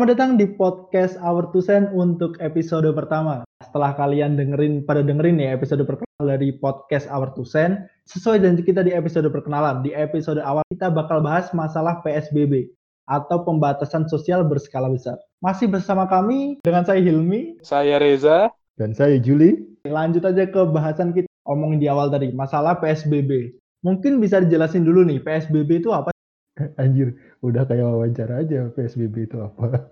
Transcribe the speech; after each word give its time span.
Selamat 0.00 0.16
datang 0.16 0.40
di 0.40 0.48
podcast 0.48 1.20
Our 1.20 1.52
Two 1.52 1.60
Cent 1.60 1.92
untuk 1.92 2.40
episode 2.40 2.88
pertama. 2.96 3.44
Setelah 3.60 3.92
kalian 3.92 4.32
dengerin 4.32 4.88
pada 4.88 5.04
dengerin 5.04 5.36
ya 5.36 5.52
episode 5.52 5.84
perkenalan 5.84 6.40
dari 6.40 6.56
podcast 6.56 7.04
Our 7.12 7.36
Two 7.36 7.44
Cent, 7.44 7.84
sesuai 8.08 8.40
janji 8.40 8.64
kita 8.64 8.80
di 8.80 8.96
episode 8.96 9.28
perkenalan, 9.28 9.84
di 9.84 9.92
episode 9.92 10.40
awal 10.40 10.64
kita 10.72 10.88
bakal 10.88 11.20
bahas 11.20 11.52
masalah 11.52 12.00
PSBB 12.00 12.72
atau 13.12 13.44
pembatasan 13.44 14.08
sosial 14.08 14.40
berskala 14.40 14.88
besar. 14.88 15.20
Masih 15.44 15.68
bersama 15.68 16.08
kami 16.08 16.64
dengan 16.64 16.80
saya 16.88 17.04
Hilmi, 17.04 17.60
Saya 17.60 18.00
Reza. 18.00 18.48
Dan 18.80 18.96
saya 18.96 19.20
Juli. 19.20 19.84
Lanjut 19.84 20.24
aja 20.24 20.48
ke 20.48 20.64
bahasan 20.64 21.12
kita 21.12 21.28
omongin 21.44 21.76
di 21.76 21.92
awal 21.92 22.08
tadi, 22.08 22.32
masalah 22.32 22.80
PSBB. 22.80 23.52
Mungkin 23.84 24.16
bisa 24.16 24.40
dijelasin 24.40 24.80
dulu 24.80 25.04
nih, 25.04 25.20
PSBB 25.20 25.84
itu 25.84 25.92
apa? 25.92 26.08
Anjir, 26.80 27.12
udah 27.40 27.64
kayak 27.64 27.84
wawancara 27.88 28.44
aja 28.44 28.68
PSBB 28.72 29.28
itu 29.28 29.36
apa. 29.40 29.88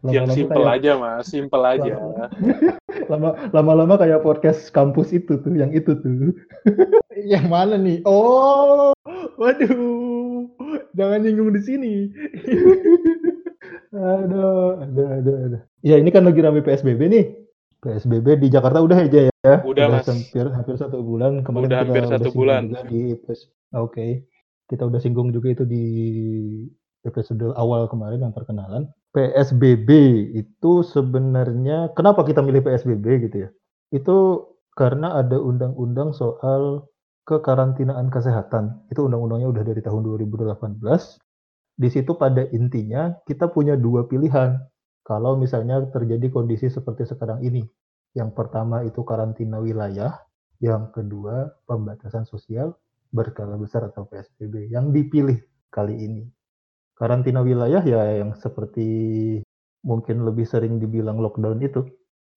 yang 0.16 0.32
simpel 0.32 0.64
kayak, 0.64 0.76
aja 0.80 0.90
mas, 0.96 1.28
simpel 1.28 1.60
aja. 1.60 1.94
Lama, 3.10 3.34
lama-lama 3.50 3.98
kayak 3.98 4.22
podcast 4.22 4.70
kampus 4.70 5.10
itu 5.10 5.34
tuh, 5.42 5.50
yang 5.50 5.74
itu 5.74 5.98
tuh. 5.98 6.30
yang 7.32 7.50
mana 7.50 7.74
nih? 7.74 8.06
Oh, 8.06 8.94
waduh, 9.34 10.46
jangan 10.94 11.26
nyinggung 11.26 11.50
di 11.50 11.60
sini. 11.62 11.94
aduh, 13.90 14.78
aduh, 14.78 15.06
aduh, 15.10 15.36
aduh. 15.42 15.62
Ya 15.82 15.98
ini 15.98 16.14
kan 16.14 16.22
lagi 16.22 16.38
rame 16.38 16.62
PSBB 16.62 17.00
nih. 17.10 17.24
PSBB 17.82 18.46
di 18.46 18.48
Jakarta 18.52 18.78
udah 18.78 18.98
aja 19.02 19.20
ya. 19.26 19.34
Udah, 19.42 19.58
udah 19.66 19.84
mas. 19.90 20.06
Hampir, 20.06 20.46
hampir 20.46 20.74
satu 20.78 21.02
bulan. 21.02 21.42
Kemarin 21.42 21.66
Udah 21.66 21.78
kita 21.82 21.86
hampir 21.90 22.04
satu 22.06 22.30
bulan. 22.30 22.62
juga 22.70 22.82
Di, 22.86 23.00
Oke, 23.74 24.06
kita 24.70 24.86
udah 24.86 25.00
singgung 25.02 25.34
juga 25.34 25.50
itu 25.50 25.64
di 25.66 25.84
episode 27.04 27.52
awal 27.56 27.88
kemarin 27.88 28.24
yang 28.24 28.34
perkenalan. 28.34 28.88
PSBB 29.10 29.90
itu 30.38 30.86
sebenarnya 30.86 31.90
kenapa 31.98 32.22
kita 32.22 32.44
milih 32.46 32.62
PSBB 32.62 33.26
gitu 33.26 33.36
ya? 33.46 33.50
Itu 33.90 34.16
karena 34.78 35.18
ada 35.18 35.36
undang-undang 35.42 36.14
soal 36.14 36.86
kekarantinaan 37.26 38.08
kesehatan. 38.08 38.86
Itu 38.90 39.10
undang-undangnya 39.10 39.50
udah 39.50 39.64
dari 39.66 39.82
tahun 39.82 40.06
2018. 40.06 40.78
Di 41.80 41.88
situ 41.88 42.12
pada 42.14 42.44
intinya 42.54 43.14
kita 43.26 43.50
punya 43.50 43.74
dua 43.74 44.06
pilihan. 44.06 44.58
Kalau 45.02 45.34
misalnya 45.34 45.82
terjadi 45.90 46.30
kondisi 46.30 46.70
seperti 46.70 47.08
sekarang 47.08 47.42
ini. 47.42 47.66
Yang 48.14 48.30
pertama 48.34 48.82
itu 48.82 49.06
karantina 49.06 49.62
wilayah, 49.62 50.18
yang 50.58 50.90
kedua 50.90 51.54
pembatasan 51.66 52.26
sosial 52.26 52.74
berskala 53.10 53.58
besar 53.58 53.86
atau 53.86 54.06
PSBB 54.06 54.70
yang 54.70 54.90
dipilih 54.90 55.38
kali 55.70 55.94
ini. 55.98 56.24
Karantina 57.00 57.40
wilayah 57.40 57.80
ya 57.80 58.20
yang 58.20 58.36
seperti 58.36 58.84
mungkin 59.80 60.28
lebih 60.28 60.44
sering 60.44 60.76
dibilang 60.76 61.16
lockdown 61.16 61.56
itu. 61.64 61.88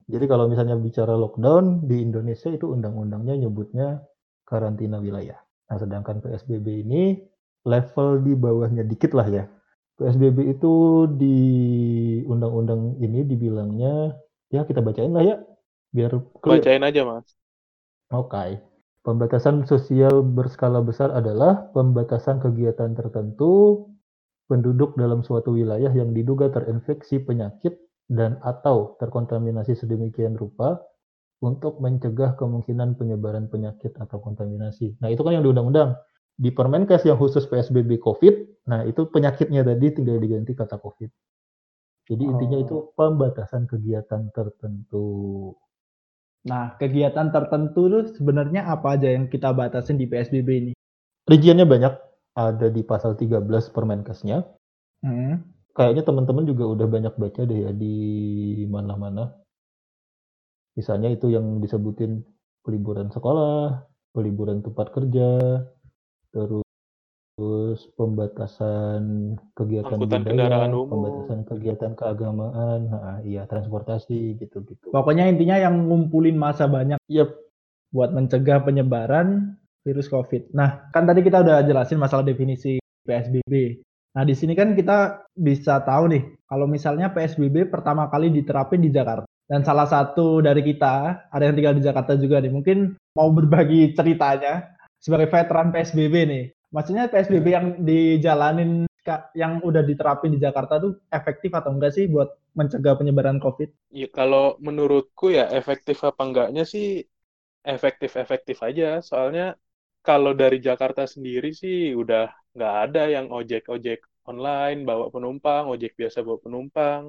Jadi 0.08 0.24
kalau 0.28 0.48
misalnya 0.48 0.80
bicara 0.80 1.20
lockdown 1.20 1.84
di 1.84 2.00
Indonesia 2.00 2.48
itu 2.48 2.72
undang-undangnya 2.72 3.44
nyebutnya 3.44 4.04
karantina 4.48 5.04
wilayah. 5.04 5.36
Nah, 5.68 5.78
sedangkan 5.80 6.24
PSBB 6.24 6.88
ini 6.88 7.20
level 7.68 8.24
di 8.24 8.34
bawahnya 8.36 8.84
dikit 8.88 9.12
lah 9.16 9.28
ya. 9.28 9.44
PSBB 10.00 10.56
itu 10.56 11.06
di 11.12 11.38
undang-undang 12.24 13.00
ini 13.04 13.24
dibilangnya 13.28 14.16
ya 14.48 14.64
kita 14.64 14.80
bacain 14.80 15.12
lah 15.12 15.24
ya 15.24 15.36
biar 15.92 16.12
clear. 16.40 16.60
Bacain 16.60 16.84
aja 16.84 17.02
mas. 17.04 17.28
Oke. 18.12 18.60
Pembatasan 19.04 19.68
sosial 19.68 20.24
berskala 20.24 20.80
besar 20.80 21.12
adalah 21.12 21.68
pembatasan 21.76 22.40
kegiatan 22.40 22.96
tertentu 22.96 23.84
penduduk 24.48 24.96
dalam 25.00 25.24
suatu 25.24 25.56
wilayah 25.56 25.90
yang 25.92 26.12
diduga 26.12 26.52
terinfeksi 26.52 27.24
penyakit 27.24 27.80
dan 28.12 28.38
atau 28.44 29.00
terkontaminasi 29.00 29.74
sedemikian 29.80 30.36
rupa 30.36 30.84
untuk 31.44 31.84
mencegah 31.84 32.40
kemungkinan 32.40 32.96
penyebaran 32.96 33.52
penyakit 33.52 33.96
atau 34.00 34.20
kontaminasi. 34.24 34.96
Nah, 35.04 35.12
itu 35.12 35.24
kan 35.24 35.36
yang 35.36 35.44
di 35.44 35.52
undang-undang. 35.52 36.00
Di 36.34 36.50
Permenkes 36.50 37.06
yang 37.06 37.20
khusus 37.20 37.46
PSBB 37.46 38.02
COVID, 38.02 38.66
nah 38.66 38.82
itu 38.88 39.06
penyakitnya 39.12 39.62
tadi 39.62 39.94
tinggal 39.94 40.18
diganti 40.18 40.58
kata 40.58 40.82
COVID. 40.82 41.12
Jadi 42.10 42.24
intinya 42.26 42.58
Oh. 42.58 42.64
itu 42.64 42.76
pembatasan 42.98 43.70
kegiatan 43.70 44.34
tertentu. 44.34 45.54
Nah, 46.44 46.76
kegiatan 46.76 47.32
tertentu 47.32 47.88
tuh 47.88 48.04
sebenarnya 48.12 48.68
apa 48.68 49.00
aja 49.00 49.08
yang 49.08 49.32
kita 49.32 49.56
batasin 49.56 49.96
di 49.96 50.10
PSBB 50.10 50.50
ini? 50.52 50.72
Rinciannya 51.24 51.64
banyak, 51.64 51.94
ada 52.34 52.68
di 52.70 52.82
pasal 52.82 53.14
13 53.14 53.70
Permenkesnya. 53.70 54.46
Hmm. 55.06 55.46
Kayaknya 55.74 56.04
teman-teman 56.06 56.46
juga 56.46 56.70
udah 56.70 56.88
banyak 56.90 57.14
baca 57.18 57.42
deh 57.50 57.60
ya 57.66 57.72
di 57.74 57.96
mana-mana. 58.70 59.34
Misalnya 60.78 61.10
itu 61.14 61.30
yang 61.30 61.62
disebutin 61.62 62.22
peliburan 62.66 63.10
sekolah, 63.10 63.86
peliburan 64.14 64.62
tempat 64.62 64.94
kerja, 64.94 65.62
terus 66.34 67.80
pembatasan 67.98 69.34
kegiatan 69.58 69.98
Angkutan 69.98 70.22
budaya, 70.22 70.30
kendaraan 70.30 70.72
umum. 70.74 70.90
pembatasan 70.90 71.40
kegiatan 71.50 71.92
keagamaan, 71.98 72.80
nah, 72.90 73.18
iya 73.26 73.50
transportasi 73.50 74.38
gitu-gitu. 74.38 74.94
Pokoknya 74.94 75.26
intinya 75.26 75.58
yang 75.58 75.90
ngumpulin 75.90 76.38
masa 76.38 76.70
banyak 76.70 77.02
Yep, 77.10 77.30
buat 77.94 78.14
mencegah 78.14 78.62
penyebaran 78.66 79.58
virus 79.84 80.08
COVID. 80.08 80.56
Nah, 80.56 80.90
kan 80.90 81.04
tadi 81.04 81.22
kita 81.22 81.44
udah 81.44 81.62
jelasin 81.68 82.00
masalah 82.00 82.24
definisi 82.24 82.80
PSBB. 83.04 83.84
Nah, 84.16 84.24
di 84.24 84.34
sini 84.34 84.56
kan 84.56 84.74
kita 84.74 85.28
bisa 85.36 85.84
tahu 85.84 86.10
nih, 86.10 86.24
kalau 86.48 86.66
misalnya 86.66 87.12
PSBB 87.12 87.68
pertama 87.68 88.08
kali 88.08 88.32
diterapin 88.32 88.80
di 88.80 88.90
Jakarta. 88.90 89.28
Dan 89.44 89.62
salah 89.68 89.86
satu 89.86 90.40
dari 90.40 90.64
kita, 90.64 91.28
ada 91.30 91.44
yang 91.44 91.56
tinggal 91.60 91.76
di 91.76 91.84
Jakarta 91.84 92.16
juga 92.16 92.40
nih, 92.40 92.54
mungkin 92.54 92.96
mau 93.14 93.28
berbagi 93.30 93.92
ceritanya 93.92 94.72
sebagai 95.04 95.28
veteran 95.28 95.70
PSBB 95.76 96.16
nih. 96.26 96.44
Maksudnya 96.74 97.12
PSBB 97.12 97.48
yang 97.52 97.68
dijalanin, 97.84 98.88
yang 99.36 99.60
udah 99.62 99.84
diterapin 99.84 100.32
di 100.32 100.40
Jakarta 100.40 100.80
tuh 100.80 100.96
efektif 101.12 101.52
atau 101.52 101.76
enggak 101.76 101.92
sih 101.92 102.08
buat 102.08 102.34
mencegah 102.56 102.96
penyebaran 102.96 103.38
COVID? 103.38 103.92
Ya, 103.92 104.08
kalau 104.10 104.56
menurutku 104.64 105.30
ya 105.34 105.52
efektif 105.52 106.02
apa 106.08 106.24
enggaknya 106.24 106.64
sih 106.64 107.04
efektif-efektif 107.68 108.64
aja. 108.64 109.04
Soalnya 109.04 109.60
kalau 110.08 110.32
dari 110.42 110.58
Jakarta 110.68 111.04
sendiri 111.14 111.50
sih 111.62 111.78
udah 112.02 112.26
nggak 112.56 112.74
ada 112.84 113.04
yang 113.16 113.28
ojek-ojek 113.40 114.00
online 114.32 114.80
bawa 114.90 115.06
penumpang, 115.14 115.64
ojek 115.74 115.92
biasa 116.00 116.18
bawa 116.28 116.40
penumpang. 116.46 117.02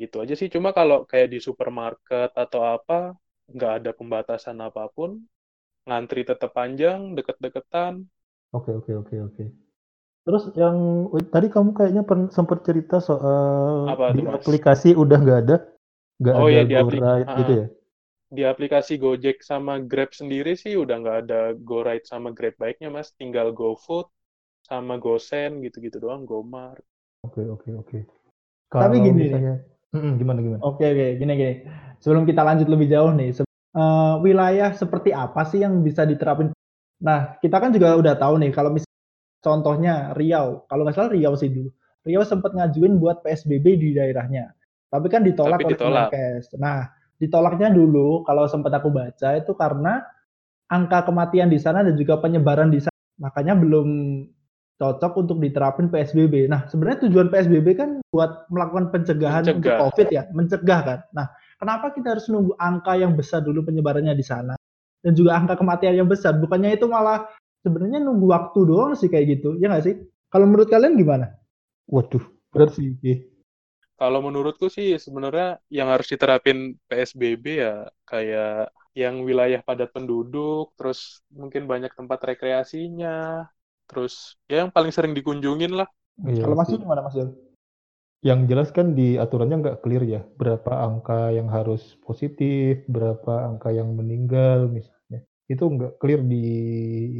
Gitu 0.00 0.16
aja 0.22 0.34
sih. 0.40 0.48
Cuma 0.54 0.72
kalau 0.78 1.04
kayak 1.10 1.28
di 1.34 1.38
supermarket 1.46 2.30
atau 2.34 2.60
apa, 2.76 3.12
nggak 3.54 3.72
ada 3.78 3.90
pembatasan 3.98 4.56
apa 4.68 4.88
pun. 4.96 5.10
Ngantri 5.86 6.22
tetap 6.30 6.50
panjang, 6.58 7.00
deket-deketan. 7.18 7.94
oke 8.56 8.70
oke 8.78 8.92
oke 9.02 9.16
oke. 9.28 9.44
Terus 10.22 10.44
yang 10.54 10.76
tadi 11.34 11.46
kamu 11.50 11.70
kayaknya 11.74 12.02
sempat 12.30 12.62
cerita 12.62 13.02
soal 13.02 13.90
Apa 13.90 14.14
di 14.14 14.22
aplikasi 14.22 14.94
udah 14.94 15.18
nggak 15.18 15.40
ada, 15.46 15.56
nggak 16.22 16.36
Oh 16.38 16.46
ada 16.46 16.54
ya, 16.54 16.62
di 16.62 16.74
aplik- 16.78 17.02
GoRide 17.02 17.28
Ah. 17.28 17.38
gitu 17.42 17.52
ya? 17.60 17.66
Di 18.36 18.42
aplikasi 18.52 18.92
Gojek 19.04 19.36
sama 19.50 19.74
Grab 19.90 20.10
sendiri 20.20 20.52
sih 20.62 20.74
udah 20.82 20.96
nggak 21.02 21.18
ada 21.22 21.40
GoRide 21.68 22.06
sama 22.12 22.28
Grab 22.36 22.54
baiknya 22.62 22.88
mas, 22.96 23.08
tinggal 23.20 23.48
GoFood 23.60 24.06
sama 24.70 24.94
GoSend 25.04 25.54
gitu-gitu 25.66 25.96
doang, 26.04 26.22
GoMart. 26.30 26.84
Oke 27.26 27.42
oke 27.54 27.68
oke. 27.82 27.98
Tapi 28.80 28.96
Kalau 28.96 29.06
gini 29.06 29.22
nih. 29.32 29.42
misalnya, 29.42 29.54
Mm-mm, 29.94 30.12
gimana 30.20 30.40
gimana? 30.46 30.64
Oke 30.64 30.84
oke 30.86 31.06
gini 31.18 31.32
gini. 31.34 31.54
Sebelum 32.02 32.22
kita 32.26 32.42
lanjut 32.46 32.66
lebih 32.70 32.86
jauh 32.90 33.10
nih, 33.14 33.30
se- 33.34 33.46
eh, 33.46 34.14
wilayah 34.22 34.70
seperti 34.74 35.10
apa 35.14 35.42
sih 35.50 35.62
yang 35.62 35.82
bisa 35.82 36.06
diterapin? 36.06 36.50
Nah 37.02 37.38
kita 37.42 37.56
kan 37.58 37.70
juga 37.74 37.94
udah 37.98 38.14
tahu 38.18 38.38
nih 38.42 38.50
kalau 38.54 38.70
misalnya 38.74 38.98
contohnya 39.42 39.94
Riau, 40.18 40.66
kalau 40.70 40.82
nggak 40.86 40.96
salah 40.98 41.10
Riau 41.14 41.34
sih 41.38 41.50
dulu. 41.50 41.70
Riau 42.06 42.22
sempat 42.26 42.54
ngajuin 42.54 42.98
buat 43.02 43.22
PSBB 43.26 43.66
di 43.78 43.94
daerahnya, 43.94 44.54
tapi 44.90 45.06
kan 45.10 45.22
ditolak 45.26 45.60
Tapi 45.60 45.62
oleh 45.66 45.78
ditolak. 45.78 45.82
Kemenkes. 45.82 46.54
Nah 46.58 46.86
ditolaknya 47.22 47.70
dulu 47.70 48.26
kalau 48.26 48.50
sempat 48.50 48.74
aku 48.74 48.90
baca 48.90 49.38
itu 49.38 49.54
karena 49.54 50.02
angka 50.66 51.06
kematian 51.06 51.46
di 51.46 51.62
sana 51.62 51.86
dan 51.86 51.94
juga 51.94 52.18
penyebaran 52.18 52.74
di 52.74 52.82
sana, 52.82 52.98
makanya 53.22 53.54
belum 53.54 53.88
cocok 54.82 55.12
untuk 55.22 55.38
diterapin 55.38 55.86
PSBB. 55.86 56.50
Nah, 56.50 56.66
sebenarnya 56.66 57.06
tujuan 57.06 57.30
PSBB 57.30 57.78
kan 57.78 58.02
buat 58.10 58.50
melakukan 58.50 58.90
pencegahan 58.90 59.46
untuk 59.46 59.62
Mencegah. 59.62 59.78
COVID 59.78 60.08
ya, 60.10 60.22
mencegah 60.34 60.80
kan. 60.82 60.98
Nah, 61.14 61.30
kenapa 61.62 61.94
kita 61.94 62.18
harus 62.18 62.26
nunggu 62.26 62.58
angka 62.58 62.98
yang 62.98 63.14
besar 63.14 63.46
dulu 63.46 63.62
penyebarannya 63.70 64.18
di 64.18 64.26
sana 64.26 64.58
dan 65.06 65.12
juga 65.14 65.38
angka 65.38 65.54
kematian 65.54 65.94
yang 65.94 66.10
besar? 66.10 66.34
Bukannya 66.42 66.74
itu 66.74 66.90
malah 66.90 67.30
sebenarnya 67.62 68.02
nunggu 68.02 68.26
waktu 68.32 68.58
doang 68.66 68.98
sih 68.98 69.06
kayak 69.06 69.38
gitu, 69.38 69.54
ya 69.62 69.70
nggak 69.70 69.84
sih? 69.86 69.94
Kalau 70.32 70.50
menurut 70.50 70.66
kalian 70.66 70.98
gimana? 70.98 71.30
Waduh, 71.86 72.24
berat 72.50 72.74
sih. 72.74 72.96
Kalau 74.02 74.20
menurutku 74.26 74.66
sih 74.76 74.98
sebenarnya 75.04 75.62
yang 75.78 75.88
harus 75.94 76.10
diterapin 76.12 76.58
PSBB 76.90 77.44
ya 77.64 77.74
kayak 78.10 78.74
yang 79.02 79.14
wilayah 79.28 79.60
padat 79.68 79.88
penduduk, 79.96 80.74
terus 80.78 81.22
mungkin 81.40 81.62
banyak 81.72 81.92
tempat 81.98 82.18
rekreasinya, 82.34 83.46
terus 83.88 84.14
ya 84.50 84.66
yang 84.66 84.70
paling 84.76 84.92
sering 84.96 85.14
dikunjungin 85.18 85.72
lah. 85.78 85.88
Iya 86.32 86.42
Kalau 86.42 86.56
Mas 86.58 86.68
sih. 86.68 86.72
Yul 86.72 86.82
gimana 86.84 87.00
Mas 87.06 87.14
Yul? 87.18 87.30
yang 88.28 88.40
jelas 88.50 88.70
kan 88.76 88.94
di 88.98 89.18
aturannya 89.24 89.56
nggak 89.62 89.78
clear 89.82 90.02
ya, 90.14 90.20
berapa 90.40 90.72
angka 90.86 91.34
yang 91.38 91.48
harus 91.56 91.82
positif, 92.06 92.86
berapa 92.94 93.32
angka 93.50 93.68
yang 93.78 93.88
meninggal 93.98 94.70
misalnya. 94.70 95.20
Itu 95.52 95.64
nggak 95.74 95.92
clear 96.00 96.20
di 96.32 96.44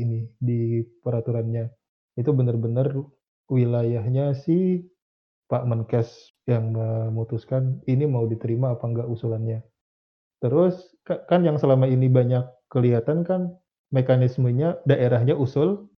ini, 0.03 0.21
di 0.39 0.87
peraturannya. 1.03 1.65
Itu 2.21 2.31
benar-benar 2.39 2.87
wilayahnya 3.51 4.25
si 4.45 4.87
Pak 5.53 5.69
Menkes 5.69 6.33
yang 6.49 6.73
memutuskan 6.73 7.85
ini 7.85 8.09
mau 8.09 8.25
diterima 8.25 8.73
apa 8.73 8.89
enggak 8.89 9.13
usulannya. 9.13 9.61
Terus 10.41 10.97
kan 11.05 11.45
yang 11.45 11.61
selama 11.61 11.85
ini 11.85 12.09
banyak 12.09 12.49
kelihatan 12.73 13.21
kan 13.23 13.53
mekanismenya 13.93 14.81
daerahnya 14.89 15.37
usul 15.37 15.93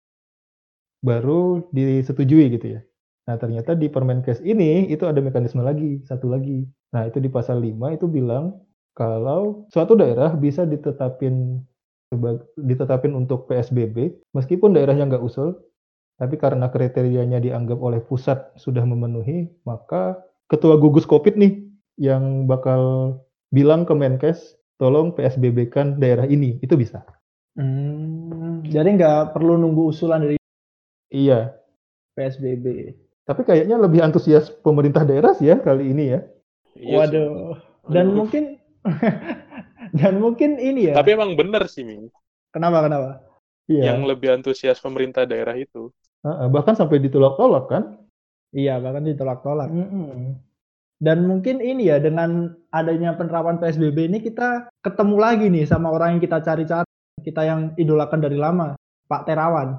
baru 1.05 1.69
disetujui 1.69 2.49
gitu 2.57 2.79
ya. 2.79 2.81
Nah, 3.29 3.37
ternyata 3.39 3.77
di 3.77 3.87
Permenkes 3.87 4.41
ini 4.43 4.89
itu 4.91 5.05
ada 5.07 5.21
mekanisme 5.23 5.63
lagi, 5.63 6.01
satu 6.03 6.27
lagi. 6.33 6.67
Nah, 6.91 7.07
itu 7.07 7.23
di 7.23 7.29
pasal 7.31 7.61
5 7.61 7.93
itu 7.95 8.09
bilang 8.09 8.57
kalau 8.97 9.69
suatu 9.69 9.93
daerah 9.95 10.33
bisa 10.33 10.65
ditetapin 10.65 11.61
ditetapin 12.59 13.17
untuk 13.17 13.49
PSBB 13.49 14.13
meskipun 14.37 14.75
daerahnya 14.75 15.09
nggak 15.09 15.23
usul, 15.23 15.55
tapi 16.17 16.35
karena 16.37 16.69
kriterianya 16.69 17.41
dianggap 17.41 17.79
oleh 17.81 17.99
pusat 17.99 18.53
sudah 18.55 18.85
memenuhi, 18.85 19.49
maka 19.65 20.21
ketua 20.47 20.77
gugus 20.77 21.09
Covid 21.09 21.35
nih 21.35 21.65
yang 21.97 22.45
bakal 22.45 23.15
bilang 23.53 23.85
ke 23.85 23.93
Menkes, 23.93 24.57
tolong 24.81 25.13
PSBB 25.13 25.69
kan 25.69 25.97
daerah 25.97 26.25
ini, 26.25 26.57
itu 26.61 26.73
bisa. 26.77 27.05
Hmm, 27.53 28.65
jadi 28.65 28.97
nggak 28.97 29.37
perlu 29.37 29.57
nunggu 29.61 29.93
usulan 29.93 30.25
dari 30.25 30.37
Iya. 31.13 31.53
PSBB. 32.17 32.93
Tapi 33.23 33.41
kayaknya 33.45 33.77
lebih 33.77 34.01
antusias 34.01 34.49
pemerintah 34.49 35.05
daerah 35.05 35.33
sih 35.37 35.49
ya 35.49 35.57
kali 35.61 35.93
ini 35.93 36.17
ya. 36.17 36.19
Iya 36.77 36.97
Waduh. 37.05 37.57
Dan 37.89 38.11
Aduh. 38.11 38.15
mungkin 38.25 38.43
dan 39.99 40.13
mungkin 40.19 40.57
ini 40.57 40.91
ya. 40.91 40.93
Tapi 40.97 41.13
emang 41.15 41.37
bener 41.37 41.65
sih, 41.69 41.85
Ming. 41.85 42.09
Kenapa 42.53 42.85
kenapa? 42.85 43.22
Iya. 43.67 43.95
Yang 43.95 43.99
lebih 44.15 44.27
antusias 44.33 44.79
pemerintah 44.83 45.23
daerah 45.23 45.55
itu. 45.55 45.91
Uh, 46.23 46.47
bahkan 46.51 46.75
sampai 46.75 46.99
ditolak-tolak 47.03 47.65
kan? 47.67 47.83
Iya, 48.51 48.79
bahkan 48.79 49.03
ditolak-tolak. 49.07 49.71
Mm 49.71 49.87
-hmm. 49.87 50.23
Dan 51.03 51.27
mungkin 51.27 51.59
ini 51.59 51.91
ya 51.91 51.99
dengan 51.99 52.55
adanya 52.71 53.11
penerapan 53.19 53.59
PSBB 53.59 54.07
ini 54.07 54.23
kita 54.23 54.71
ketemu 54.79 55.15
lagi 55.19 55.51
nih 55.51 55.67
sama 55.67 55.91
orang 55.91 56.15
yang 56.15 56.21
kita 56.23 56.39
cari-cari, 56.39 56.87
kita 57.19 57.43
yang 57.43 57.75
idolakan 57.75 58.23
dari 58.23 58.39
lama, 58.39 58.79
Pak 59.11 59.27
Terawan. 59.27 59.69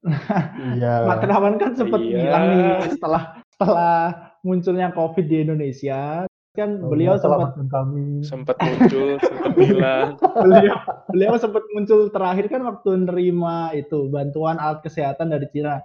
Iya. 0.80 1.04
Mak 1.04 1.18
Terawan 1.20 1.54
kan 1.60 1.76
sempat 1.76 2.00
iya. 2.00 2.24
bilang 2.24 2.44
nih 2.56 2.96
setelah 2.96 3.22
setelah 3.52 4.00
munculnya 4.40 4.88
COVID 4.96 5.26
di 5.28 5.36
Indonesia 5.44 6.24
kan 6.60 6.70
oh, 6.84 6.92
beliau 6.92 7.16
sempat 7.16 7.56
kami 7.72 8.20
sempat 8.20 8.56
muncul 8.60 9.16
sempat 9.18 9.52
bilang 9.60 10.08
beliau 10.20 10.76
beliau 11.08 11.34
sempat 11.40 11.64
muncul 11.72 12.12
terakhir 12.12 12.46
kan 12.52 12.62
waktu 12.68 13.08
nerima 13.08 13.72
itu 13.72 14.12
bantuan 14.12 14.60
alat 14.60 14.84
kesehatan 14.84 15.32
dari 15.32 15.48
Cina 15.48 15.80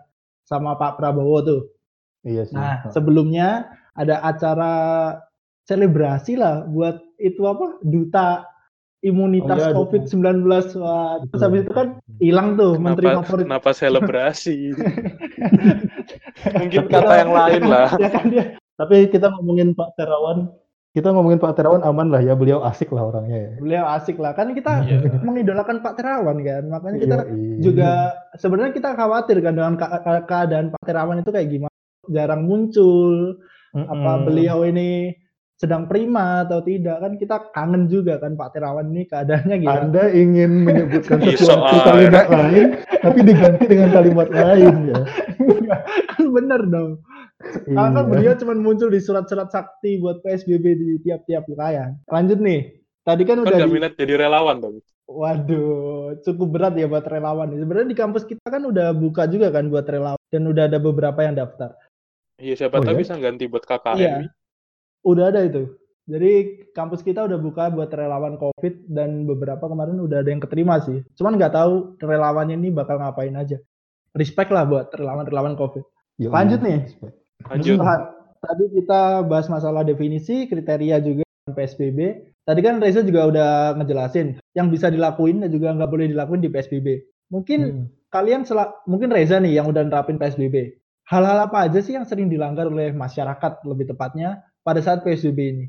sama 0.46 0.78
Pak 0.78 1.02
Prabowo 1.02 1.38
tuh. 1.42 1.62
Iya 2.26 2.46
sih. 2.46 2.56
Nah, 2.58 2.90
sebelumnya 2.94 3.70
ada 3.98 4.22
acara 4.22 4.74
selebrasi 5.66 6.38
lah 6.38 6.66
buat 6.70 7.02
itu 7.18 7.42
apa 7.50 7.82
duta 7.82 8.46
imunitas 9.06 9.62
oh, 9.62 9.70
iya, 9.70 9.76
COVID-19. 9.78 10.26
Wah, 10.82 11.22
terus 11.30 11.42
habis 11.42 11.62
itu 11.66 11.74
kan 11.74 11.88
hilang 12.18 12.58
tuh 12.58 12.78
kenapa, 12.78 12.86
menteri 12.86 13.08
favorit. 13.14 13.46
Kenapa 13.46 13.70
selebrasi? 13.74 14.58
Mungkin 16.62 16.86
kata 16.90 17.14
yang 17.22 17.34
lain 17.34 17.64
lah. 17.70 17.90
ya 18.02 18.10
kan 18.10 18.26
dia. 18.30 18.46
Tapi 18.76 19.08
kita 19.08 19.32
ngomongin 19.32 19.72
Pak 19.72 19.96
Terawan, 19.96 20.52
kita 20.96 21.12
ngomongin 21.12 21.44
Pak 21.44 21.60
Terawan 21.60 21.84
aman 21.84 22.08
lah 22.08 22.24
ya, 22.24 22.40
beliau 22.40 22.64
asik 22.64 22.96
lah 22.96 23.12
orangnya 23.12 23.36
ya. 23.36 23.52
Beliau 23.60 23.86
asik 24.00 24.16
lah, 24.16 24.32
kan 24.32 24.56
kita 24.56 24.88
yeah. 24.88 25.04
mengidolakan 25.28 25.84
Pak 25.84 26.00
Terawan 26.00 26.40
kan, 26.40 26.64
makanya 26.72 26.98
kita 27.04 27.18
iya, 27.28 27.36
iya. 27.36 27.56
juga 27.60 27.92
sebenarnya 28.40 28.72
kita 28.72 28.96
khawatir 28.96 29.44
kan 29.44 29.60
dengan 29.60 29.76
keadaan 30.24 30.72
Pak 30.72 30.84
Terawan 30.88 31.20
itu 31.20 31.36
kayak 31.36 31.52
gimana, 31.52 31.78
jarang 32.08 32.48
muncul, 32.48 33.44
mm 33.76 33.84
-hmm. 33.84 33.92
apa 33.92 34.12
beliau 34.24 34.64
ini 34.64 35.12
sedang 35.56 35.88
prima 35.88 36.44
atau 36.44 36.60
tidak 36.60 37.00
kan 37.00 37.16
kita 37.16 37.36
kangen 37.56 37.88
juga 37.88 38.20
kan 38.20 38.36
Pak 38.36 38.56
Terawan 38.56 38.92
ini 38.92 39.08
keadaannya 39.08 39.56
gitu. 39.64 39.72
Anda 39.72 40.04
ingin 40.12 40.52
menyebutkan 40.68 41.20
sesuatu 41.32 41.80
kalimat 41.84 42.28
lain 42.28 42.68
tapi 43.00 43.20
diganti 43.24 43.64
dengan 43.64 43.90
kalimat 43.96 44.30
lain 44.32 44.76
ya. 44.92 45.04
kan 46.20 46.24
bener 46.36 46.62
dong. 46.68 46.92
Iya. 47.44 47.92
Kan 47.92 48.08
beliau 48.08 48.34
cuma 48.40 48.54
muncul 48.56 48.88
di 48.88 49.00
surat-surat 49.04 49.52
sakti 49.52 50.00
buat 50.00 50.24
PSBB 50.24 50.66
di 50.76 50.90
tiap-tiap 51.04 51.46
wilayah. 51.52 51.92
Lanjut 52.08 52.40
nih. 52.40 52.80
Tadi 53.06 53.22
kan, 53.28 53.44
kan 53.44 53.54
udah 53.54 53.70
di... 53.70 53.74
minat 53.76 53.94
jadi 54.00 54.26
relawan 54.26 54.58
dong. 54.64 54.82
Waduh, 55.06 56.18
cukup 56.26 56.48
berat 56.58 56.74
ya 56.74 56.90
buat 56.90 57.06
relawan. 57.06 57.54
Sebenarnya 57.54 57.94
di 57.94 57.98
kampus 57.98 58.26
kita 58.26 58.50
kan 58.50 58.66
udah 58.66 58.90
buka 58.98 59.30
juga 59.30 59.54
kan 59.54 59.70
buat 59.70 59.86
relawan 59.86 60.22
dan 60.34 60.44
udah 60.50 60.64
ada 60.66 60.82
beberapa 60.82 61.22
yang 61.22 61.38
daftar. 61.38 61.78
Iya, 62.42 62.66
siapa 62.66 62.82
oh, 62.82 62.84
tahu 62.84 62.98
ya? 62.98 63.02
bisa 63.06 63.14
ganti 63.22 63.46
buat 63.46 63.62
KKN. 63.64 63.98
Iya. 64.02 64.16
Udah 65.06 65.30
ada 65.30 65.46
itu. 65.46 65.70
Jadi 66.06 66.62
kampus 66.74 67.02
kita 67.02 67.26
udah 67.26 67.38
buka 67.38 67.70
buat 67.74 67.90
relawan 67.90 68.38
COVID 68.38 68.90
dan 68.90 69.26
beberapa 69.26 69.66
kemarin 69.66 70.02
udah 70.02 70.22
ada 70.22 70.30
yang 70.30 70.42
keterima 70.42 70.82
sih. 70.82 71.02
Cuman 71.18 71.38
nggak 71.38 71.54
tahu 71.54 71.98
relawannya 72.02 72.58
ini 72.58 72.70
bakal 72.74 72.98
ngapain 72.98 73.34
aja. 73.38 73.58
Respect 74.14 74.50
lah 74.50 74.66
buat 74.66 74.90
relawan-relawan 74.94 75.58
COVID. 75.58 75.86
Yo, 76.22 76.30
Lanjut 76.30 76.62
nih. 76.62 76.82
Lanjut. 77.44 77.78
Tadi 78.46 78.66
kita 78.78 79.26
bahas 79.26 79.50
masalah 79.50 79.82
definisi, 79.82 80.46
kriteria 80.46 81.02
juga 81.02 81.26
PSBB. 81.50 82.00
Tadi 82.46 82.60
kan 82.62 82.78
Reza 82.78 83.02
juga 83.02 83.26
udah 83.26 83.50
ngejelasin 83.82 84.38
yang 84.54 84.70
bisa 84.70 84.94
dilakuin 84.94 85.42
dan 85.42 85.50
juga 85.50 85.74
nggak 85.74 85.90
boleh 85.90 86.08
dilakuin 86.14 86.46
di 86.46 86.50
PSBB. 86.54 86.88
Mungkin 87.34 87.60
hmm. 87.66 87.86
kalian 88.14 88.46
mungkin 88.86 89.10
Reza 89.10 89.42
nih 89.42 89.58
yang 89.58 89.66
udah 89.66 89.82
nerapin 89.82 90.22
PSBB. 90.22 90.78
Hal-hal 91.10 91.50
apa 91.50 91.70
aja 91.70 91.82
sih 91.82 91.98
yang 91.98 92.06
sering 92.06 92.30
dilanggar 92.30 92.70
oleh 92.70 92.94
masyarakat 92.94 93.66
lebih 93.66 93.94
tepatnya 93.94 94.46
pada 94.62 94.82
saat 94.82 95.02
PSBB 95.02 95.40
ini. 95.42 95.66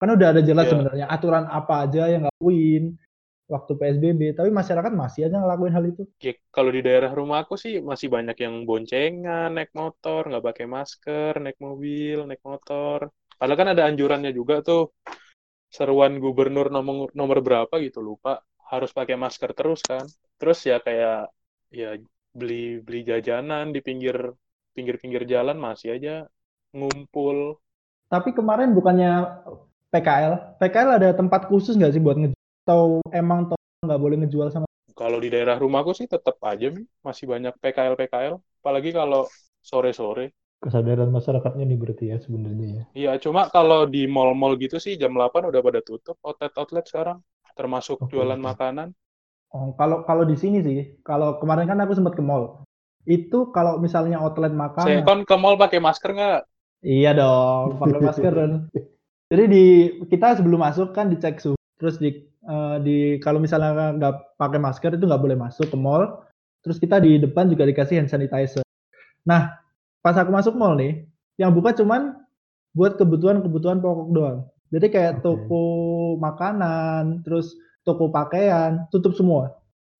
Kan 0.00 0.12
udah 0.12 0.36
ada 0.36 0.40
jelas 0.44 0.68
yeah. 0.68 0.72
sebenarnya 0.72 1.06
aturan 1.08 1.44
apa 1.48 1.88
aja 1.88 2.08
yang 2.08 2.28
ngelakuin 2.28 2.96
waktu 3.44 3.72
PSBB, 3.76 4.20
tapi 4.32 4.48
masyarakat 4.48 4.92
masih 4.92 5.28
aja 5.28 5.36
ngelakuin 5.36 5.74
hal 5.76 5.84
itu. 5.84 6.02
Ya, 6.20 6.32
kalau 6.48 6.70
di 6.72 6.80
daerah 6.80 7.12
rumah 7.12 7.44
aku 7.44 7.54
sih 7.60 7.84
masih 7.84 8.08
banyak 8.08 8.36
yang 8.40 8.54
boncengan, 8.68 9.52
naik 9.52 9.70
motor, 9.76 10.20
nggak 10.28 10.44
pakai 10.48 10.66
masker, 10.66 11.32
naik 11.44 11.58
mobil, 11.60 12.24
naik 12.28 12.42
motor. 12.44 13.12
Padahal 13.36 13.58
kan 13.60 13.68
ada 13.76 13.82
anjurannya 13.88 14.32
juga 14.32 14.64
tuh, 14.64 14.94
seruan 15.68 16.22
gubernur 16.22 16.66
nomor 16.72 17.10
nomor 17.12 17.38
berapa 17.46 17.74
gitu 17.82 18.00
lupa 18.00 18.40
harus 18.72 18.90
pakai 18.96 19.16
masker 19.20 19.50
terus 19.58 19.80
kan. 19.84 20.04
Terus 20.40 20.58
ya 20.64 20.76
kayak 20.80 21.28
ya 21.68 21.98
beli 22.34 22.80
beli 22.82 23.00
jajanan 23.06 23.70
di 23.74 23.80
pinggir 23.84 24.16
pinggir 24.74 24.96
pinggir 25.02 25.22
jalan 25.26 25.54
masih 25.54 25.88
aja 25.94 26.26
ngumpul 26.74 27.58
tapi 28.12 28.30
kemarin 28.38 28.74
bukannya 28.78 29.10
PKL, 29.90 30.34
PKL 30.58 30.90
ada 30.98 31.10
tempat 31.14 31.46
khusus 31.50 31.74
nggak 31.78 31.92
sih 31.94 32.02
buat 32.02 32.18
ngejual? 32.18 32.33
Atau 32.64 33.04
emang 33.12 33.52
nggak 33.84 34.00
boleh 34.00 34.16
ngejual 34.24 34.48
sama? 34.48 34.64
Kalau 34.96 35.20
di 35.20 35.28
daerah 35.28 35.60
rumahku 35.60 35.92
sih 35.92 36.08
tetap 36.08 36.40
aja 36.40 36.72
masih 37.04 37.28
banyak 37.28 37.52
PKL 37.60 37.92
PKL, 37.92 38.40
apalagi 38.64 38.96
kalau 38.96 39.28
sore-sore. 39.60 40.32
Kesadaran 40.64 41.12
masyarakatnya 41.12 41.68
nih 41.68 41.76
berarti 41.76 42.04
ya 42.08 42.16
sebenarnya 42.16 42.66
ya. 42.72 42.84
Iya, 42.96 43.12
cuma 43.20 43.52
kalau 43.52 43.84
di 43.84 44.08
mall-mall 44.08 44.56
gitu 44.56 44.80
sih 44.80 44.96
jam 44.96 45.12
8 45.12 45.52
udah 45.52 45.60
pada 45.60 45.84
tutup 45.84 46.16
outlet-outlet 46.24 46.88
sekarang, 46.88 47.20
termasuk 47.52 48.00
okay. 48.00 48.16
jualan 48.16 48.40
makanan. 48.40 48.96
Oh, 49.52 49.76
kalau 49.76 50.00
kalau 50.08 50.24
di 50.24 50.40
sini 50.40 50.64
sih, 50.64 50.96
kalau 51.04 51.36
kemarin 51.36 51.68
kan 51.68 51.84
aku 51.84 52.00
sempat 52.00 52.16
ke 52.16 52.24
mall. 52.24 52.64
Itu 53.04 53.52
kalau 53.52 53.76
misalnya 53.76 54.24
outlet 54.24 54.56
makanan. 54.56 54.88
Saya 54.88 55.04
kan 55.04 55.28
ke 55.28 55.36
mall 55.36 55.60
pakai 55.60 55.84
masker 55.84 56.16
nggak? 56.16 56.40
Iya 56.80 57.12
dong, 57.12 57.76
pakai 57.76 58.00
masker. 58.00 58.34
Jadi 59.30 59.44
di 59.52 59.64
kita 60.08 60.40
sebelum 60.40 60.64
masuk 60.64 60.96
kan 60.96 61.12
dicek 61.12 61.44
suhu. 61.44 61.60
Terus 61.76 62.00
di 62.00 62.24
uh, 62.48 62.76
di 62.80 63.18
kalau 63.20 63.42
misalnya 63.42 63.96
nggak 63.96 64.38
pakai 64.40 64.58
masker 64.60 64.96
itu 64.96 65.04
nggak 65.04 65.22
boleh 65.22 65.36
masuk 65.36 65.68
ke 65.68 65.76
mall. 65.76 66.24
Terus 66.64 66.80
kita 66.80 66.96
di 67.00 67.20
depan 67.20 67.52
juga 67.52 67.68
dikasih 67.68 68.00
hand 68.00 68.08
sanitizer. 68.08 68.64
Nah, 69.28 69.52
pas 70.00 70.16
aku 70.16 70.32
masuk 70.32 70.56
mall 70.56 70.76
nih, 70.76 71.04
yang 71.36 71.52
buka 71.52 71.76
cuman 71.76 72.16
buat 72.72 72.96
kebutuhan-kebutuhan 72.96 73.84
pokok 73.84 74.08
doang. 74.16 74.38
Jadi 74.72 74.86
kayak 74.90 75.20
okay. 75.20 75.22
toko 75.22 75.64
makanan, 76.18 77.22
terus 77.22 77.52
toko 77.84 78.08
pakaian, 78.08 78.88
tutup 78.88 79.12
semua. 79.12 79.54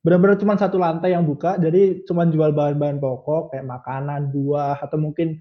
Benar-benar 0.05 0.37
cuma 0.37 0.57
satu 0.57 0.77
lantai 0.77 1.17
yang 1.17 1.25
buka, 1.25 1.57
jadi 1.57 2.05
cuma 2.05 2.29
jual 2.29 2.53
bahan-bahan 2.53 3.01
pokok 3.01 3.53
kayak 3.53 3.65
makanan, 3.65 4.29
buah, 4.33 4.81
atau 4.85 5.01
mungkin 5.01 5.41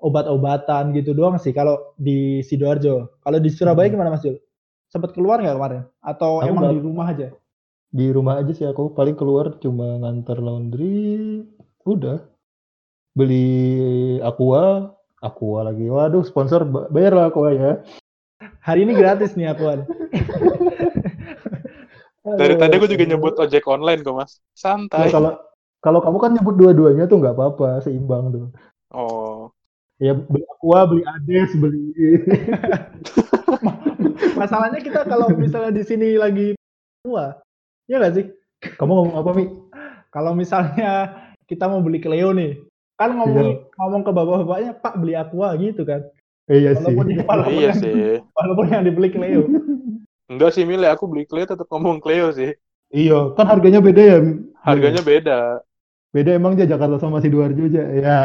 obat-obatan 0.00 0.96
gitu 0.96 1.12
doang 1.12 1.36
sih 1.36 1.52
kalau 1.52 1.94
di 2.00 2.40
Sidoarjo. 2.40 3.20
Kalau 3.20 3.38
di 3.38 3.50
Surabaya 3.52 3.86
hmm. 3.86 3.94
gimana 3.94 4.10
Mas 4.16 4.24
Jul? 4.24 4.40
Sempat 4.90 5.14
keluar 5.14 5.38
nggak 5.38 5.54
kemarin? 5.54 5.82
Atau 6.02 6.42
aku 6.42 6.50
emang 6.50 6.74
di 6.74 6.78
rumah 6.82 7.06
aja? 7.14 7.28
Di 7.90 8.06
rumah 8.10 8.38
aja 8.42 8.52
sih 8.54 8.66
aku 8.66 8.94
paling 8.94 9.14
keluar 9.14 9.54
cuma 9.62 9.98
ngantar 10.02 10.38
laundry, 10.42 11.42
udah. 11.86 12.26
Beli 13.14 14.18
aqua, 14.22 14.94
Aqua 15.20 15.60
lagi. 15.68 15.86
Waduh, 15.90 16.24
sponsor 16.26 16.64
ba- 16.64 16.88
bayar 16.88 17.12
lah 17.14 17.26
Aqua 17.30 17.50
ya. 17.54 17.82
Hari 18.64 18.82
ini 18.88 18.94
gratis 18.96 19.34
nih 19.38 19.52
aku. 19.52 19.64
Dari 22.40 22.54
tadi 22.56 22.74
aku 22.76 22.86
juga 22.88 23.04
nyebut 23.04 23.34
ojek 23.40 23.64
online 23.66 24.00
kok, 24.04 24.14
Mas. 24.14 24.32
Ya, 24.38 24.40
Santai. 24.54 25.08
kalau 25.10 25.32
kalau 25.80 26.00
kamu 26.04 26.16
kan 26.20 26.30
nyebut 26.36 26.54
dua-duanya 26.56 27.04
tuh 27.08 27.16
nggak 27.20 27.34
apa-apa, 27.36 27.80
seimbang 27.84 28.30
tuh. 28.32 28.46
Oh, 28.90 29.50
Ya 30.00 30.16
beli 30.16 30.44
Aqua, 30.48 30.88
beli 30.88 31.02
Ades, 31.04 31.50
beli 31.56 31.84
Masalahnya 34.40 34.80
kita 34.80 35.04
kalau 35.04 35.28
misalnya 35.36 35.68
di 35.76 35.84
sini 35.84 36.16
lagi 36.16 36.56
tua, 37.04 37.36
ya 37.84 38.00
nggak 38.00 38.14
sih? 38.16 38.26
Kamu 38.80 38.92
ngomong 38.96 39.16
apa, 39.20 39.30
Mi? 39.36 39.44
Kalau 40.08 40.32
misalnya 40.32 41.12
kita 41.44 41.68
mau 41.68 41.84
beli 41.84 42.00
Cleo 42.00 42.32
nih, 42.32 42.56
kan 42.96 43.12
ngomong 43.12 43.68
ngomong 43.76 44.00
ke 44.00 44.10
bapak-bapaknya, 44.16 44.72
Pak 44.80 44.94
beli 44.96 45.12
Aqua 45.12 45.52
gitu 45.60 45.84
kan. 45.84 46.00
Eh, 46.48 46.64
iya 46.64 46.72
sih. 46.72 46.88
Walaupun, 46.88 47.06
walaupun, 47.28 47.52
iya 47.52 47.68
yang, 47.68 47.80
sih. 47.84 47.92
walaupun 48.32 48.66
yang 48.72 48.82
dibeli 48.88 49.12
Cleo. 49.12 49.44
Enggak 50.32 50.56
sih, 50.56 50.64
Mile. 50.64 50.88
Aku 50.88 51.04
beli 51.04 51.28
Cleo 51.28 51.44
tetap 51.44 51.68
ngomong 51.68 52.00
Cleo 52.00 52.32
sih. 52.32 52.56
Iya, 52.90 53.36
kan 53.36 53.44
harganya 53.44 53.84
beda 53.84 54.02
ya. 54.02 54.18
Harganya 54.64 55.04
beda. 55.04 55.60
beda 56.10 56.34
emang 56.34 56.58
aja 56.58 56.74
Jakarta 56.74 56.98
sama 56.98 57.22
Sidoarjo 57.22 57.70
aja. 57.70 57.84
Ya. 57.94 58.18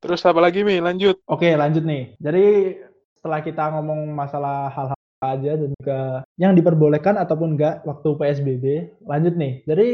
Terus 0.00 0.24
apa 0.24 0.40
lagi, 0.40 0.64
Mi? 0.64 0.80
Lanjut. 0.80 1.20
Oke, 1.28 1.52
lanjut 1.52 1.84
nih. 1.84 2.16
Jadi 2.16 2.78
setelah 3.12 3.44
kita 3.44 3.68
ngomong 3.76 4.08
masalah 4.16 4.72
hal-hal 4.72 4.99
aja 5.20 5.52
dan 5.56 5.68
juga 5.76 6.24
yang 6.40 6.56
diperbolehkan 6.56 7.20
ataupun 7.20 7.56
enggak 7.56 7.84
waktu 7.84 8.08
PSBB, 8.16 8.64
lanjut 9.04 9.36
nih. 9.36 9.60
Jadi 9.68 9.88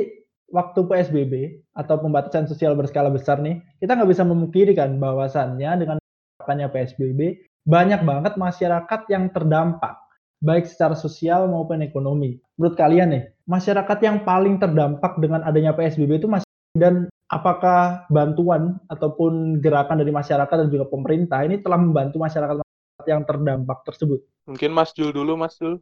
waktu 0.55 0.81
PSBB 0.87 1.35
atau 1.75 1.99
pembatasan 1.99 2.47
sosial 2.47 2.79
berskala 2.79 3.11
besar 3.11 3.43
nih, 3.43 3.59
kita 3.83 3.99
nggak 3.99 4.11
bisa 4.11 4.23
memungkiri 4.23 4.73
kan 4.79 4.97
bahwasannya 5.03 5.71
dengan 5.83 5.97
terapkannya 5.99 6.69
PSBB 6.71 7.21
banyak 7.67 8.07
banget 8.07 8.39
masyarakat 8.39 9.01
yang 9.11 9.35
terdampak 9.35 9.99
baik 10.39 10.71
secara 10.71 10.95
sosial 10.95 11.51
maupun 11.51 11.83
ekonomi. 11.83 12.39
Menurut 12.55 12.79
kalian 12.79 13.11
nih, 13.11 13.25
masyarakat 13.51 13.99
yang 14.07 14.23
paling 14.23 14.63
terdampak 14.63 15.19
dengan 15.19 15.43
adanya 15.43 15.75
PSBB 15.75 16.23
itu 16.23 16.31
masih 16.31 16.47
dan 16.79 17.11
apakah 17.33 18.07
bantuan 18.13 18.79
ataupun 18.87 19.59
gerakan 19.59 19.99
dari 19.99 20.13
masyarakat 20.15 20.55
dan 20.55 20.69
juga 20.71 20.87
pemerintah 20.87 21.43
ini 21.43 21.59
telah 21.59 21.81
membantu 21.81 22.23
masyarakat 22.23 22.66
yang 23.09 23.23
terdampak 23.25 23.83
tersebut? 23.87 24.21
Mungkin 24.47 24.71
Mas 24.75 24.91
Jul 24.95 25.11
dulu, 25.15 25.35
Mas 25.39 25.55
Jul. 25.59 25.79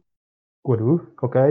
Waduh, 0.65 1.01
oke. 1.21 1.45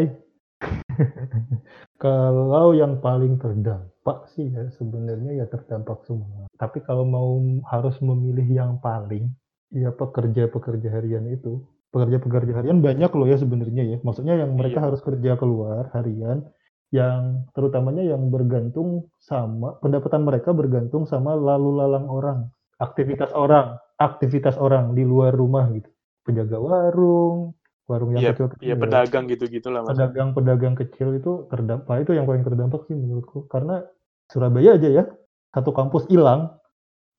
kalau 2.04 2.74
yang 2.74 2.98
paling 3.02 3.36
terdampak 3.38 4.26
sih 4.34 4.48
ya 4.50 4.66
sebenarnya 4.74 5.44
ya 5.44 5.46
terdampak 5.50 6.02
semua. 6.08 6.46
Tapi 6.58 6.82
kalau 6.82 7.04
mau 7.06 7.38
harus 7.70 7.96
memilih 8.02 8.46
yang 8.46 8.72
paling, 8.80 9.30
ya 9.74 9.90
pekerja-pekerja 9.94 10.88
harian 10.90 11.26
itu. 11.30 11.62
Pekerja-pekerja 11.94 12.58
harian 12.58 12.82
banyak 12.82 13.10
loh 13.14 13.26
ya 13.28 13.38
sebenarnya 13.38 13.82
ya. 13.86 13.96
Maksudnya 14.02 14.34
yang 14.34 14.58
mereka 14.58 14.82
Iya. 14.82 14.86
harus 14.90 15.00
kerja 15.02 15.38
keluar 15.38 15.94
harian, 15.94 16.42
yang 16.90 17.46
terutamanya 17.54 18.02
yang 18.06 18.30
bergantung 18.30 19.10
sama 19.18 19.78
pendapatan 19.82 20.22
mereka 20.22 20.54
bergantung 20.54 21.06
sama 21.10 21.34
lalu 21.34 21.70
lalang 21.82 22.06
orang, 22.06 22.38
aktivitas 22.78 23.34
orang, 23.34 23.78
aktivitas 23.98 24.58
orang 24.58 24.92
di 24.92 25.02
luar 25.06 25.34
rumah 25.34 25.70
gitu. 25.70 25.90
Penjaga 26.24 26.56
warung, 26.56 27.52
warung 27.84 28.16
yang 28.16 28.22
Iya, 28.24 28.30
kecil-kecil. 28.32 28.64
Iya, 28.64 28.74
ya. 28.74 28.80
pedagang 28.80 29.24
gitu-gitu 29.28 29.68
lah, 29.68 29.80
Mas. 29.84 29.94
pedagang-pedagang 29.94 30.74
kecil 30.74 31.08
itu 31.16 31.46
terdampak 31.52 32.08
itu 32.08 32.12
yang 32.16 32.24
paling 32.24 32.42
terdampak 32.42 32.80
sih 32.88 32.96
menurutku 32.96 33.46
karena 33.52 33.84
Surabaya 34.32 34.80
aja 34.80 34.88
ya 34.88 35.04
satu 35.52 35.70
kampus 35.76 36.08
hilang 36.08 36.56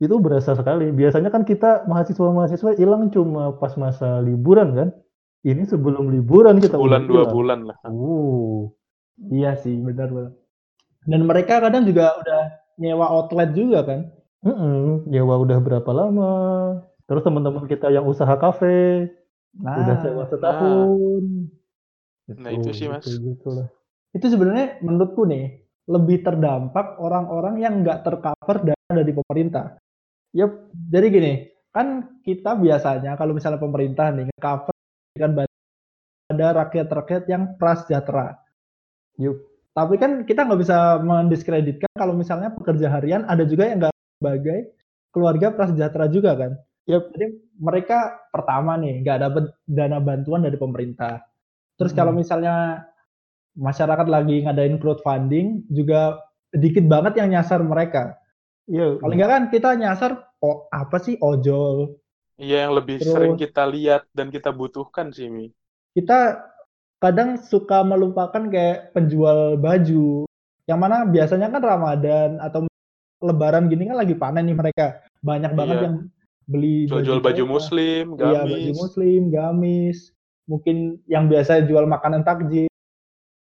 itu 0.01 0.17
berasa 0.19 0.57
sekali 0.57 0.91
biasanya 0.91 1.31
kan 1.31 1.47
kita 1.47 1.87
mahasiswa-mahasiswa 1.87 2.75
hilang 2.75 3.13
cuma 3.13 3.55
pas 3.55 3.71
masa 3.79 4.19
liburan 4.19 4.75
kan 4.75 4.89
ini 5.45 5.63
sebelum 5.63 6.09
liburan 6.09 6.57
kita 6.57 6.75
Bulan 6.75 7.05
dua 7.05 7.29
bulan 7.29 7.69
lah. 7.69 7.77
uh 7.85 8.65
Iya 9.31 9.55
sih, 9.55 9.79
benar 9.79 10.11
benar. 10.11 10.33
Dan 11.07 11.21
mereka 11.23 11.63
kadang 11.63 11.87
juga 11.87 12.19
udah 12.19 12.41
nyewa 12.75 13.07
outlet 13.07 13.55
juga 13.55 13.79
kan? 13.87 14.11
Mm-mm, 14.45 15.09
nyewa 15.09 15.35
udah 15.41 15.57
berapa 15.59 15.91
lama 15.91 16.33
terus 17.09 17.21
teman-teman 17.25 17.65
kita 17.65 17.89
yang 17.89 18.05
usaha 18.05 18.33
kafe 18.37 19.09
Nah, 19.55 19.79
udah 19.79 19.97
sewa 20.03 20.23
setahun 20.27 21.23
Nah, 22.25 22.49
itu 22.49 22.73
sih, 22.73 22.89
Mas. 22.89 23.05
gitu, 23.05 23.37
gitulah. 23.37 23.69
itu 24.15 24.25
sebenarnya 24.31 24.81
menurutku 24.81 25.29
nih 25.29 25.61
lebih 25.85 26.25
terdampak 26.25 26.97
orang-orang 26.97 27.61
yang 27.61 27.85
nggak 27.85 28.01
tercover 28.01 28.73
dana 28.73 28.91
dari 28.97 29.13
pemerintah. 29.13 29.77
Yap. 30.33 30.73
Jadi 30.89 31.05
gini, 31.13 31.33
kan 31.69 32.17
kita 32.25 32.57
biasanya 32.57 33.13
kalau 33.13 33.37
misalnya 33.37 33.61
pemerintah 33.61 34.09
nih 34.09 34.33
cover 34.41 34.73
kan 35.13 35.45
ada 36.33 36.47
rakyat-rakyat 36.65 37.23
yang 37.29 37.43
prasejahtera. 37.61 38.33
Yup. 39.21 39.37
Tapi 39.75 39.95
kan 40.01 40.25
kita 40.25 40.47
nggak 40.47 40.61
bisa 40.65 40.97
mendiskreditkan 41.03 41.91
kalau 41.93 42.17
misalnya 42.17 42.49
pekerja 42.55 42.89
harian 42.89 43.27
ada 43.29 43.45
juga 43.45 43.69
yang 43.69 43.77
nggak 43.83 43.94
sebagai 44.17 44.73
keluarga 45.11 45.51
prasejahtera 45.51 46.07
juga 46.07 46.35
kan. 46.35 46.51
Yap. 46.85 47.11
Jadi 47.15 47.27
mereka 47.57 48.19
pertama 48.29 48.75
nih 48.77 49.01
nggak 49.01 49.19
dapat 49.21 49.43
dana 49.65 49.97
bantuan 49.99 50.43
dari 50.43 50.55
pemerintah. 50.55 51.23
Terus 51.75 51.91
kalau 51.91 52.13
Hmm. 52.13 52.21
misalnya 52.21 52.55
masyarakat 53.55 54.07
lagi 54.07 54.43
ngadain 54.43 54.77
crowdfunding 54.77 55.65
juga 55.71 56.19
dikit 56.51 56.85
banget 56.87 57.19
yang 57.19 57.31
nyasar 57.31 57.63
mereka. 57.63 58.19
Iya, 58.65 58.97
Paling 58.99 59.17
nggak 59.19 59.29
kan 59.31 59.43
kita 59.51 59.69
nyasar 59.77 60.11
oh, 60.41 60.67
apa 60.69 60.97
sih 60.99 61.15
ojol. 61.21 61.95
Iya, 62.35 62.67
yang 62.67 62.73
lebih 62.75 62.99
Terus- 62.99 63.13
sering 63.15 63.35
kita 63.39 63.63
lihat 63.63 64.07
dan 64.11 64.27
kita 64.27 64.51
butuhkan 64.51 65.15
sih, 65.15 65.31
Mi. 65.31 65.47
Kita 65.95 66.43
kadang 66.99 67.39
suka 67.39 67.85
melupakan 67.87 68.43
kayak 68.51 68.91
penjual 68.91 69.55
baju. 69.55 70.27
Yang 70.67 70.79
mana 70.81 71.05
biasanya 71.07 71.47
kan 71.47 71.61
Ramadan 71.63 72.29
atau 72.41 72.67
Lebaran 73.23 73.67
gini 73.67 73.87
kan 73.87 73.97
lagi 73.97 74.15
panen 74.15 74.45
nih 74.45 74.57
mereka. 74.57 74.85
Banyak 75.21 75.51
banget 75.53 75.75
Iya. 75.77 75.85
yang 75.87 75.95
beli 76.45 76.85
Jual-jual 76.85 77.19
baju 77.19 77.33
mereka. 77.41 77.53
muslim, 77.53 78.03
Iya, 78.13 78.43
baju 78.43 78.45
gamis. 78.45 78.75
muslim, 78.77 79.21
gamis. 79.31 79.97
Mungkin 80.45 80.75
yang 81.09 81.25
biasa 81.25 81.65
jual 81.65 81.85
makanan 81.85 82.21
takjil. 82.21 82.69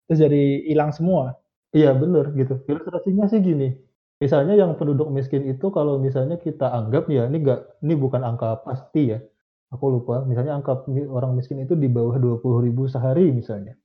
Terus 0.07 0.19
jadi 0.23 0.43
hilang 0.65 0.95
semua. 0.95 1.37
Iya 1.75 1.93
bener 1.93 2.33
gitu. 2.33 2.57
Ilustrasinya 2.65 3.27
sih 3.29 3.43
gini. 3.43 3.75
Misalnya 4.17 4.57
yang 4.57 4.81
penduduk 4.81 5.13
miskin 5.13 5.45
itu 5.45 5.69
kalau 5.69 6.01
misalnya 6.01 6.41
kita 6.41 6.73
anggap 6.73 7.05
ya 7.13 7.29
ini 7.29 7.43
enggak 7.45 7.69
ini 7.85 7.93
bukan 7.93 8.25
angka 8.25 8.65
pasti 8.65 9.13
ya. 9.13 9.21
Aku 9.75 9.93
lupa. 9.93 10.25
Misalnya 10.25 10.57
angka 10.57 10.87
orang 11.11 11.37
miskin 11.37 11.61
itu 11.61 11.77
di 11.77 11.91
bawah 11.91 12.17
20.000 12.17 12.65
ribu 12.65 12.89
sehari 12.89 13.29
misalnya. 13.29 13.77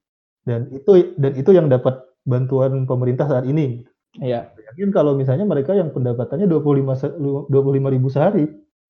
Dan 0.48 0.72
itu 0.72 1.12
dan 1.20 1.36
itu 1.36 1.52
yang 1.52 1.68
dapat 1.68 2.00
bantuan 2.24 2.88
pemerintah 2.88 3.28
saat 3.28 3.44
ini. 3.44 3.84
Iya. 4.20 4.51
Bayangin 4.51 4.89
kalau 4.91 5.15
misalnya 5.15 5.48
mereka 5.48 5.72
yang 5.72 5.96
pendapatannya 5.96 6.48
25 6.51 6.94
se- 7.00 7.15
25 7.48 7.88
ribu 7.88 8.12
sehari 8.12 8.44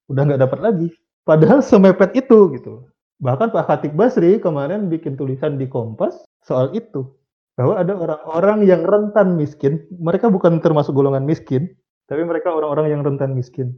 udah 0.09 0.21
nggak 0.25 0.41
dapat 0.41 0.59
lagi. 0.65 0.87
Padahal 1.21 1.61
semepet 1.61 2.17
itu 2.17 2.49
gitu. 2.57 2.89
Bahkan 3.21 3.53
Pak 3.53 3.65
Khatib 3.69 3.93
Basri 3.93 4.41
kemarin 4.41 4.89
bikin 4.89 5.13
tulisan 5.13 5.61
di 5.61 5.69
Kompas 5.69 6.25
soal 6.41 6.73
itu 6.73 7.05
bahwa 7.53 7.77
ada 7.77 7.93
orang-orang 7.93 8.65
yang 8.65 8.81
rentan 8.81 9.37
miskin, 9.37 9.85
mereka 9.93 10.33
bukan 10.33 10.57
termasuk 10.57 10.97
golongan 10.97 11.21
miskin, 11.21 11.69
tapi 12.09 12.25
mereka 12.25 12.49
orang-orang 12.49 12.89
yang 12.89 13.05
rentan 13.05 13.37
miskin. 13.37 13.77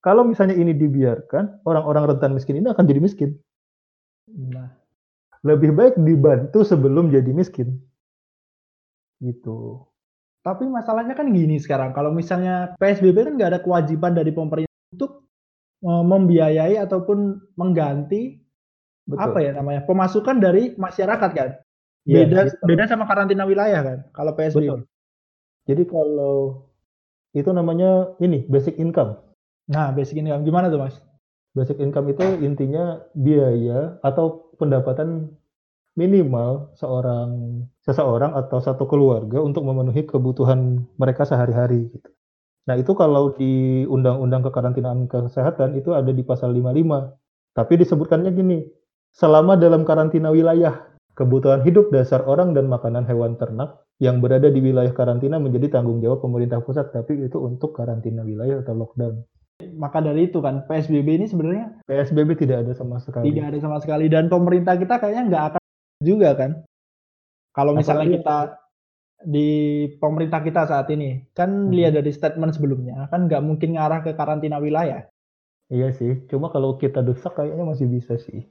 Kalau 0.00 0.24
misalnya 0.24 0.56
ini 0.56 0.72
dibiarkan, 0.76 1.64
orang-orang 1.66 2.16
rentan 2.16 2.32
miskin 2.32 2.60
ini 2.62 2.68
akan 2.72 2.84
jadi 2.88 3.00
miskin. 3.02 3.30
Nah, 4.54 4.68
Lebih 5.48 5.70
baik 5.78 5.94
dibantu 6.08 6.60
sebelum 6.70 7.10
jadi 7.14 7.30
miskin. 7.40 7.68
Gitu. 9.24 9.54
Tapi 10.44 10.68
masalahnya 10.68 11.16
kan 11.16 11.32
gini 11.32 11.56
sekarang. 11.56 11.96
Kalau 11.96 12.12
misalnya 12.12 12.76
PSBB 12.76 13.16
kan 13.24 13.34
nggak 13.40 13.50
ada 13.56 13.60
kewajiban 13.64 14.12
dari 14.12 14.28
pemerintah 14.28 14.76
untuk 14.92 15.24
eh, 15.80 16.04
membiayai 16.04 16.76
ataupun 16.84 17.40
mengganti 17.56 18.44
Betul. 19.08 19.24
apa 19.24 19.38
ya 19.40 19.50
namanya 19.56 19.88
pemasukan 19.88 20.36
dari 20.36 20.76
masyarakat 20.76 21.30
kan. 21.32 21.50
Iya, 22.04 22.28
Beda 22.28 22.40
gitu. 22.52 22.64
beda 22.68 22.84
sama 22.84 23.08
karantina 23.08 23.48
wilayah 23.48 23.80
kan. 23.80 23.98
Kalau 24.12 24.36
PSBB. 24.36 24.68
Betul. 24.68 24.80
Jadi 25.64 25.82
kalau 25.88 26.36
itu 27.32 27.48
namanya 27.48 28.12
ini 28.20 28.44
basic 28.44 28.76
income. 28.76 29.16
Nah, 29.72 29.96
basic 29.96 30.20
income 30.20 30.44
gimana 30.44 30.68
tuh, 30.68 30.76
Mas? 30.76 31.00
Basic 31.56 31.80
income 31.80 32.12
itu 32.12 32.24
intinya 32.44 33.00
biaya 33.16 33.96
atau 34.04 34.52
pendapatan 34.60 35.32
minimal 35.94 36.74
seorang 36.74 37.62
seseorang 37.86 38.34
atau 38.34 38.58
satu 38.58 38.84
keluarga 38.90 39.38
untuk 39.38 39.62
memenuhi 39.62 40.06
kebutuhan 40.06 40.82
mereka 40.98 41.22
sehari-hari 41.22 41.86
gitu. 41.90 42.10
Nah, 42.64 42.80
itu 42.80 42.96
kalau 42.96 43.36
di 43.36 43.84
Undang-Undang 43.84 44.48
Kekarantinaan 44.48 45.04
Kesehatan 45.04 45.76
itu 45.76 45.92
ada 45.92 46.08
di 46.08 46.24
pasal 46.24 46.56
55. 46.56 47.12
Tapi 47.54 47.72
disebutkannya 47.76 48.32
gini, 48.32 48.64
selama 49.12 49.54
dalam 49.60 49.84
karantina 49.84 50.32
wilayah, 50.32 50.88
kebutuhan 51.12 51.62
hidup 51.62 51.92
dasar 51.92 52.24
orang 52.24 52.56
dan 52.56 52.66
makanan 52.66 53.04
hewan 53.04 53.36
ternak 53.36 53.84
yang 54.02 54.18
berada 54.18 54.50
di 54.50 54.58
wilayah 54.58 54.90
karantina 54.90 55.38
menjadi 55.38 55.78
tanggung 55.78 56.00
jawab 56.02 56.24
pemerintah 56.24 56.58
pusat, 56.64 56.90
tapi 56.90 57.20
itu 57.20 57.36
untuk 57.38 57.76
karantina 57.76 58.24
wilayah 58.24 58.64
atau 58.64 58.74
lockdown. 58.74 59.22
Maka 59.78 60.02
dari 60.02 60.26
itu 60.26 60.42
kan 60.42 60.66
PSBB 60.66 61.08
ini 61.14 61.26
sebenarnya 61.30 61.78
PSBB 61.86 62.34
tidak 62.42 62.66
ada 62.66 62.72
sama 62.74 62.98
sekali. 62.98 63.30
tidak 63.30 63.54
ada 63.54 63.58
sama 63.62 63.78
sekali 63.78 64.10
dan 64.10 64.26
pemerintah 64.26 64.74
kita 64.74 64.98
kayaknya 64.98 65.22
nggak 65.30 65.44
akan 65.54 65.63
juga 66.00 66.34
kan. 66.34 66.50
Kalau 67.54 67.74
misalnya 67.78 68.08
Apalagi- 68.10 68.18
kita 68.22 68.38
di 69.24 69.48
pemerintah 69.96 70.40
kita 70.44 70.62
saat 70.68 70.90
ini 70.92 71.24
kan 71.32 71.48
Hmm. 71.48 71.72
lihat 71.72 71.96
dari 71.96 72.12
statement 72.12 72.52
sebelumnya 72.52 73.08
kan 73.08 73.24
nggak 73.30 73.40
mungkin 73.40 73.78
ngarah 73.78 74.04
ke 74.04 74.12
karantina 74.12 74.60
wilayah. 74.60 75.06
Iya 75.72 75.96
sih, 75.96 76.28
cuma 76.28 76.52
kalau 76.52 76.76
kita 76.76 77.00
desak 77.00 77.32
kayaknya 77.40 77.64
masih 77.64 77.88
bisa 77.88 78.20
sih. 78.20 78.44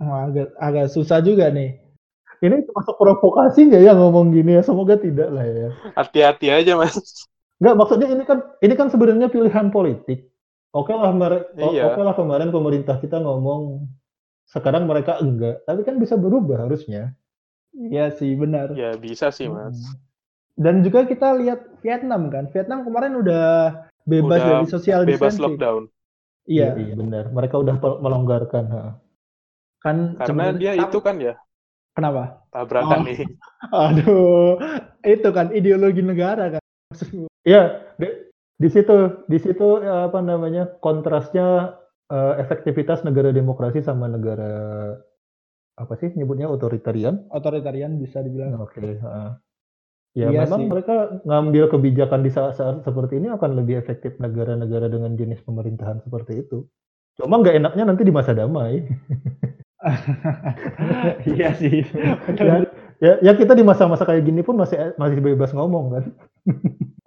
Agak 0.00 0.54
agak 0.56 0.86
susah 0.94 1.20
juga 1.20 1.50
nih. 1.52 1.76
Ini 2.38 2.70
masuk 2.70 2.94
provokasi 2.96 3.66
nggak 3.68 3.82
ya 3.82 3.92
ngomong 3.98 4.30
gini 4.30 4.56
ya? 4.56 4.62
Semoga 4.62 4.94
tidak 4.96 5.28
lah 5.28 5.44
ya. 5.44 5.68
Hati-hati 5.98 6.48
aja 6.54 6.78
mas. 6.78 6.94
Nggak, 7.58 7.74
maksudnya 7.74 8.08
ini 8.14 8.22
kan 8.24 8.38
ini 8.62 8.74
kan 8.78 8.88
sebenarnya 8.88 9.26
pilihan 9.28 9.74
politik. 9.74 10.30
Oke 10.70 10.94
lah, 10.94 11.10
mer- 11.10 11.50
o- 11.58 11.74
Iya. 11.74 11.90
oke 11.90 12.00
lah 12.00 12.14
kemarin 12.14 12.54
pemerintah 12.54 13.02
kita 13.02 13.18
ngomong 13.18 13.90
sekarang 14.48 14.88
mereka 14.88 15.20
enggak, 15.20 15.60
tapi 15.64 15.84
kan 15.84 16.00
bisa 16.00 16.16
berubah 16.16 16.64
harusnya. 16.64 17.12
Iya 17.76 18.10
sih 18.10 18.32
benar. 18.34 18.72
Ya 18.72 18.96
bisa 18.96 19.28
sih 19.28 19.46
mas. 19.46 19.76
Hmm. 19.76 19.96
Dan 20.58 20.74
juga 20.82 21.06
kita 21.06 21.36
lihat 21.38 21.78
Vietnam 21.84 22.32
kan. 22.32 22.50
Vietnam 22.50 22.82
kemarin 22.82 23.14
udah 23.14 23.76
bebas 24.02 24.40
Udah 24.40 24.48
dari 24.58 24.66
social 24.66 25.06
Bebas 25.06 25.36
distancing. 25.36 25.44
lockdown. 25.54 25.82
Iya, 26.48 26.74
iya 26.80 26.94
benar. 26.96 27.24
Mereka 27.30 27.60
udah 27.60 27.76
melonggarkan. 28.00 28.64
ha. 28.72 28.84
kan 29.78 30.18
Karena 30.18 30.50
dia 30.50 30.74
itu 30.74 30.98
kan 30.98 31.22
ya 31.22 31.38
kenapa? 31.94 32.42
tabrakan 32.50 32.98
Oh. 32.98 33.06
nih. 33.06 33.18
Aduh, 33.86 34.58
itu 35.06 35.28
kan 35.30 35.54
ideologi 35.54 36.02
negara 36.02 36.56
kan. 36.58 36.62
Iya, 37.46 37.84
di, 37.94 38.08
di 38.58 38.68
situ 38.72 38.96
di 39.30 39.38
situ 39.38 39.78
eh, 39.78 40.02
apa 40.10 40.18
namanya 40.18 40.66
kontrasnya 40.82 41.78
eh, 42.08 42.34
efektivitas 42.42 43.04
negara 43.04 43.30
demokrasi 43.32 43.80
sama 43.84 44.08
negara 44.08 44.52
apa 45.78 45.94
sih 46.02 46.10
nyebutnya 46.18 46.50
otoritarian? 46.50 47.30
Otoritarian 47.30 47.96
bisa 48.02 48.18
dibilang. 48.20 48.58
Oke. 48.58 48.98
ha. 48.98 49.38
Ya 50.16 50.34
Iya 50.34 50.42
memang 50.48 50.66
sih. 50.66 50.68
mereka 50.72 50.94
ngambil 51.22 51.64
kebijakan 51.70 52.20
di 52.26 52.30
saat-saat 52.34 52.82
seperti 52.82 53.22
ini 53.22 53.30
akan 53.30 53.54
lebih 53.54 53.78
efektif 53.78 54.18
negara-negara 54.18 54.90
dengan 54.90 55.14
jenis 55.14 55.38
pemerintahan 55.46 56.02
seperti 56.02 56.42
itu. 56.42 56.66
Cuma 57.14 57.38
nggak 57.38 57.62
enaknya 57.62 57.84
nanti 57.86 58.02
di 58.02 58.10
masa 58.10 58.34
damai. 58.34 58.82
iya 61.38 61.54
sih. 61.54 61.86
ya, 62.34 62.66
ya, 62.98 63.12
ya 63.22 63.32
kita 63.38 63.54
di 63.54 63.62
masa-masa 63.62 64.02
kayak 64.02 64.26
gini 64.26 64.42
pun 64.42 64.58
masih 64.58 64.98
masih 64.98 65.22
bebas 65.22 65.54
ngomong 65.54 65.86
kan. 65.94 66.04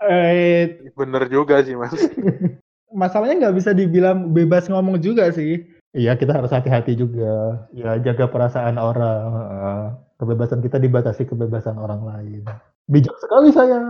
Eh, 0.08 0.80
Bener 0.96 1.28
juga 1.28 1.60
sih 1.68 1.76
mas. 1.76 1.92
masalahnya 2.94 3.48
nggak 3.48 3.58
bisa 3.58 3.72
dibilang 3.72 4.32
bebas 4.32 4.68
ngomong 4.68 5.00
juga 5.00 5.32
sih. 5.32 5.66
Iya 5.92 6.16
kita 6.16 6.32
harus 6.32 6.52
hati-hati 6.52 6.96
juga. 6.96 7.68
Ya 7.76 8.00
jaga 8.00 8.32
perasaan 8.32 8.80
orang. 8.80 10.00
Kebebasan 10.16 10.62
kita 10.62 10.78
dibatasi 10.78 11.28
kebebasan 11.28 11.76
orang 11.76 12.06
lain. 12.06 12.46
Bijak 12.88 13.18
sekali 13.20 13.50
saya. 13.52 13.82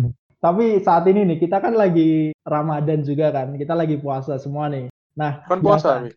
Tapi 0.44 0.80
saat 0.80 1.04
ini 1.04 1.28
nih 1.28 1.38
kita 1.42 1.60
kan 1.60 1.76
lagi 1.76 2.32
Ramadan 2.48 3.04
juga 3.04 3.28
kan. 3.28 3.52
Kita 3.60 3.76
lagi 3.76 4.00
puasa 4.00 4.40
semua 4.40 4.72
nih. 4.72 4.88
Nah, 5.18 5.44
Kan 5.44 5.60
puasa 5.60 6.00
biasa- 6.00 6.02
nih. 6.08 6.14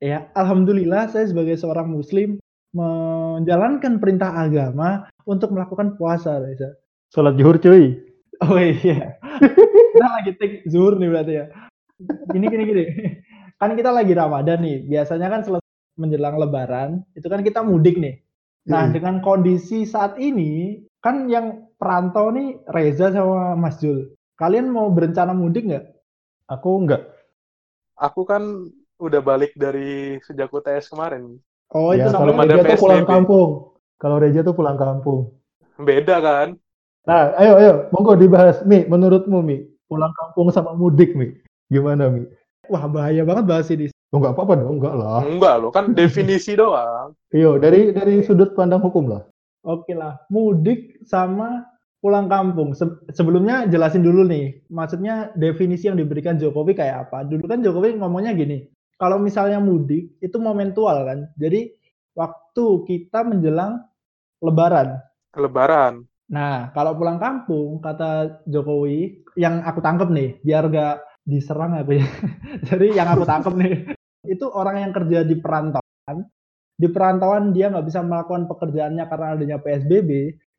Ya, 0.00 0.32
alhamdulillah 0.32 1.12
saya 1.12 1.28
sebagai 1.28 1.60
seorang 1.60 1.92
muslim 1.92 2.40
menjalankan 2.72 4.00
perintah 4.00 4.32
agama 4.32 5.06
untuk 5.28 5.52
melakukan 5.52 6.00
puasa, 6.00 6.40
Reza. 6.40 6.72
Sholat 7.12 7.36
zuhur 7.36 7.60
cuy. 7.60 8.00
Oh 8.40 8.56
iya. 8.56 9.20
kita 9.92 10.08
lagi 10.08 10.32
take 10.40 10.64
zuhur 10.66 10.96
nih 10.96 11.12
berarti 11.12 11.32
ya. 11.36 11.44
Gini 12.30 12.46
gini 12.48 12.62
gini. 12.64 12.84
Kan 13.60 13.76
kita 13.76 13.92
lagi 13.92 14.16
Ramadan 14.16 14.64
nih. 14.64 14.88
Biasanya 14.88 15.28
kan 15.28 15.40
menjelang 16.00 16.40
lebaran, 16.40 17.04
itu 17.12 17.28
kan 17.28 17.44
kita 17.44 17.60
mudik 17.60 18.00
nih. 18.00 18.24
Nah, 18.68 18.88
Hmm. 18.88 18.92
dengan 18.96 19.14
kondisi 19.20 19.84
saat 19.84 20.16
ini, 20.16 20.80
kan 21.04 21.28
yang 21.28 21.68
perantau 21.76 22.32
nih 22.32 22.60
Reza 22.72 23.12
sama 23.12 23.56
Mas 23.56 23.80
Jul. 23.80 24.12
Kalian 24.36 24.72
mau 24.72 24.88
berencana 24.88 25.36
mudik 25.36 25.68
nggak? 25.68 25.84
Aku 26.48 26.80
enggak. 26.80 27.04
Aku 28.00 28.24
kan 28.24 28.68
udah 28.96 29.20
balik 29.20 29.52
dari 29.56 30.16
sejak 30.24 30.48
UTS 30.48 30.88
kemarin. 30.88 31.36
Oh, 31.72 31.92
Ya, 31.92 32.08
itu 32.08 32.16
kalau 32.16 32.32
belum 32.32 32.40
ada 32.48 32.54
tuh 32.64 32.80
pulang 32.80 33.06
kampung. 33.06 33.50
Kalau 34.00 34.16
Reja 34.16 34.40
tuh 34.40 34.56
pulang 34.56 34.80
kampung. 34.80 35.36
Beda 35.76 36.16
kan? 36.24 36.56
Nah, 37.04 37.32
ayo 37.36 37.52
ayo, 37.60 37.72
monggo 37.92 38.16
dibahas. 38.16 38.64
Mi, 38.64 38.84
menurutmu 38.88 39.40
Mi, 39.44 39.64
pulang 39.88 40.12
kampung 40.16 40.48
sama 40.52 40.72
mudik 40.76 41.12
Mi, 41.16 41.32
gimana 41.70 42.10
Mi? 42.10 42.26
wah 42.70 42.86
bahaya 42.86 43.26
banget 43.26 43.44
bahas 43.50 43.68
ini. 43.74 43.90
Oh, 44.10 44.18
enggak 44.18 44.34
apa-apa 44.38 44.52
dong, 44.58 44.78
enggak 44.78 44.94
lah. 44.94 45.20
Enggak 45.26 45.54
loh, 45.58 45.70
kan 45.74 45.94
definisi 45.94 46.54
doang. 46.54 47.14
Iyo, 47.34 47.58
dari 47.58 47.94
dari 47.94 48.22
sudut 48.22 48.54
pandang 48.54 48.82
hukum 48.82 49.10
lah. 49.10 49.22
Oke 49.62 49.94
lah, 49.94 50.18
mudik 50.30 51.02
sama 51.06 51.66
pulang 52.02 52.26
kampung. 52.26 52.74
Se- 52.74 52.98
sebelumnya 53.14 53.70
jelasin 53.70 54.02
dulu 54.02 54.26
nih, 54.26 54.66
maksudnya 54.66 55.30
definisi 55.38 55.86
yang 55.86 55.98
diberikan 55.98 56.38
Jokowi 56.38 56.74
kayak 56.74 57.10
apa. 57.10 57.22
Dulu 57.26 57.44
kan 57.46 57.62
Jokowi 57.62 57.98
ngomongnya 58.02 58.34
gini, 58.34 58.66
kalau 58.98 59.20
misalnya 59.22 59.62
mudik 59.62 60.18
itu 60.18 60.36
momentual 60.42 61.06
kan. 61.06 61.30
Jadi 61.38 61.70
waktu 62.18 62.66
kita 62.88 63.22
menjelang 63.22 63.78
lebaran. 64.42 64.98
Lebaran. 65.38 66.02
Nah, 66.30 66.70
kalau 66.74 66.94
pulang 66.98 67.18
kampung, 67.18 67.78
kata 67.82 68.42
Jokowi, 68.46 69.22
yang 69.38 69.62
aku 69.66 69.82
tangkep 69.82 70.08
nih, 70.10 70.30
biar 70.46 70.66
gak 70.70 71.09
diserang 71.24 71.76
aku 71.76 72.00
ya. 72.00 72.06
Jadi 72.68 72.96
yang 72.96 73.08
aku 73.12 73.24
tangkep 73.24 73.54
nih, 73.56 73.74
itu 74.28 74.46
orang 74.50 74.84
yang 74.84 74.92
kerja 74.92 75.24
di 75.24 75.36
perantauan, 75.38 76.16
di 76.76 76.88
perantauan 76.88 77.52
dia 77.52 77.68
nggak 77.68 77.86
bisa 77.86 78.00
melakukan 78.00 78.48
pekerjaannya 78.48 79.04
karena 79.08 79.26
adanya 79.36 79.58
PSBB, 79.60 80.10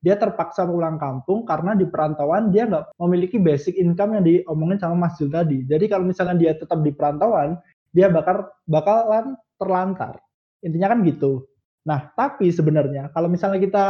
dia 0.02 0.18
terpaksa 0.18 0.66
pulang 0.66 0.98
kampung 0.98 1.46
karena 1.46 1.78
di 1.78 1.86
perantauan 1.86 2.50
dia 2.50 2.66
nggak 2.66 2.98
memiliki 2.98 3.38
basic 3.38 3.78
income 3.78 4.18
yang 4.18 4.26
diomongin 4.26 4.82
sama 4.82 5.08
Mas 5.08 5.18
Jul 5.22 5.30
tadi. 5.30 5.62
Jadi 5.66 5.86
kalau 5.86 6.10
misalnya 6.10 6.36
dia 6.38 6.52
tetap 6.58 6.82
di 6.82 6.90
perantauan, 6.90 7.58
dia 7.94 8.10
bakal 8.10 8.50
bakalan 8.66 9.38
terlantar. 9.62 10.18
Intinya 10.66 10.98
kan 10.98 11.06
gitu. 11.06 11.46
Nah, 11.86 12.14
tapi 12.14 12.50
sebenarnya 12.50 13.10
kalau 13.14 13.30
misalnya 13.30 13.62
kita 13.62 13.86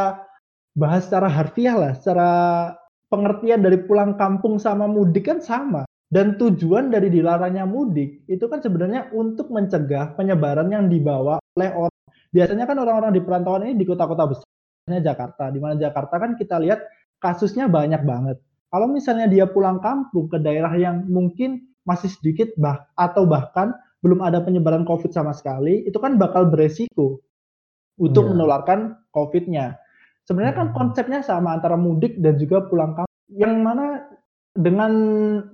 bahas 0.75 1.07
secara 1.07 1.27
harfiah 1.27 1.75
lah, 1.75 1.93
secara 1.95 2.29
pengertian 3.11 3.59
dari 3.59 3.79
pulang 3.83 4.15
kampung 4.15 4.55
sama 4.59 4.87
mudik 4.87 5.27
kan 5.27 5.43
sama. 5.43 5.83
Dan 6.11 6.35
tujuan 6.35 6.91
dari 6.91 7.07
dilarangnya 7.07 7.63
mudik 7.63 8.27
itu 8.27 8.43
kan 8.51 8.59
sebenarnya 8.59 9.15
untuk 9.15 9.47
mencegah 9.47 10.11
penyebaran 10.19 10.67
yang 10.67 10.91
dibawa 10.91 11.39
oleh 11.55 11.71
orang. 11.71 11.95
Biasanya 12.35 12.67
kan 12.67 12.75
orang-orang 12.83 13.15
di 13.15 13.23
perantauan 13.23 13.63
ini 13.63 13.79
di 13.79 13.87
kota-kota 13.87 14.27
besar, 14.27 14.47
misalnya 14.83 15.15
Jakarta. 15.15 15.43
Di 15.47 15.59
mana 15.63 15.79
Jakarta 15.79 16.15
kan 16.19 16.35
kita 16.35 16.59
lihat 16.59 16.83
kasusnya 17.15 17.71
banyak 17.71 18.03
banget. 18.03 18.43
Kalau 18.67 18.91
misalnya 18.91 19.31
dia 19.31 19.47
pulang 19.47 19.79
kampung 19.79 20.27
ke 20.27 20.35
daerah 20.39 20.75
yang 20.75 21.07
mungkin 21.07 21.63
masih 21.87 22.11
sedikit 22.11 22.51
bah 22.59 22.91
atau 22.99 23.23
bahkan 23.23 23.71
belum 24.03 24.19
ada 24.19 24.43
penyebaran 24.43 24.83
COVID 24.83 25.15
sama 25.15 25.31
sekali, 25.31 25.87
itu 25.87 25.95
kan 25.95 26.19
bakal 26.19 26.47
beresiko 26.51 27.23
untuk 27.99 28.27
Iya. 28.27 28.31
menularkan 28.35 28.79
COVID-nya. 29.15 29.79
Sebenarnya 30.27 30.55
kan 30.59 30.67
Hmm. 30.71 30.75
konsepnya 30.75 31.19
sama 31.23 31.55
antara 31.55 31.79
mudik 31.79 32.19
dan 32.19 32.35
juga 32.35 32.67
pulang 32.67 32.95
kampung. 32.99 33.15
Yang 33.31 33.53
mana 33.63 33.85
dengan 34.51 34.91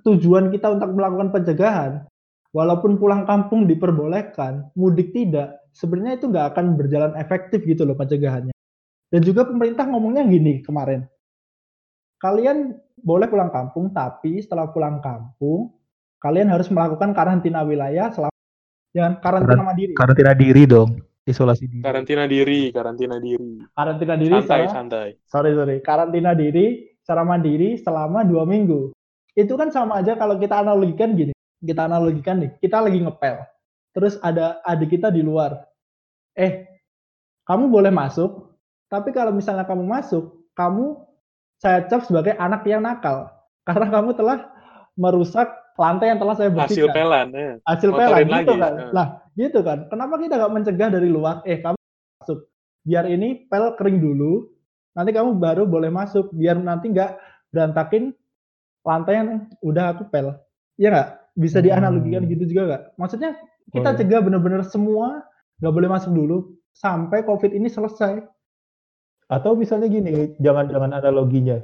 tujuan 0.01 0.49
kita 0.49 0.73
untuk 0.73 0.97
melakukan 0.97 1.29
pencegahan, 1.29 2.05
walaupun 2.51 2.97
pulang 2.97 3.23
kampung 3.29 3.69
diperbolehkan, 3.69 4.73
mudik 4.73 5.13
tidak, 5.13 5.62
sebenarnya 5.71 6.17
itu 6.17 6.25
nggak 6.29 6.47
akan 6.55 6.65
berjalan 6.73 7.13
efektif 7.21 7.62
gitu 7.63 7.86
loh 7.86 7.93
pencegahannya. 7.93 8.53
Dan 9.07 9.21
juga 9.23 9.47
pemerintah 9.47 9.88
ngomongnya 9.88 10.25
gini 10.25 10.60
kemarin, 10.65 11.05
kalian 12.19 12.73
boleh 12.97 13.29
pulang 13.29 13.53
kampung, 13.53 13.93
tapi 13.93 14.41
setelah 14.41 14.67
pulang 14.73 14.99
kampung, 14.99 15.71
kalian 16.17 16.49
harus 16.49 16.67
melakukan 16.73 17.13
karantina 17.13 17.62
wilayah 17.62 18.10
selama 18.10 18.33
jangan 18.91 19.13
karantina 19.21 19.53
Karan- 19.53 19.67
mandiri. 19.69 19.93
Karantina 19.93 20.33
diri 20.33 20.63
dong, 20.65 20.89
isolasi 21.23 21.69
diri. 21.69 21.83
Karantina 21.86 22.25
diri, 22.25 22.73
karantina 22.73 23.15
diri. 23.21 23.62
Karantina 23.71 24.15
diri 24.17 24.33
Santai, 24.41 24.43
secara- 24.65 24.73
santai. 24.73 25.07
sorry 25.29 25.51
sorry 25.53 25.77
karantina 25.86 26.33
diri 26.33 26.87
secara 27.07 27.23
mandiri 27.23 27.79
selama 27.79 28.27
dua 28.27 28.43
minggu 28.43 28.91
itu 29.39 29.55
kan 29.55 29.71
sama 29.71 30.03
aja 30.03 30.19
kalau 30.19 30.35
kita 30.35 30.59
analogikan 30.59 31.15
gini 31.15 31.31
kita 31.63 31.87
analogikan 31.87 32.43
nih 32.43 32.51
kita 32.59 32.83
lagi 32.83 32.99
ngepel 32.99 33.47
terus 33.95 34.19
ada 34.19 34.59
adik 34.67 34.99
kita 34.99 35.07
di 35.07 35.23
luar 35.23 35.55
eh 36.35 36.67
kamu 37.47 37.71
boleh 37.71 37.95
masuk 37.95 38.59
tapi 38.91 39.15
kalau 39.15 39.31
misalnya 39.31 39.63
kamu 39.63 39.87
masuk 39.87 40.35
kamu 40.51 40.99
saya 41.63 41.87
cap 41.87 42.03
sebagai 42.03 42.35
anak 42.35 42.67
yang 42.67 42.83
nakal 42.83 43.31
karena 43.67 43.87
kamu 43.87 44.11
telah 44.11 44.51
merusak 44.99 45.47
lantai 45.79 46.11
yang 46.11 46.19
telah 46.19 46.35
saya 46.35 46.49
Hasil 46.51 46.57
bersihkan 46.89 46.95
pelan. 46.97 47.27
Ya. 47.31 47.53
hasil 47.63 47.89
Ngotorin 47.93 48.09
pelan 48.09 48.25
gitu 48.41 48.53
lagi. 48.57 48.63
kan. 48.65 48.73
Nah. 48.73 48.91
Nah, 48.91 49.07
gitu 49.37 49.59
kan. 49.61 49.77
Kenapa 49.93 50.13
kita 50.17 50.33
nggak 50.41 50.53
mencegah 50.57 50.89
dari 50.89 51.07
luar? 51.07 51.45
Eh, 51.45 51.61
kamu 51.61 51.77
masuk. 51.77 52.39
Biar 52.81 53.05
ini 53.05 53.45
pel 53.45 53.77
kering 53.77 54.01
dulu. 54.01 54.49
Nanti 54.97 55.13
kamu 55.13 55.38
baru 55.38 55.69
boleh 55.69 55.93
masuk. 55.93 56.33
Biar 56.33 56.57
nanti 56.57 56.89
nggak 56.89 57.21
berantakin 57.53 58.10
lantai 58.81 59.13
yang 59.21 59.29
udah 59.62 59.93
aku 59.93 60.10
pel. 60.10 60.33
Iya 60.73 60.89
nggak? 60.89 61.10
Bisa 61.38 61.62
dianalogikan 61.62 62.25
Hmm. 62.25 62.31
gitu 62.33 62.43
juga 62.49 62.62
nggak? 62.65 62.83
Maksudnya 62.97 63.31
kita 63.69 63.93
Boleh. 63.93 63.97
cegah 64.01 64.21
bener-bener 64.25 64.62
semua 64.65 65.21
nggak 65.62 65.73
boleh 65.73 65.89
masuk 65.93 66.12
dulu 66.17 66.38
sampai 66.73 67.21
COVID 67.21 67.53
ini 67.53 67.69
selesai. 67.69 68.25
Atau 69.27 69.53
misalnya 69.53 69.86
gini, 69.86 70.33
jangan-jangan 70.39 70.97
analoginya. 70.97 71.60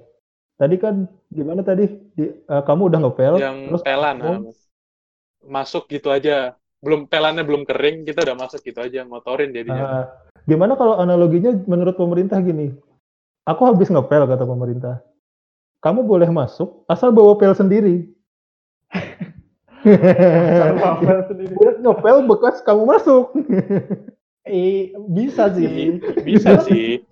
Tadi 0.60 0.76
kan 0.78 1.08
gimana 1.32 1.66
tadi? 1.66 1.90
Di- 2.14 2.36
eh, 2.38 2.64
kamu 2.68 2.92
udah 2.92 3.00
ngepel, 3.02 3.34
Yang 3.42 3.58
terus 3.72 3.82
pelan, 3.82 4.16
kamu- 4.22 4.44
Mas. 4.52 4.60
masuk 5.42 5.90
gitu 5.90 6.14
aja. 6.14 6.54
Belum 6.84 7.08
pelannya 7.08 7.48
belum 7.48 7.64
kering, 7.64 8.04
kita 8.04 8.28
udah 8.28 8.36
masuk 8.36 8.60
gitu 8.62 8.84
aja, 8.84 9.08
ngotorin 9.08 9.56
jadinya. 9.56 9.84
Ah, 10.04 10.06
gimana 10.44 10.76
kalau 10.76 11.00
analoginya 11.00 11.56
menurut 11.64 11.96
pemerintah 11.96 12.44
gini? 12.44 12.76
Aku 13.44 13.68
habis 13.68 13.92
ngepel 13.92 14.24
kata 14.24 14.48
pemerintah. 14.48 15.04
Kamu 15.84 16.08
boleh 16.08 16.32
masuk 16.32 16.88
asal 16.88 17.12
bawa 17.12 17.36
pel 17.36 17.52
sendiri. 17.52 18.08
Buat 21.60 21.76
ngepel 21.84 22.18
bekas 22.24 22.64
kamu 22.64 22.88
masuk. 22.88 23.36
Eh, 24.48 24.96
bisa 25.12 25.52
sih. 25.52 26.00
Bisa 26.24 26.60
sih. 26.68 27.04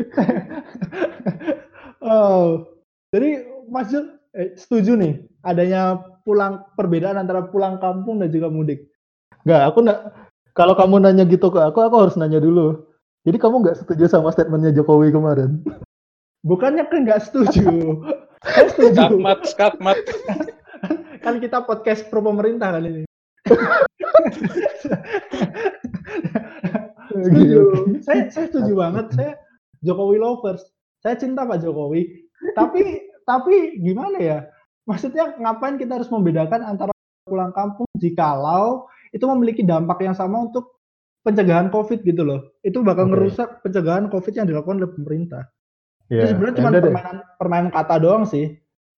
Oh, 1.99 2.63
jadi 3.11 3.43
Mas 3.67 3.91
Jul 3.91 4.15
eh, 4.31 4.55
setuju 4.55 4.95
nih 4.95 5.27
adanya 5.43 5.99
pulang 6.23 6.63
perbedaan 6.79 7.19
antara 7.19 7.43
pulang 7.51 7.75
kampung 7.83 8.23
dan 8.23 8.31
juga 8.31 8.47
mudik. 8.47 8.87
Nggak, 9.43 9.61
aku 9.67 9.77
nggak. 9.83 9.99
Kalau 10.51 10.75
kamu 10.75 10.95
nanya 11.03 11.23
gitu 11.27 11.47
ke 11.51 11.59
aku, 11.59 11.79
aku 11.83 11.95
harus 12.07 12.15
nanya 12.15 12.39
dulu. 12.39 12.87
Jadi 13.23 13.37
kamu 13.39 13.63
nggak 13.63 13.77
setuju 13.83 14.07
sama 14.07 14.31
statementnya 14.31 14.75
Jokowi 14.75 15.11
kemarin? 15.11 15.59
Bukannya 16.41 16.89
kan 16.89 17.05
nggak 17.05 17.21
setuju. 17.29 17.69
Saya 18.41 18.65
setuju. 18.73 18.97
Skakmat, 18.97 19.39
skakmat. 19.45 19.97
Kan 21.21 21.37
kita 21.37 21.61
podcast 21.69 22.09
pro 22.09 22.25
pemerintah 22.25 22.73
kali 22.73 22.89
ini. 22.89 23.03
setuju. 27.11 27.61
saya 28.01 28.33
saya 28.33 28.45
setuju 28.49 28.73
banget. 28.73 29.05
Saya 29.13 29.37
Jokowi 29.85 30.17
lovers. 30.17 30.65
Saya 31.05 31.13
cinta 31.21 31.45
Pak 31.45 31.61
Jokowi. 31.61 32.25
Tapi 32.57 33.05
tapi 33.21 33.77
gimana 33.77 34.17
ya? 34.17 34.39
Maksudnya 34.89 35.37
ngapain 35.37 35.77
kita 35.77 36.01
harus 36.01 36.09
membedakan 36.09 36.65
antara 36.65 36.89
pulang 37.29 37.53
kampung 37.53 37.85
jikalau 38.01 38.89
itu 39.13 39.21
memiliki 39.29 39.61
dampak 39.61 40.01
yang 40.01 40.17
sama 40.17 40.49
untuk 40.49 40.81
pencegahan 41.21 41.69
COVID 41.69 42.01
gitu 42.01 42.25
loh. 42.25 42.57
Itu 42.65 42.81
bakal 42.81 43.05
Oke. 43.05 43.11
ngerusak 43.13 43.49
pencegahan 43.61 44.09
COVID 44.09 44.33
yang 44.33 44.49
dilakukan 44.49 44.81
oleh 44.81 44.89
pemerintah. 44.89 45.45
Ya, 46.11 46.27
itu 46.27 46.35
sebenarnya 46.35 46.53
ya 46.53 46.59
cuma 46.59 46.69
udah 46.69 46.81
deh. 46.81 46.85
permainan 46.91 47.17
permainan 47.39 47.71
kata 47.71 47.95
doang 48.03 48.23
sih. 48.27 48.45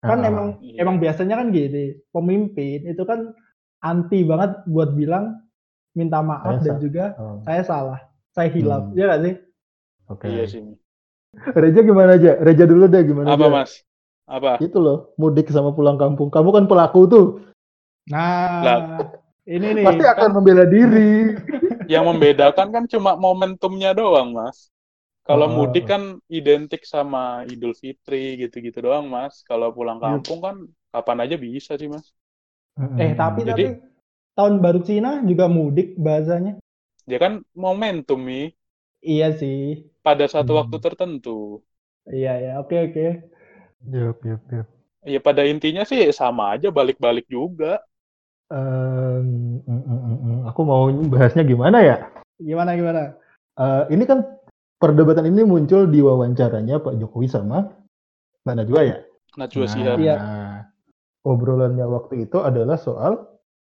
Kan 0.02 0.20
Ah, 0.20 0.28
emang 0.28 0.46
Iya. 0.60 0.84
emang 0.84 0.96
biasanya 1.00 1.34
kan 1.40 1.48
gini, 1.48 1.84
pemimpin 2.12 2.78
itu 2.84 3.02
kan 3.06 3.32
anti 3.80 4.20
banget 4.26 4.50
buat 4.68 4.92
bilang 4.92 5.40
minta 5.94 6.20
maaf 6.20 6.60
Saya 6.60 6.64
dan 6.66 6.76
sa- 6.76 6.82
juga 6.82 7.04
oh, 7.16 7.38
saya 7.46 7.62
salah, 7.64 8.00
saya 8.34 8.48
hilaf. 8.50 8.90
Hmm. 8.90 8.96
Iya 8.98 9.04
gak 9.08 9.20
sih? 9.24 9.34
Oke. 10.10 10.26
Iya 10.28 10.44
sih. 10.44 10.60
Reja 11.54 11.80
gimana 11.82 12.10
aja? 12.18 12.32
Reja 12.42 12.64
dulu 12.66 12.84
deh 12.86 13.02
gimana 13.02 13.34
Apa, 13.34 13.46
aja? 13.46 13.54
Mas? 13.54 13.72
Apa? 14.26 14.52
Itu 14.58 14.78
loh, 14.82 15.14
mudik 15.16 15.48
sama 15.54 15.70
pulang 15.72 15.96
kampung. 15.96 16.28
Kamu 16.34 16.50
kan 16.50 16.64
pelaku 16.66 17.00
tuh. 17.06 17.26
Nah, 18.10 18.60
Lah. 18.60 18.78
ini 19.48 19.80
nih. 19.80 19.84
Pasti 19.86 20.04
akan 20.04 20.30
membela 20.36 20.64
diri. 20.68 21.34
Yang 21.88 22.04
membedakan 22.10 22.68
kan 22.72 22.84
cuma 22.88 23.16
momentumnya 23.16 23.92
doang, 23.92 24.32
Mas. 24.32 24.73
Kalau 25.24 25.48
Oh. 25.48 25.52
mudik 25.64 25.88
kan 25.88 26.20
identik 26.28 26.84
sama 26.84 27.48
Idul 27.48 27.72
Fitri 27.72 28.36
gitu-gitu 28.36 28.84
doang, 28.84 29.08
Mas. 29.08 29.40
Kalau 29.48 29.72
pulang 29.72 29.96
Iya. 29.96 30.20
kampung 30.20 30.40
kan 30.44 30.56
kapan 30.92 31.18
aja 31.24 31.36
bisa 31.40 31.80
sih, 31.80 31.88
Mas. 31.88 32.12
Eh 33.00 33.16
tapi 33.16 33.40
Hmm. 33.42 33.48
Jadi- 33.54 33.68
tapi 33.72 33.80
tahun 34.36 34.54
baru 34.60 34.80
Cina 34.84 35.24
juga 35.24 35.48
mudik 35.48 35.96
bahasanya. 35.96 36.60
Ya 37.08 37.16
kan 37.20 37.40
momentum 37.56 38.20
nih 38.24 38.52
Iya 39.00 39.32
sih. 39.36 39.88
pada 40.04 40.28
satu 40.28 40.52
Hmm. 40.56 40.60
waktu 40.64 40.76
tertentu. 40.84 41.64
Iya 42.04 42.32
ya. 42.44 42.52
Oke 42.60 42.76
oke. 42.84 43.06
Yup, 43.88 44.20
yup, 44.28 44.42
yup. 44.52 44.66
Ya 45.04 45.20
pada 45.20 45.44
intinya 45.44 45.84
sih 45.88 46.04
sama 46.12 46.56
aja 46.56 46.68
balik-balik 46.68 47.24
juga. 47.28 47.80
Em, 48.52 49.60
mm, 49.64 49.82
mm, 49.88 50.16
mm, 50.20 50.38
aku 50.52 50.60
mau 50.68 50.84
bahasnya 51.08 51.44
gimana 51.48 51.80
ya? 51.80 51.96
Gimana 52.36 52.76
gimana? 52.76 53.16
Eh, 53.56 53.82
ini 53.92 54.04
kan 54.04 54.20
perdebatan 54.84 55.24
ini 55.32 55.48
muncul 55.48 55.88
di 55.88 56.04
wawancaranya 56.04 56.76
Pak 56.84 57.00
Jokowi 57.00 57.24
sama 57.32 57.72
Mbak 58.44 58.54
Najwa 58.60 58.80
ya. 58.84 58.98
Najwa 59.40 59.64
Nah, 59.64 59.72
Shihab. 59.72 59.96
Iya. 59.96 60.16
obrolannya 61.24 61.88
waktu 61.88 62.28
itu 62.28 62.36
adalah 62.44 62.76
soal 62.76 63.16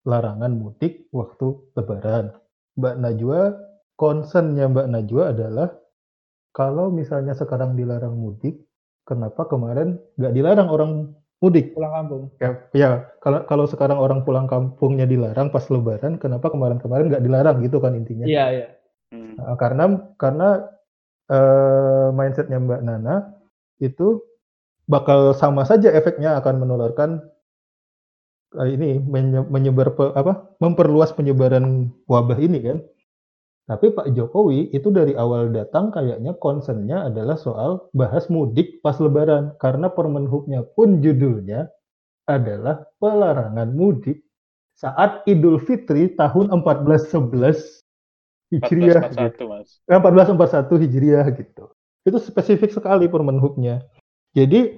larangan 0.07 0.55
mudik 0.55 1.11
waktu 1.11 1.59
Lebaran. 1.75 2.31
Mbak 2.79 2.95
Najwa, 3.03 3.51
concernnya 3.99 4.71
Mbak 4.71 4.87
Najwa 4.95 5.35
adalah 5.35 5.67
kalau 6.55 6.87
misalnya 6.87 7.35
sekarang 7.35 7.75
dilarang 7.75 8.15
mudik, 8.15 8.63
kenapa 9.03 9.43
kemarin 9.51 9.99
nggak 10.15 10.31
dilarang 10.31 10.71
orang 10.71 10.91
mudik? 11.43 11.75
Pulang 11.75 11.91
kampung. 11.99 12.23
Ya, 12.39 12.49
ya 12.71 12.89
kalau 13.19 13.43
kalau 13.43 13.67
sekarang 13.67 13.99
orang 13.99 14.23
pulang 14.23 14.47
kampungnya 14.47 15.03
dilarang 15.03 15.51
pas 15.51 15.67
Lebaran, 15.67 16.15
kenapa 16.15 16.47
kemarin-kemarin 16.47 17.11
nggak 17.11 17.23
dilarang 17.27 17.59
gitu 17.59 17.83
kan 17.83 17.91
intinya? 17.91 18.23
Iya 18.23 18.45
iya. 18.55 18.67
Hmm. 19.11 19.35
Nah, 19.35 19.59
karena 19.59 19.83
karena 20.15 20.63
eh, 21.29 22.07
mindsetnya 22.11 22.57
Mbak 22.59 22.81
Nana 22.85 23.15
itu 23.79 24.21
bakal 24.89 25.37
sama 25.37 25.63
saja 25.63 25.93
efeknya 25.93 26.41
akan 26.41 26.65
menularkan 26.65 27.21
eh, 28.57 28.69
ini 28.73 28.97
menye- 28.99 29.47
menyebar 29.47 29.93
pe- 29.93 30.15
apa 30.17 30.57
memperluas 30.59 31.13
penyebaran 31.13 31.93
wabah 32.09 32.37
ini 32.41 32.59
kan. 32.61 32.79
Tapi 33.69 33.93
Pak 33.93 34.17
Jokowi 34.17 34.73
itu 34.73 34.89
dari 34.89 35.13
awal 35.13 35.53
datang 35.53 35.93
kayaknya 35.93 36.33
concernnya 36.41 37.05
adalah 37.05 37.37
soal 37.37 37.85
bahas 37.93 38.25
mudik 38.25 38.81
pas 38.81 38.97
Lebaran 38.97 39.53
karena 39.61 39.93
Permenhubnya 39.93 40.65
pun 40.73 40.97
judulnya 41.05 41.69
adalah 42.25 42.89
pelarangan 42.97 43.69
mudik 43.69 44.25
saat 44.73 45.21
Idul 45.29 45.61
Fitri 45.61 46.17
tahun 46.17 46.49
1411 46.49 47.85
Hijriah. 48.49 49.13
gitu. 49.13 49.45
1441, 49.45 49.49
Mas. 49.49 49.69
Eh, 49.85 49.99
1441 49.99 50.81
Hijriah 50.81 51.25
gitu. 51.33 51.63
Itu 52.05 52.17
spesifik 52.17 52.73
sekali 52.73 53.05
Permenhubnya. 53.05 53.85
Jadi 54.33 54.77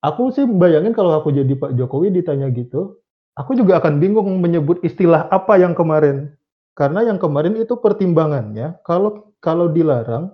aku 0.00 0.32
sih 0.32 0.44
bayangin 0.44 0.92
kalau 0.96 1.16
aku 1.16 1.32
jadi 1.32 1.52
Pak 1.56 1.76
Jokowi 1.76 2.12
ditanya 2.12 2.48
gitu, 2.52 3.00
aku 3.36 3.56
juga 3.56 3.80
akan 3.80 4.00
bingung 4.00 4.40
menyebut 4.40 4.80
istilah 4.84 5.28
apa 5.28 5.60
yang 5.60 5.72
kemarin. 5.72 6.32
Karena 6.72 7.04
yang 7.04 7.20
kemarin 7.20 7.56
itu 7.60 7.76
pertimbangannya 7.76 8.80
kalau 8.88 9.32
kalau 9.44 9.68
dilarang 9.68 10.32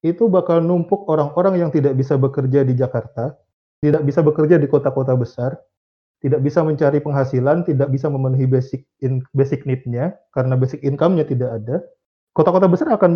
itu 0.00 0.30
bakal 0.30 0.62
numpuk 0.64 1.04
orang-orang 1.10 1.60
yang 1.60 1.70
tidak 1.74 1.92
bisa 1.98 2.16
bekerja 2.16 2.64
di 2.64 2.72
Jakarta, 2.72 3.36
tidak 3.82 4.06
bisa 4.06 4.24
bekerja 4.24 4.56
di 4.56 4.64
kota-kota 4.70 5.12
besar, 5.18 5.58
tidak 6.22 6.40
bisa 6.42 6.62
mencari 6.62 6.98
penghasilan, 7.02 7.66
tidak 7.66 7.90
bisa 7.90 8.06
memenuhi 8.10 8.46
basic 8.46 8.86
in, 9.02 9.22
basic 9.34 9.66
need-nya 9.66 10.14
karena 10.34 10.54
basic 10.58 10.82
income-nya 10.82 11.26
tidak 11.26 11.50
ada. 11.62 11.76
Kota-kota 12.38 12.70
besar 12.70 12.94
akan 12.94 13.12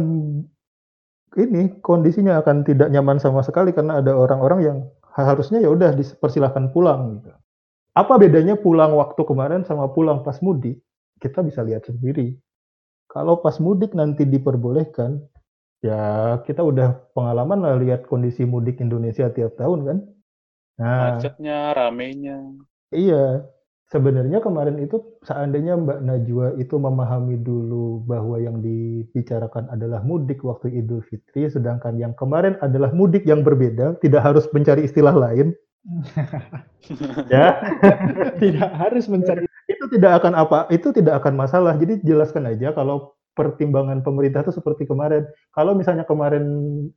ini 1.39 1.79
kondisinya 1.79 2.43
akan 2.43 2.67
tidak 2.67 2.91
nyaman 2.91 3.23
sama 3.23 3.47
sekali 3.47 3.71
karena 3.71 4.03
ada 4.03 4.19
orang-orang 4.19 4.61
yang 4.67 4.79
harusnya 5.15 5.63
ya 5.63 5.71
udah 5.71 5.95
dipersilahkan 5.95 6.75
pulang 6.75 7.23
gitu. 7.23 7.31
Apa 7.95 8.19
bedanya 8.19 8.59
pulang 8.59 8.99
waktu 8.99 9.23
kemarin 9.23 9.63
sama 9.63 9.87
pulang 9.95 10.27
pas 10.27 10.43
mudik? 10.43 10.83
Kita 11.23 11.39
bisa 11.47 11.63
lihat 11.63 11.87
sendiri. 11.87 12.35
Kalau 13.07 13.39
pas 13.39 13.63
mudik 13.63 13.95
nanti 13.95 14.27
diperbolehkan, 14.27 15.23
ya 15.85 16.35
kita 16.43 16.65
udah 16.65 17.13
pengalaman 17.15 17.63
lah 17.63 17.79
lihat 17.79 18.11
kondisi 18.11 18.43
mudik 18.43 18.83
Indonesia 18.83 19.31
tiap 19.31 19.55
tahun 19.55 19.81
kan. 19.87 19.99
Nah, 20.83 20.99
Macetnya, 21.15 21.77
ramenya. 21.77 22.43
Iya, 22.91 23.47
sebenarnya 23.93 24.41
kemarin 24.41 24.81
itu 24.81 24.97
seandainya 25.29 25.77
Mbak 25.77 25.99
Najwa 26.01 26.47
itu 26.57 26.81
memahami 26.81 27.37
dulu 27.45 28.01
bahwa 28.09 28.41
yang 28.41 28.65
dibicarakan 28.65 29.69
adalah 29.69 30.01
mudik 30.01 30.41
waktu 30.41 30.73
Idul 30.81 31.05
Fitri, 31.05 31.53
sedangkan 31.53 32.01
yang 32.01 32.17
kemarin 32.17 32.57
adalah 32.65 32.89
mudik 32.97 33.29
yang 33.29 33.45
berbeda, 33.45 34.01
tidak 34.01 34.25
harus 34.25 34.49
mencari 34.57 34.89
istilah 34.89 35.13
lain. 35.13 35.53
ya, 37.35 37.59
Tidak 38.43 38.71
harus 38.73 39.11
mencari. 39.11 39.45
itu 39.71 39.85
tidak 39.95 40.21
akan 40.21 40.35
apa, 40.37 40.59
itu 40.75 40.91
tidak 40.91 41.23
akan 41.23 41.39
masalah. 41.39 41.75
Jadi 41.79 42.03
jelaskan 42.03 42.51
aja 42.51 42.75
kalau 42.75 43.15
pertimbangan 43.33 44.03
pemerintah 44.05 44.45
itu 44.45 44.53
seperti 44.53 44.85
kemarin. 44.85 45.25
Kalau 45.55 45.73
misalnya 45.73 46.05
kemarin 46.05 46.45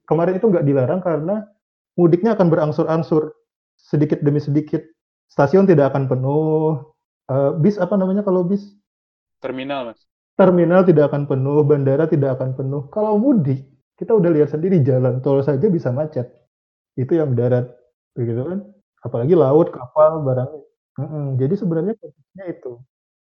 kemarin 0.10 0.36
itu 0.38 0.50
nggak 0.50 0.66
dilarang 0.66 1.00
karena 1.00 1.46
mudiknya 1.96 2.36
akan 2.36 2.48
berangsur-angsur 2.52 3.32
sedikit 3.80 4.20
demi 4.26 4.42
sedikit. 4.42 4.82
Stasiun 5.32 5.66
tidak 5.66 5.94
akan 5.94 6.10
penuh. 6.10 6.96
Eh, 7.26 7.52
bis 7.60 7.82
apa 7.82 7.98
namanya 7.98 8.22
kalau 8.22 8.46
bis? 8.46 8.76
Terminal, 9.42 9.94
Mas. 9.94 10.02
Terminal 10.36 10.84
tidak 10.84 11.14
akan 11.14 11.26
penuh, 11.32 11.64
bandara 11.64 12.06
tidak 12.12 12.38
akan 12.40 12.54
penuh. 12.60 12.92
Kalau 12.92 13.16
mudik, 13.16 13.64
kita 13.96 14.12
udah 14.12 14.30
lihat 14.36 14.52
sendiri 14.52 14.84
jalan 14.84 15.24
tol 15.24 15.40
saja 15.40 15.66
bisa 15.72 15.90
macet. 15.96 16.28
Itu 17.00 17.16
yang 17.16 17.36
darat, 17.36 17.72
begitu 18.16 18.44
kan? 18.44 18.60
Apalagi 19.04 19.34
laut, 19.36 19.72
kapal, 19.72 20.24
barang. 20.24 20.52
Mm-mm. 20.96 21.26
Jadi 21.40 21.54
sebenarnya 21.60 21.94
konsepnya 22.00 22.46
itu. 22.52 22.72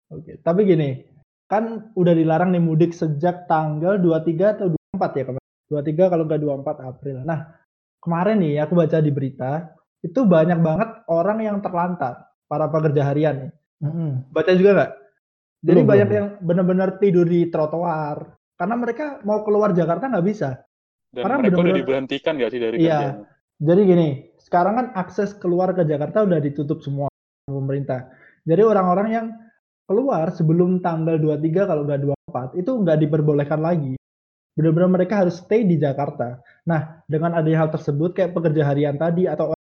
Oke, 0.09 0.41
tapi 0.41 0.65
gini, 0.65 1.05
kan 1.49 1.93
udah 1.93 2.13
dilarang 2.17 2.53
nih 2.53 2.63
mudik 2.65 2.93
sejak 2.97 3.49
tanggal 3.49 4.01
23 4.01 4.57
atau 4.57 4.67
24 4.97 5.21
ya 5.21 5.25
kemarin. 5.29 5.49
23 5.69 6.13
kalau 6.13 6.25
nggak 6.25 6.41
24 6.41 6.89
April. 6.93 7.17
Nah, 7.29 7.41
kemarin 8.01 8.37
nih 8.41 8.55
aku 8.65 8.73
baca 8.73 8.99
di 9.05 9.13
berita, 9.13 9.69
itu 10.01 10.21
banyak 10.23 10.59
banget 10.59 10.89
orang 11.11 11.39
yang 11.43 11.57
terlantar, 11.59 12.31
para 12.47 12.67
pekerja 12.67 13.03
harian 13.05 13.35
nih. 13.47 13.51
Mhm. 13.83 14.11
Baca 14.31 14.53
juga 14.55 14.71
nggak? 14.75 14.93
Jadi 15.59 15.81
Belum, 15.83 15.91
banyak 15.91 16.09
belum. 16.09 16.19
yang 16.19 16.27
benar-benar 16.39 16.89
tidur 16.99 17.27
di 17.27 17.51
trotoar. 17.51 18.19
Karena 18.55 18.75
mereka 18.75 19.23
mau 19.23 19.43
keluar 19.43 19.71
Jakarta 19.71 20.07
nggak 20.07 20.27
bisa. 20.27 20.59
Dan 21.11 21.23
Karena 21.25 21.37
mereka 21.39 21.47
udah 21.47 21.59
bener-bener- 21.63 21.79
diberhentikan 21.83 22.33
nggak 22.39 22.51
sih 22.51 22.61
dari 22.61 22.77
Iya. 22.79 23.01
Jadi 23.59 23.81
gini, 23.83 24.09
sekarang 24.39 24.75
kan 24.77 24.87
akses 24.95 25.35
keluar 25.35 25.75
ke 25.75 25.83
Jakarta 25.83 26.23
udah 26.23 26.39
ditutup 26.39 26.79
semua 26.79 27.11
sama 27.43 27.59
pemerintah. 27.59 28.07
Jadi 28.47 28.63
orang-orang 28.63 29.09
yang 29.11 29.27
keluar 29.83 30.31
sebelum 30.31 30.79
tanggal 30.79 31.19
23 31.19 31.67
kalau 31.67 31.83
nggak 31.83 32.01
24 32.31 32.55
itu 32.55 32.71
nggak 32.71 32.99
diperbolehkan 33.03 33.59
lagi. 33.59 33.99
Benar-benar 34.55 34.91
mereka 34.91 35.27
harus 35.27 35.39
stay 35.39 35.63
di 35.63 35.75
Jakarta. 35.75 36.39
Nah, 36.67 37.03
dengan 37.07 37.35
adanya 37.35 37.67
hal 37.67 37.71
tersebut 37.71 38.15
kayak 38.15 38.31
pekerja 38.31 38.63
harian 38.63 38.95
tadi 38.95 39.27
atau 39.27 39.55
orang 39.55 39.58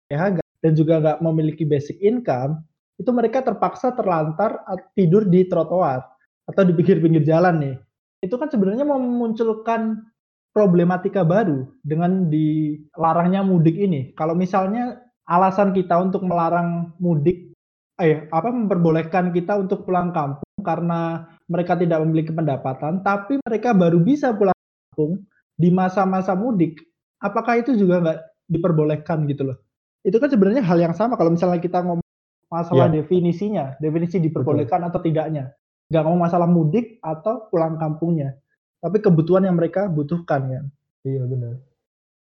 Dan 0.62 0.72
juga 0.78 1.02
nggak 1.02 1.18
memiliki 1.26 1.66
basic 1.66 1.98
income, 1.98 2.62
itu 2.94 3.10
mereka 3.10 3.42
terpaksa 3.42 3.90
terlantar 3.98 4.62
tidur 4.94 5.26
di 5.26 5.42
trotoar 5.50 6.06
atau 6.46 6.62
di 6.62 6.70
pinggir-pinggir 6.70 7.26
jalan 7.26 7.58
nih. 7.58 7.76
Itu 8.22 8.38
kan 8.38 8.46
sebenarnya 8.46 8.86
memunculkan 8.86 10.06
problematika 10.54 11.26
baru 11.26 11.66
dengan 11.82 12.30
dilarangnya 12.30 13.42
mudik 13.42 13.74
ini. 13.74 14.14
Kalau 14.14 14.38
misalnya 14.38 15.02
alasan 15.26 15.74
kita 15.74 15.98
untuk 15.98 16.22
melarang 16.22 16.94
mudik, 17.02 17.50
eh 17.98 18.30
apa 18.30 18.52
memperbolehkan 18.54 19.34
kita 19.34 19.58
untuk 19.58 19.82
pulang 19.82 20.14
kampung 20.14 20.60
karena 20.62 21.26
mereka 21.50 21.74
tidak 21.74 21.98
memiliki 22.06 22.30
pendapatan, 22.30 23.02
tapi 23.02 23.42
mereka 23.42 23.74
baru 23.74 23.98
bisa 23.98 24.30
pulang 24.30 24.54
kampung 24.92 25.26
di 25.58 25.74
masa-masa 25.74 26.38
mudik, 26.38 26.78
apakah 27.18 27.58
itu 27.58 27.74
juga 27.74 27.98
nggak 27.98 28.20
diperbolehkan 28.46 29.26
gitu 29.26 29.50
loh? 29.50 29.58
Itu 30.02 30.18
kan 30.18 30.28
sebenarnya 30.30 30.62
hal 30.66 30.78
yang 30.82 30.94
sama 30.94 31.14
kalau 31.14 31.30
misalnya 31.30 31.62
kita 31.62 31.82
ngomong 31.82 32.06
masalah 32.50 32.90
definisinya, 32.90 33.78
definisi 33.78 34.18
diperbolehkan 34.18 34.82
atau 34.86 35.00
tidaknya. 35.00 35.54
Nggak 35.88 36.02
ngomong 36.04 36.22
masalah 36.26 36.48
mudik 36.50 36.98
atau 37.00 37.48
pulang 37.48 37.78
kampungnya, 37.78 38.36
tapi 38.82 38.98
kebutuhan 38.98 39.46
yang 39.46 39.56
mereka 39.56 39.86
butuhkan 39.86 40.40
kan. 40.48 40.64
Iya 41.06 41.22
benar. 41.28 41.62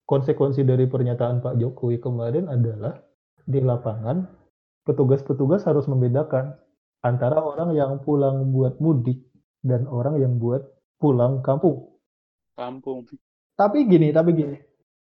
Konsekuensi 0.07 0.63
dari 0.63 0.87
pernyataan 0.87 1.43
Pak 1.43 1.59
Jokowi 1.59 1.99
kemarin 1.99 2.47
adalah 2.47 2.95
di 3.43 3.59
lapangan 3.59 4.23
petugas-petugas 4.87 5.67
harus 5.67 5.83
membedakan 5.91 6.55
antara 7.03 7.43
orang 7.43 7.75
yang 7.75 7.99
pulang 7.99 8.55
buat 8.55 8.79
mudik 8.79 9.19
dan 9.59 9.83
orang 9.83 10.23
yang 10.23 10.39
buat 10.39 10.63
pulang 10.95 11.43
kampung. 11.43 11.91
Kampung. 12.55 13.03
Tapi 13.59 13.83
gini, 13.83 14.15
tapi 14.15 14.31
gini. 14.31 14.57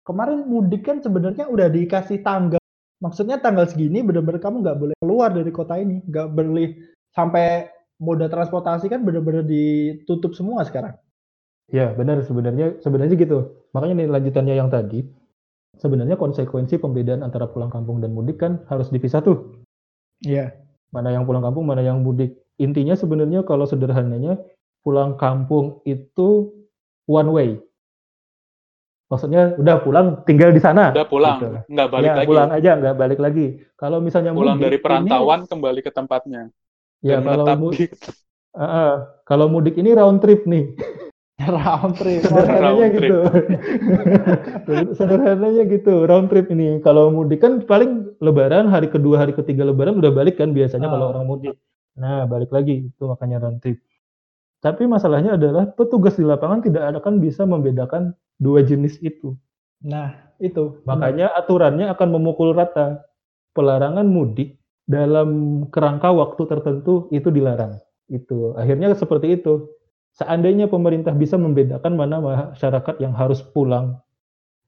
Kemarin 0.08 0.48
mudik 0.48 0.88
kan 0.88 1.04
sebenarnya 1.04 1.52
udah 1.52 1.68
dikasih 1.68 2.24
tanggal. 2.24 2.63
Maksudnya 3.04 3.36
tanggal 3.44 3.68
segini 3.68 4.00
benar-benar 4.00 4.40
kamu 4.40 4.64
nggak 4.64 4.78
boleh 4.80 4.96
keluar 5.04 5.36
dari 5.36 5.52
kota 5.52 5.76
ini, 5.76 6.00
nggak 6.08 6.28
boleh 6.32 6.72
sampai 7.12 7.68
moda 8.00 8.32
transportasi 8.32 8.88
kan 8.88 9.04
benar-benar 9.04 9.44
ditutup 9.44 10.32
semua 10.32 10.64
sekarang. 10.64 10.96
Ya 11.68 11.92
benar 11.92 12.24
sebenarnya 12.24 12.80
sebenarnya 12.80 13.20
gitu. 13.20 13.68
Makanya 13.76 14.04
nih 14.04 14.08
lanjutannya 14.08 14.56
yang 14.56 14.72
tadi 14.72 15.04
sebenarnya 15.80 16.16
konsekuensi 16.16 16.80
pembedaan 16.80 17.28
antara 17.28 17.52
pulang 17.52 17.68
kampung 17.68 18.00
dan 18.00 18.16
mudik 18.16 18.40
kan 18.40 18.64
harus 18.72 18.88
dipisah 18.88 19.20
tuh. 19.20 19.60
Iya. 20.24 20.56
Mana 20.96 21.12
yang 21.12 21.28
pulang 21.28 21.44
kampung, 21.44 21.68
mana 21.68 21.84
yang 21.84 22.00
mudik. 22.00 22.40
Intinya 22.62 22.94
sebenarnya 22.96 23.44
kalau 23.44 23.66
sederhananya 23.66 24.38
pulang 24.86 25.20
kampung 25.20 25.82
itu 25.84 26.54
one 27.10 27.30
way. 27.34 27.50
Maksudnya 29.14 29.54
udah 29.56 29.76
pulang 29.80 30.08
tinggal 30.26 30.50
di 30.50 30.58
sana. 30.58 30.90
Udah 30.90 31.06
pulang, 31.06 31.38
gitu. 31.38 31.48
nggak 31.70 31.88
balik 31.88 32.04
ya, 32.04 32.14
lagi. 32.18 32.28
pulang 32.28 32.50
aja 32.50 32.72
nggak 32.74 32.96
balik 32.98 33.20
lagi. 33.22 33.46
Kalau 33.76 33.98
misalnya 34.00 34.34
Pulang 34.34 34.58
mudik, 34.58 34.66
dari 34.66 34.76
ini- 34.76 34.84
perantauan 34.84 35.40
kembali 35.46 35.80
ke 35.80 35.92
tempatnya. 35.92 36.42
ya 37.00 37.20
dan 37.20 37.22
kalau 37.22 37.46
menetap 37.46 37.58
mu- 37.60 37.72
di 37.72 37.86
Ah, 38.54 38.66
ah. 38.66 38.92
kalau 39.24 39.46
mudik 39.48 39.76
ini 39.76 39.94
round 39.94 40.18
trip 40.20 40.46
nih. 40.46 40.74
Round 41.44 41.94
trip. 41.94 42.22
Sederhananya 42.30 42.62
Round 42.62 42.94
trip. 42.94 43.10
gitu. 43.10 43.18
Sederhananya 44.94 45.64
gitu, 45.66 45.94
round 46.06 46.28
trip 46.30 46.48
ini. 46.50 46.80
Kalau 46.80 47.10
mudik 47.10 47.42
kan 47.42 47.60
paling 47.64 48.16
lebaran, 48.20 48.70
hari 48.70 48.88
kedua, 48.88 49.20
hari 49.20 49.34
ketiga 49.34 49.66
lebaran 49.66 49.98
udah 49.98 50.10
balik 50.10 50.38
kan 50.38 50.52
biasanya 50.52 50.88
kalau 50.88 51.10
Ah. 51.10 51.12
orang 51.12 51.26
mudik. 51.26 51.56
Nah, 51.94 52.26
balik 52.26 52.50
lagi, 52.50 52.88
itu 52.88 53.04
makanya 53.04 53.44
round 53.44 53.60
trip. 53.60 53.78
Tapi 54.60 54.88
masalahnya 54.88 55.36
adalah 55.36 55.68
petugas 55.68 56.16
di 56.16 56.24
lapangan 56.24 56.64
tidak 56.64 56.96
akan 56.96 57.20
bisa 57.20 57.44
membedakan 57.44 58.16
dua 58.38 58.66
jenis 58.66 58.98
itu. 59.04 59.38
Nah, 59.84 60.34
itu. 60.40 60.80
Makanya 60.88 61.34
aturannya 61.36 61.92
akan 61.92 62.10
memukul 62.14 62.56
rata. 62.56 63.04
Pelarangan 63.54 64.10
mudik 64.10 64.58
dalam 64.90 65.64
kerangka 65.70 66.10
waktu 66.10 66.42
tertentu 66.50 67.08
itu 67.14 67.30
dilarang. 67.30 67.78
Itu 68.10 68.58
akhirnya 68.58 68.92
seperti 68.98 69.38
itu. 69.38 69.70
Seandainya 70.14 70.70
pemerintah 70.70 71.14
bisa 71.14 71.38
membedakan 71.38 71.98
mana 71.98 72.22
masyarakat 72.22 73.02
yang 73.02 73.14
harus 73.18 73.42
pulang 73.42 73.98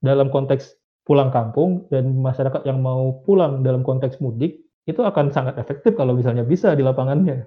dalam 0.01 0.33
konteks 0.33 0.73
pulang 1.05 1.29
kampung 1.29 1.85
dan 1.93 2.17
masyarakat 2.17 2.65
yang 2.65 2.81
mau 2.81 3.21
pulang 3.21 3.61
dalam 3.61 3.85
konteks 3.85 4.17
mudik, 4.17 4.65
itu 4.89 5.01
akan 5.05 5.29
sangat 5.29 5.61
efektif 5.61 5.93
kalau 5.93 6.17
misalnya 6.17 6.41
bisa 6.41 6.73
di 6.73 6.81
lapangannya. 6.81 7.45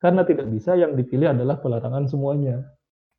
Karena 0.00 0.24
tidak 0.24 0.48
bisa 0.52 0.76
yang 0.76 0.96
dipilih 0.96 1.32
adalah 1.32 1.60
pelarangan 1.60 2.08
semuanya. 2.08 2.60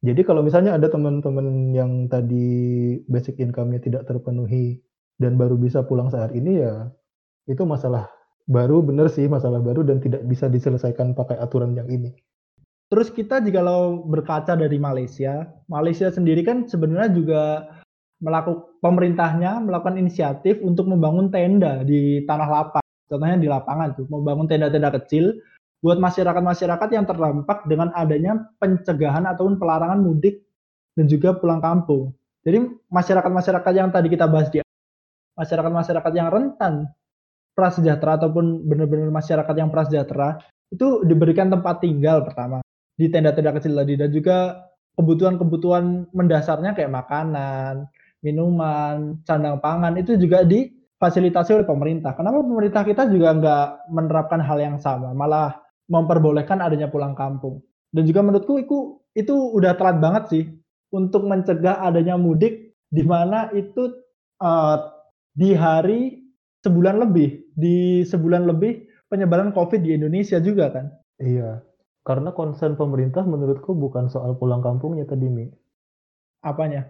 Jadi 0.01 0.25
kalau 0.25 0.41
misalnya 0.41 0.73
ada 0.73 0.89
teman-teman 0.89 1.77
yang 1.77 2.09
tadi 2.09 2.97
basic 3.05 3.37
income-nya 3.37 3.77
tidak 3.85 4.09
terpenuhi 4.09 4.81
dan 5.21 5.37
baru 5.37 5.53
bisa 5.61 5.85
pulang 5.85 6.09
saat 6.09 6.33
ini 6.33 6.57
ya 6.57 6.89
itu 7.45 7.61
masalah 7.61 8.09
baru 8.49 8.81
bener 8.81 9.13
sih 9.13 9.29
masalah 9.29 9.61
baru 9.61 9.85
dan 9.85 10.01
tidak 10.01 10.25
bisa 10.25 10.49
diselesaikan 10.49 11.13
pakai 11.13 11.37
aturan 11.37 11.77
yang 11.77 11.85
ini. 11.85 12.17
Terus 12.89 13.13
kita 13.13 13.39
jika 13.45 13.61
kalau 13.61 14.03
berkaca 14.03 14.57
dari 14.57 14.75
Malaysia, 14.81 15.47
Malaysia 15.69 16.11
sendiri 16.11 16.41
kan 16.43 16.65
sebenarnya 16.67 17.09
juga 17.13 17.41
melakukan 18.19 18.67
pemerintahnya 18.81 19.61
melakukan 19.61 20.01
inisiatif 20.01 20.57
untuk 20.65 20.89
membangun 20.89 21.29
tenda 21.29 21.85
di 21.85 22.25
tanah 22.25 22.49
lapang. 22.49 22.85
Contohnya 23.05 23.37
di 23.37 23.47
lapangan 23.47 23.95
tuh, 23.95 24.07
membangun 24.07 24.49
tenda-tenda 24.49 24.91
kecil 24.97 25.35
buat 25.81 25.97
masyarakat-masyarakat 25.97 26.89
yang 26.93 27.05
terdampak 27.09 27.65
dengan 27.65 27.89
adanya 27.97 28.37
pencegahan 28.61 29.25
ataupun 29.25 29.57
pelarangan 29.57 29.97
mudik 29.97 30.45
dan 30.93 31.09
juga 31.09 31.33
pulang 31.35 31.59
kampung. 31.59 32.13
Jadi 32.45 32.69
masyarakat-masyarakat 32.89 33.73
yang 33.73 33.89
tadi 33.89 34.07
kita 34.09 34.25
bahas 34.29 34.49
di 34.49 34.61
masyarakat-masyarakat 35.37 36.11
yang 36.13 36.29
rentan 36.29 36.89
prasejahtera 37.57 38.21
ataupun 38.21 38.65
benar-benar 38.65 39.09
masyarakat 39.13 39.55
yang 39.57 39.69
prasejahtera 39.69 40.41
itu 40.71 41.03
diberikan 41.03 41.51
tempat 41.51 41.83
tinggal 41.83 42.23
pertama 42.23 42.63
di 42.95 43.11
tenda-tenda 43.11 43.51
kecil 43.57 43.75
tadi 43.75 43.93
dan 43.99 44.09
juga 44.09 44.37
kebutuhan-kebutuhan 44.95 46.11
mendasarnya 46.11 46.75
kayak 46.75 46.91
makanan, 46.91 47.87
minuman, 48.21 49.17
sandang 49.25 49.57
pangan 49.61 49.97
itu 49.97 50.17
juga 50.17 50.45
difasilitasi 50.45 51.61
oleh 51.61 51.67
pemerintah. 51.67 52.13
Kenapa 52.13 52.43
pemerintah 52.43 52.83
kita 52.85 53.09
juga 53.09 53.33
nggak 53.37 53.67
menerapkan 53.89 54.41
hal 54.41 54.57
yang 54.61 54.77
sama, 54.77 55.13
malah 55.15 55.60
memperbolehkan 55.91 56.63
adanya 56.63 56.87
pulang 56.87 57.13
kampung. 57.13 57.59
Dan 57.91 58.07
juga 58.07 58.23
menurutku 58.23 58.55
itu 58.55 58.77
itu 59.11 59.35
udah 59.35 59.75
telat 59.75 59.99
banget 59.99 60.23
sih 60.31 60.43
untuk 60.95 61.27
mencegah 61.27 61.83
adanya 61.83 62.15
mudik 62.15 62.71
di 62.87 63.03
mana 63.03 63.51
itu 63.51 63.91
eh, 64.39 64.77
di 65.35 65.51
hari 65.51 66.23
sebulan 66.63 67.03
lebih, 67.03 67.51
di 67.51 68.07
sebulan 68.07 68.47
lebih 68.47 68.87
penyebaran 69.11 69.51
COVID 69.51 69.83
di 69.83 69.91
Indonesia 69.97 70.39
juga 70.39 70.71
kan. 70.71 70.87
Iya. 71.19 71.59
Karena 72.01 72.33
concern 72.33 72.73
pemerintah 72.79 73.21
menurutku 73.21 73.77
bukan 73.77 74.09
soal 74.09 74.33
pulang 74.39 74.63
kampungnya 74.63 75.05
tadi, 75.05 75.29
Mi. 75.29 75.45
Apanya? 76.41 76.89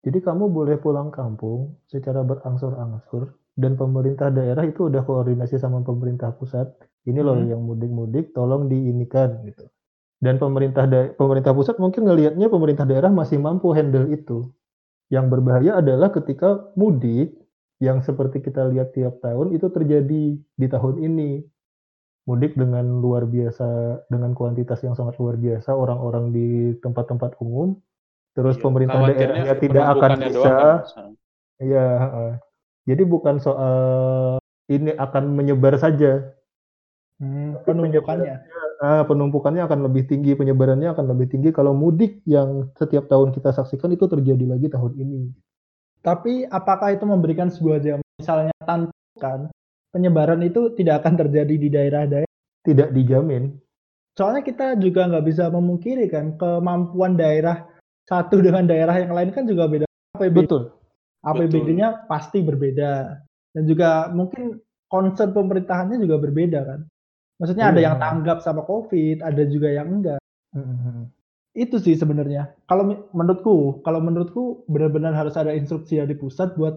Jadi 0.00 0.22
kamu 0.22 0.48
boleh 0.48 0.80
pulang 0.80 1.12
kampung 1.12 1.76
secara 1.90 2.22
berangsur-angsur 2.24 3.36
dan 3.58 3.74
pemerintah 3.74 4.32
daerah 4.32 4.64
itu 4.64 4.88
udah 4.88 5.02
koordinasi 5.02 5.60
sama 5.60 5.82
pemerintah 5.82 6.32
pusat. 6.38 6.72
Ini 7.06 7.20
loh 7.22 7.38
Hmm. 7.38 7.48
yang 7.48 7.62
mudik-mudik 7.62 8.34
tolong 8.34 8.66
diinikan 8.66 9.46
gitu. 9.46 9.70
Dan 10.18 10.42
pemerintah 10.42 10.88
pemerintah 11.14 11.52
pusat 11.54 11.78
mungkin 11.78 12.08
ngelihatnya 12.08 12.50
pemerintah 12.50 12.82
daerah 12.88 13.12
masih 13.12 13.38
mampu 13.38 13.70
handle 13.76 14.10
itu. 14.10 14.50
Yang 15.12 15.26
berbahaya 15.30 15.78
adalah 15.78 16.10
ketika 16.10 16.72
mudik 16.74 17.36
yang 17.78 18.02
seperti 18.02 18.42
kita 18.42 18.66
lihat 18.72 18.90
tiap 18.96 19.20
tahun 19.22 19.54
itu 19.54 19.70
terjadi 19.70 20.24
di 20.40 20.66
tahun 20.66 20.96
ini. 20.98 21.30
Mudik 22.26 22.58
dengan 22.58 22.82
luar 22.98 23.22
biasa 23.22 24.02
dengan 24.10 24.34
kuantitas 24.34 24.82
yang 24.82 24.98
sangat 24.98 25.14
luar 25.22 25.38
biasa 25.38 25.70
orang-orang 25.70 26.34
di 26.34 26.48
tempat-tempat 26.82 27.38
umum 27.38 27.78
terus 28.34 28.58
Iya, 28.58 28.64
pemerintah 28.66 29.00
daerahnya 29.06 29.54
tidak 29.56 29.84
akan 29.94 30.10
bisa 30.18 30.34
doang 30.34 30.50
kan. 30.58 31.10
Iya, 31.62 31.86
heeh. 32.02 32.32
jadi 32.84 33.02
bukan 33.06 33.36
soal 33.38 34.36
ini 34.68 34.90
akan 34.92 35.24
menyebar 35.38 35.78
saja, 35.78 36.34
Hmm, 37.16 37.56
penumpukannya. 37.64 38.44
Ah, 38.76 39.02
penumpukannya 39.08 39.64
akan 39.64 39.88
lebih 39.88 40.04
tinggi, 40.04 40.36
penyebarannya 40.36 40.92
akan 40.92 41.16
lebih 41.16 41.32
tinggi 41.32 41.48
kalau 41.48 41.72
mudik 41.72 42.20
yang 42.28 42.68
setiap 42.76 43.08
tahun 43.08 43.32
kita 43.32 43.56
saksikan 43.56 43.96
itu 43.96 44.04
terjadi 44.04 44.44
lagi 44.44 44.68
tahun 44.68 44.92
ini. 45.00 45.32
Tapi 46.04 46.44
apakah 46.44 46.92
itu 46.92 47.08
memberikan 47.08 47.48
sebuah 47.48 47.78
jam 47.80 47.98
misalnya 48.20 48.52
tantukan 48.62 49.48
penyebaran 49.96 50.44
itu 50.44 50.76
tidak 50.76 51.02
akan 51.02 51.14
terjadi 51.24 51.54
di 51.56 51.68
daerah-daerah? 51.72 52.32
Tidak 52.62 52.92
dijamin. 52.92 53.56
Soalnya 54.12 54.44
kita 54.44 54.76
juga 54.76 55.08
nggak 55.08 55.24
bisa 55.24 55.48
memungkiri 55.48 56.08
kan 56.12 56.36
kemampuan 56.36 57.16
daerah 57.16 57.64
satu 58.04 58.44
dengan 58.44 58.68
daerah 58.68 58.96
yang 58.96 59.12
lain 59.16 59.32
kan 59.32 59.48
juga 59.48 59.68
beda. 59.68 59.86
APBD, 60.16 60.48
Betul. 60.48 60.62
APBD-nya 61.24 62.08
pasti 62.08 62.44
berbeda 62.44 62.92
dan 63.56 63.62
juga 63.64 64.12
mungkin 64.12 64.60
concern 64.86 65.32
pemerintahannya 65.32 65.96
juga 66.00 66.16
berbeda 66.20 66.60
kan. 66.64 66.80
Maksudnya 67.36 67.68
ada 67.68 67.80
Iya. 67.80 67.86
yang 67.92 67.96
tanggap 68.00 68.38
sama 68.40 68.64
COVID, 68.64 69.20
ada 69.20 69.42
juga 69.44 69.68
yang 69.68 69.88
enggak. 70.00 70.20
Mhm. 70.56 71.12
Itu 71.56 71.80
sih 71.80 71.96
sebenarnya. 71.96 72.52
Kalau 72.68 72.84
menurutku, 73.12 73.80
kalau 73.80 74.00
menurutku 74.00 74.64
benar-benar 74.68 75.16
harus 75.16 75.36
ada 75.40 75.52
instruksi 75.56 76.00
dari 76.00 76.16
pusat 76.16 76.52
buat 76.56 76.76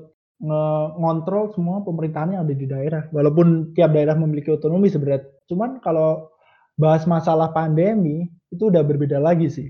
ngontrol 0.95 1.51
semua 1.51 1.83
pemerintahan 1.83 2.39
yang 2.39 2.47
ada 2.47 2.55
di 2.55 2.63
daerah. 2.63 3.03
Walaupun 3.11 3.75
tiap 3.75 3.91
daerah 3.91 4.15
memiliki 4.15 4.55
otonomi 4.55 4.87
sebenarnya. 4.87 5.27
Cuman 5.51 5.83
kalau 5.83 6.31
bahas 6.79 7.03
masalah 7.03 7.51
pandemi 7.51 8.31
itu 8.47 8.71
udah 8.71 8.79
berbeda 8.79 9.19
lagi 9.19 9.51
sih. 9.51 9.67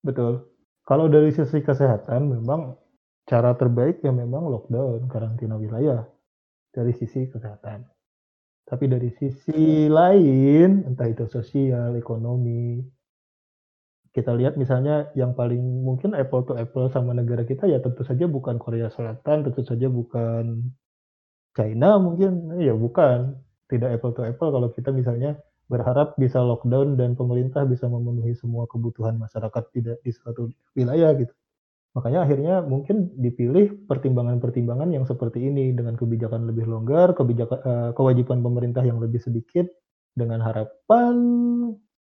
Betul. 0.00 0.48
Kalau 0.88 1.12
dari 1.12 1.28
sisi 1.36 1.60
kesehatan 1.60 2.32
memang 2.32 2.80
cara 3.28 3.52
terbaik 3.52 4.00
ya 4.00 4.08
memang 4.08 4.48
lockdown, 4.48 5.04
karantina 5.12 5.60
wilayah 5.60 6.08
dari 6.72 6.96
sisi 6.96 7.28
kesehatan. 7.28 7.84
Tapi 8.66 8.84
dari 8.86 9.10
sisi 9.18 9.90
lain, 9.90 10.86
entah 10.86 11.08
itu 11.10 11.26
sosial, 11.26 11.98
ekonomi, 11.98 12.80
kita 14.10 14.34
lihat 14.34 14.58
misalnya 14.58 15.06
yang 15.14 15.38
paling 15.38 15.62
mungkin 15.86 16.18
apple 16.18 16.42
to 16.42 16.58
apple 16.58 16.90
sama 16.90 17.14
negara 17.14 17.46
kita 17.46 17.70
ya 17.70 17.78
tentu 17.78 18.02
saja 18.02 18.26
bukan 18.26 18.58
Korea 18.58 18.90
Selatan, 18.90 19.46
tentu 19.46 19.62
saja 19.62 19.86
bukan 19.86 20.74
China 21.54 21.98
mungkin, 22.02 22.58
ya 22.58 22.74
bukan. 22.74 23.38
Tidak 23.70 23.86
apple 23.86 24.10
to 24.18 24.26
apple 24.26 24.50
kalau 24.50 24.68
kita 24.74 24.90
misalnya 24.90 25.38
berharap 25.70 26.18
bisa 26.18 26.42
lockdown 26.42 26.98
dan 26.98 27.14
pemerintah 27.14 27.62
bisa 27.62 27.86
memenuhi 27.86 28.34
semua 28.34 28.66
kebutuhan 28.66 29.14
masyarakat 29.14 29.62
tidak 29.70 30.02
di 30.02 30.10
suatu 30.10 30.50
wilayah 30.74 31.14
gitu. 31.14 31.30
Makanya 31.90 32.22
akhirnya 32.22 32.54
mungkin 32.62 33.10
dipilih 33.18 33.90
pertimbangan-pertimbangan 33.90 34.94
yang 34.94 35.02
seperti 35.02 35.42
ini 35.42 35.74
dengan 35.74 35.98
kebijakan 35.98 36.46
lebih 36.46 36.70
longgar, 36.70 37.18
kebijakan 37.18 37.58
eh, 37.66 37.90
kewajiban 37.98 38.40
pemerintah 38.46 38.86
yang 38.86 39.02
lebih 39.02 39.18
sedikit 39.18 39.66
dengan 40.14 40.38
harapan 40.42 41.14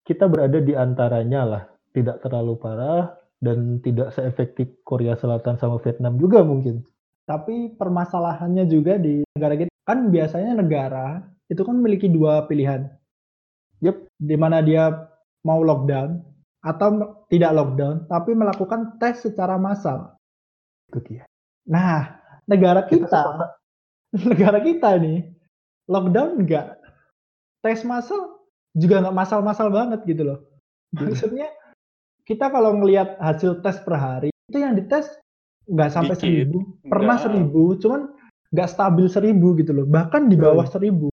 kita 0.05 0.29
berada 0.29 0.61
di 0.61 0.77
antaranya 0.77 1.43
lah, 1.43 1.63
tidak 1.97 2.21
terlalu 2.21 2.55
parah 2.61 3.17
dan 3.41 3.81
tidak 3.81 4.13
seefektif 4.13 4.69
Korea 4.85 5.17
Selatan 5.17 5.57
sama 5.57 5.81
Vietnam 5.81 6.21
juga 6.21 6.45
mungkin. 6.45 6.85
Tapi 7.25 7.73
permasalahannya 7.75 8.69
juga 8.69 9.01
di 9.01 9.25
negara 9.33 9.57
kita 9.57 9.73
kan 9.89 10.13
biasanya 10.13 10.61
negara 10.61 11.25
itu 11.49 11.65
kan 11.65 11.75
memiliki 11.81 12.13
dua 12.13 12.45
pilihan. 12.45 12.85
Yep. 13.81 13.97
Di 14.21 14.37
mana 14.37 14.61
dia 14.61 14.93
mau 15.45 15.61
lockdown 15.65 16.21
atau 16.65 17.21
tidak 17.29 17.53
lockdown 17.53 18.09
tapi 18.09 18.33
melakukan 18.33 18.97
tes 18.97 19.21
secara 19.21 19.61
massal. 19.61 20.17
Itu 20.89 21.05
dia. 21.05 21.29
Nah, 21.69 22.17
negara 22.49 22.89
Kita 22.89 23.05
kita, 23.05 23.23
negara 24.33 24.59
kita 24.65 24.97
nih 24.97 25.29
lockdown 25.93 26.41
enggak, 26.41 26.81
tes 27.61 27.85
massal 27.85 28.41
juga 28.73 29.05
nggak 29.05 29.17
massal-massal 29.17 29.69
banget 29.69 30.01
gitu 30.09 30.25
loh. 30.25 30.39
Iya. 30.97 31.13
Maksudnya 31.13 31.49
kita 32.25 32.49
kalau 32.49 32.81
ngelihat 32.81 33.21
hasil 33.21 33.61
tes 33.61 33.77
per 33.85 34.01
hari 34.01 34.29
itu 34.49 34.57
yang 34.57 34.73
dites 34.77 35.13
nggak 35.69 35.91
sampai 35.93 36.17
Dikit. 36.17 36.25
seribu, 36.25 36.59
pernah 36.89 37.17
Nggak. 37.17 37.25
seribu, 37.25 37.63
cuman 37.81 38.01
nggak 38.53 38.69
stabil 38.69 39.07
seribu 39.09 39.57
gitu 39.57 39.73
loh, 39.73 39.87
bahkan 39.89 40.29
di 40.29 40.37
bawah 40.37 40.65
seribu. 40.69 41.09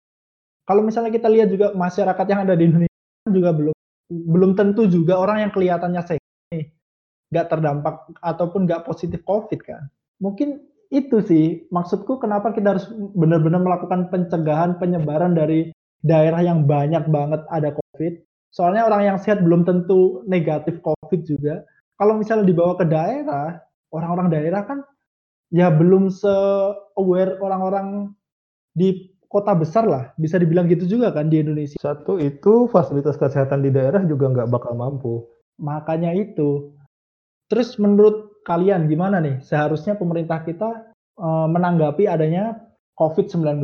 Kalau 0.67 0.83
misalnya 0.83 1.11
kita 1.11 1.27
lihat 1.31 1.47
juga 1.51 1.71
masyarakat 1.75 2.25
yang 2.27 2.39
ada 2.47 2.53
di 2.55 2.63
Indonesia 2.67 3.31
juga 3.31 3.51
belum 3.55 3.75
belum 4.11 4.59
tentu 4.59 4.91
juga 4.91 5.15
orang 5.15 5.47
yang 5.47 5.51
kelihatannya 5.55 6.03
sehat 6.03 6.21
nggak 7.31 7.47
terdampak 7.47 7.95
ataupun 8.19 8.67
nggak 8.67 8.83
positif 8.83 9.23
COVID 9.23 9.59
kan. 9.63 9.87
Mungkin 10.19 10.59
itu 10.91 11.23
sih 11.23 11.63
maksudku 11.71 12.19
kenapa 12.19 12.51
kita 12.51 12.75
harus 12.75 12.91
benar-benar 13.15 13.63
melakukan 13.63 14.11
pencegahan 14.11 14.75
penyebaran 14.75 15.31
dari 15.31 15.71
daerah 16.03 16.43
yang 16.43 16.67
banyak 16.67 17.07
banget 17.07 17.41
ada 17.47 17.71
COVID. 17.71 18.13
Soalnya 18.51 18.83
orang 18.83 19.15
yang 19.15 19.17
sehat 19.17 19.39
belum 19.39 19.63
tentu 19.63 20.27
negatif 20.27 20.83
COVID 20.83 21.23
juga. 21.23 21.63
Kalau 21.95 22.19
misalnya 22.19 22.51
dibawa 22.51 22.75
ke 22.75 22.83
daerah, 22.83 23.63
orang-orang 23.95 24.27
daerah 24.27 24.67
kan 24.67 24.83
ya 25.55 25.71
belum 25.71 26.11
se-aware 26.11 27.39
orang-orang 27.39 28.11
di 28.75 29.07
kota 29.31 29.55
besar 29.55 29.87
lah. 29.87 30.11
Bisa 30.19 30.35
dibilang 30.35 30.67
gitu 30.67 30.83
juga 30.85 31.15
kan 31.15 31.31
di 31.31 31.39
Indonesia. 31.39 31.79
Satu 31.79 32.19
itu 32.19 32.67
fasilitas 32.67 33.15
kesehatan 33.15 33.63
di 33.63 33.71
daerah 33.71 34.03
juga 34.03 34.27
nggak 34.27 34.51
bakal 34.51 34.75
mampu. 34.75 35.23
Makanya 35.55 36.11
itu. 36.11 36.75
Terus 37.47 37.79
menurut 37.79 38.43
kalian 38.43 38.91
gimana 38.91 39.23
nih 39.23 39.39
seharusnya 39.39 39.95
pemerintah 39.95 40.43
kita 40.43 40.91
eh, 41.15 41.47
menanggapi 41.47 42.11
adanya 42.11 42.59
COVID-19? 42.99 43.63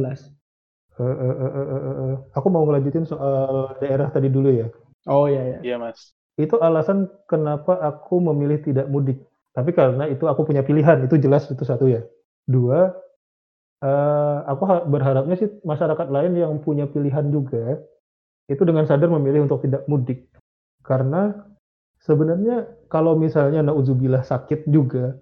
Eh, 0.98 1.04
eh, 1.04 1.36
eh, 1.36 1.52
eh, 1.54 1.68
eh, 1.70 1.96
eh. 2.10 2.16
Aku 2.34 2.48
mau 2.50 2.66
ngelanjutin 2.66 3.06
soal 3.06 3.76
daerah 3.84 4.10
tadi 4.10 4.32
dulu 4.32 4.50
ya. 4.50 4.68
Oh 5.06 5.30
iya 5.30 5.58
ya. 5.58 5.60
Iya 5.62 5.76
mas. 5.78 6.16
Itu 6.38 6.58
alasan 6.62 7.10
kenapa 7.30 7.78
aku 7.82 8.22
memilih 8.22 8.62
tidak 8.62 8.88
mudik. 8.90 9.22
Tapi 9.58 9.74
karena 9.74 10.06
itu 10.06 10.30
aku 10.30 10.46
punya 10.46 10.62
pilihan, 10.62 11.02
itu 11.10 11.18
jelas 11.18 11.50
itu 11.50 11.66
satu 11.66 11.90
ya. 11.90 12.06
Dua, 12.46 12.94
eh, 13.84 14.38
aku 14.48 14.64
ha- 14.66 14.86
berharapnya 14.86 15.36
sih 15.38 15.50
masyarakat 15.66 16.08
lain 16.10 16.34
yang 16.38 16.54
punya 16.62 16.86
pilihan 16.90 17.30
juga 17.30 17.82
itu 18.48 18.64
dengan 18.64 18.88
sadar 18.88 19.12
memilih 19.12 19.46
untuk 19.46 19.64
tidak 19.66 19.84
mudik. 19.92 20.30
Karena 20.82 21.36
sebenarnya 22.02 22.68
kalau 22.88 23.20
misalnya 23.20 23.60
nauzubillah 23.60 24.24
sakit 24.24 24.66
juga 24.72 25.20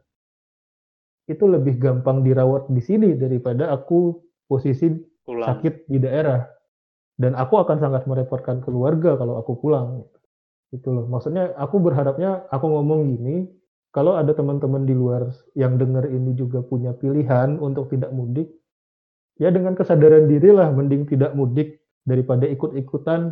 itu 1.25 1.41
lebih 1.49 1.81
gampang 1.81 2.21
dirawat 2.21 2.69
di 2.69 2.81
sini 2.85 3.17
daripada 3.17 3.73
aku 3.73 4.21
posisi 4.45 4.93
Pulang. 5.25 5.57
sakit 5.57 5.89
di 5.89 5.97
daerah 5.97 6.45
dan 7.17 7.33
aku 7.33 7.57
akan 7.57 7.81
sangat 7.81 8.05
merepotkan 8.05 8.61
keluarga 8.61 9.17
kalau 9.17 9.41
aku 9.41 9.57
pulang 9.57 10.05
itu 10.69 10.85
loh 10.93 11.09
maksudnya 11.09 11.55
aku 11.57 11.81
berharapnya 11.81 12.45
aku 12.53 12.69
ngomong 12.69 13.09
gini 13.09 13.49
kalau 13.95 14.19
ada 14.19 14.35
teman-teman 14.35 14.83
di 14.83 14.91
luar 14.91 15.31
yang 15.55 15.79
dengar 15.79 16.03
ini 16.11 16.35
juga 16.35 16.59
punya 16.59 16.91
pilihan 16.91 17.55
untuk 17.63 17.87
tidak 17.87 18.11
mudik 18.11 18.51
ya 19.39 19.47
dengan 19.55 19.71
kesadaran 19.71 20.27
diri 20.27 20.51
lah 20.51 20.67
mending 20.75 21.07
tidak 21.07 21.31
mudik 21.31 21.79
daripada 22.03 22.43
ikut-ikutan 22.43 23.31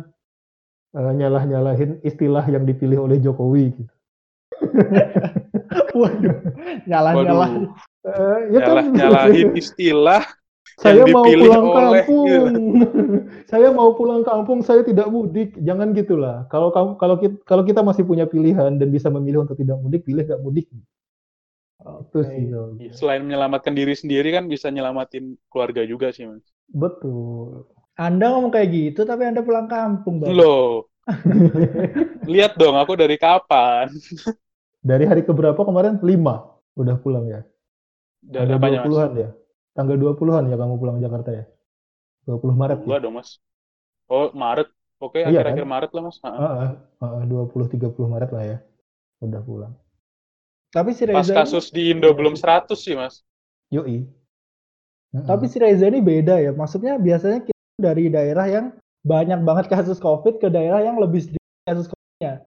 eh, 0.96 1.12
nyalah-nyalahin 1.20 2.00
istilah 2.00 2.48
yang 2.48 2.64
dipilih 2.64 3.04
oleh 3.04 3.20
Jokowi 3.20 3.76
gitu. 3.76 3.94
Waduh, 6.00 6.36
nyalah-nyalah. 6.88 7.50
Eh, 8.04 8.38
ya 8.56 8.60
kan 8.64 8.72
Nyalah 8.72 8.84
nyalahin 8.88 9.52
istilah 9.52 10.24
saya 10.74 11.06
yang 11.06 11.14
mau 11.14 11.22
pulang 11.22 11.64
oleh, 11.70 12.02
kampung. 12.02 12.26
gitu. 12.26 12.50
saya 13.50 13.68
mau 13.70 13.90
pulang 13.94 14.22
kampung, 14.26 14.58
saya 14.66 14.82
tidak 14.82 15.06
mudik. 15.06 15.54
Jangan 15.62 15.94
gitulah. 15.94 16.50
Kalau 16.50 16.74
kamu 16.74 16.90
kalau 16.98 17.16
kita, 17.18 17.36
kalau 17.46 17.62
kita 17.62 17.80
masih 17.86 18.02
punya 18.02 18.26
pilihan 18.26 18.74
dan 18.74 18.88
bisa 18.90 19.06
memilih 19.06 19.46
untuk 19.46 19.54
tidak 19.54 19.78
mudik, 19.78 20.02
pilih 20.02 20.26
gak 20.26 20.42
mudik. 20.42 20.66
Itu 21.84 22.18
Oke. 22.18 22.26
sih. 22.26 22.44
kalau 22.50 22.74
Ya, 22.80 22.90
gue. 22.90 22.96
Selain 22.96 23.22
menyelamatkan 23.22 23.76
diri 23.76 23.94
sendiri 23.94 24.34
kan 24.34 24.50
bisa 24.50 24.66
nyelamatin 24.72 25.38
keluarga 25.46 25.86
juga 25.86 26.10
sih 26.10 26.26
mas. 26.26 26.42
Betul. 26.72 27.70
Anda 27.94 28.34
ngomong 28.34 28.50
kayak 28.50 28.68
gitu 28.74 29.06
tapi 29.06 29.30
Anda 29.30 29.46
pulang 29.46 29.70
kampung, 29.70 30.18
Bang. 30.18 30.34
Loh. 30.34 30.90
Lihat 32.32 32.56
dong 32.58 32.74
aku 32.74 32.98
dari 32.98 33.14
kapan. 33.20 33.92
Dari 34.82 35.04
hari 35.06 35.22
keberapa 35.22 35.60
kemarin? 35.62 36.02
5 36.02 36.80
udah 36.80 36.96
pulang 36.98 37.24
ya. 37.30 37.40
Tanggal 38.24 38.58
apanya 38.58 38.78
mas? 38.82 38.88
20-an 38.90 39.12
ya. 39.14 39.30
Tanggal 39.74 39.96
20-an 39.98 40.46
ya 40.48 40.56
kamu 40.56 40.74
pulang 40.78 40.98
Jakarta 41.02 41.30
ya. 41.34 41.44
20 42.24 42.54
Maret 42.56 42.78
Dua 42.82 42.96
ya. 42.96 43.02
dong 43.04 43.14
mas. 43.18 43.42
Oh 44.08 44.30
Maret. 44.32 44.70
Oke 45.02 45.20
Iya, 45.20 45.42
akhir-akhir 45.44 45.64
kan? 45.66 45.72
Maret 45.74 45.90
lah 45.92 46.02
mas. 46.06 46.16
Heeh, 46.22 46.68
heeh, 47.02 47.22
20 47.26 47.66
30 47.68 48.06
Maret 48.08 48.30
lah 48.30 48.44
ya. 48.46 48.58
Udah 49.20 49.42
pulang. 49.42 49.74
Tapi 50.70 50.90
si 50.90 51.04
Pas 51.06 51.22
Reza 51.22 51.34
ini, 51.34 51.38
kasus 51.42 51.64
di 51.70 51.92
Indo 51.92 52.10
belum 52.14 52.34
100 52.34 52.78
sih 52.78 52.94
mas. 52.94 53.22
Yoi. 53.70 54.06
Heeh. 55.14 55.26
tapi 55.26 55.46
si 55.46 55.58
Reza 55.58 55.86
ini 55.86 56.02
beda 56.02 56.38
ya. 56.38 56.50
Maksudnya 56.50 56.98
biasanya 56.98 57.42
kita 57.42 57.78
dari 57.78 58.10
daerah 58.10 58.46
yang 58.46 58.66
banyak 59.04 59.42
banget 59.42 59.66
kasus 59.68 59.98
COVID 59.98 60.38
ke 60.40 60.48
daerah 60.48 60.80
yang 60.80 60.96
lebih 60.98 61.22
sedikit 61.22 61.46
kasus 61.66 61.86
COVID-nya. 61.90 62.42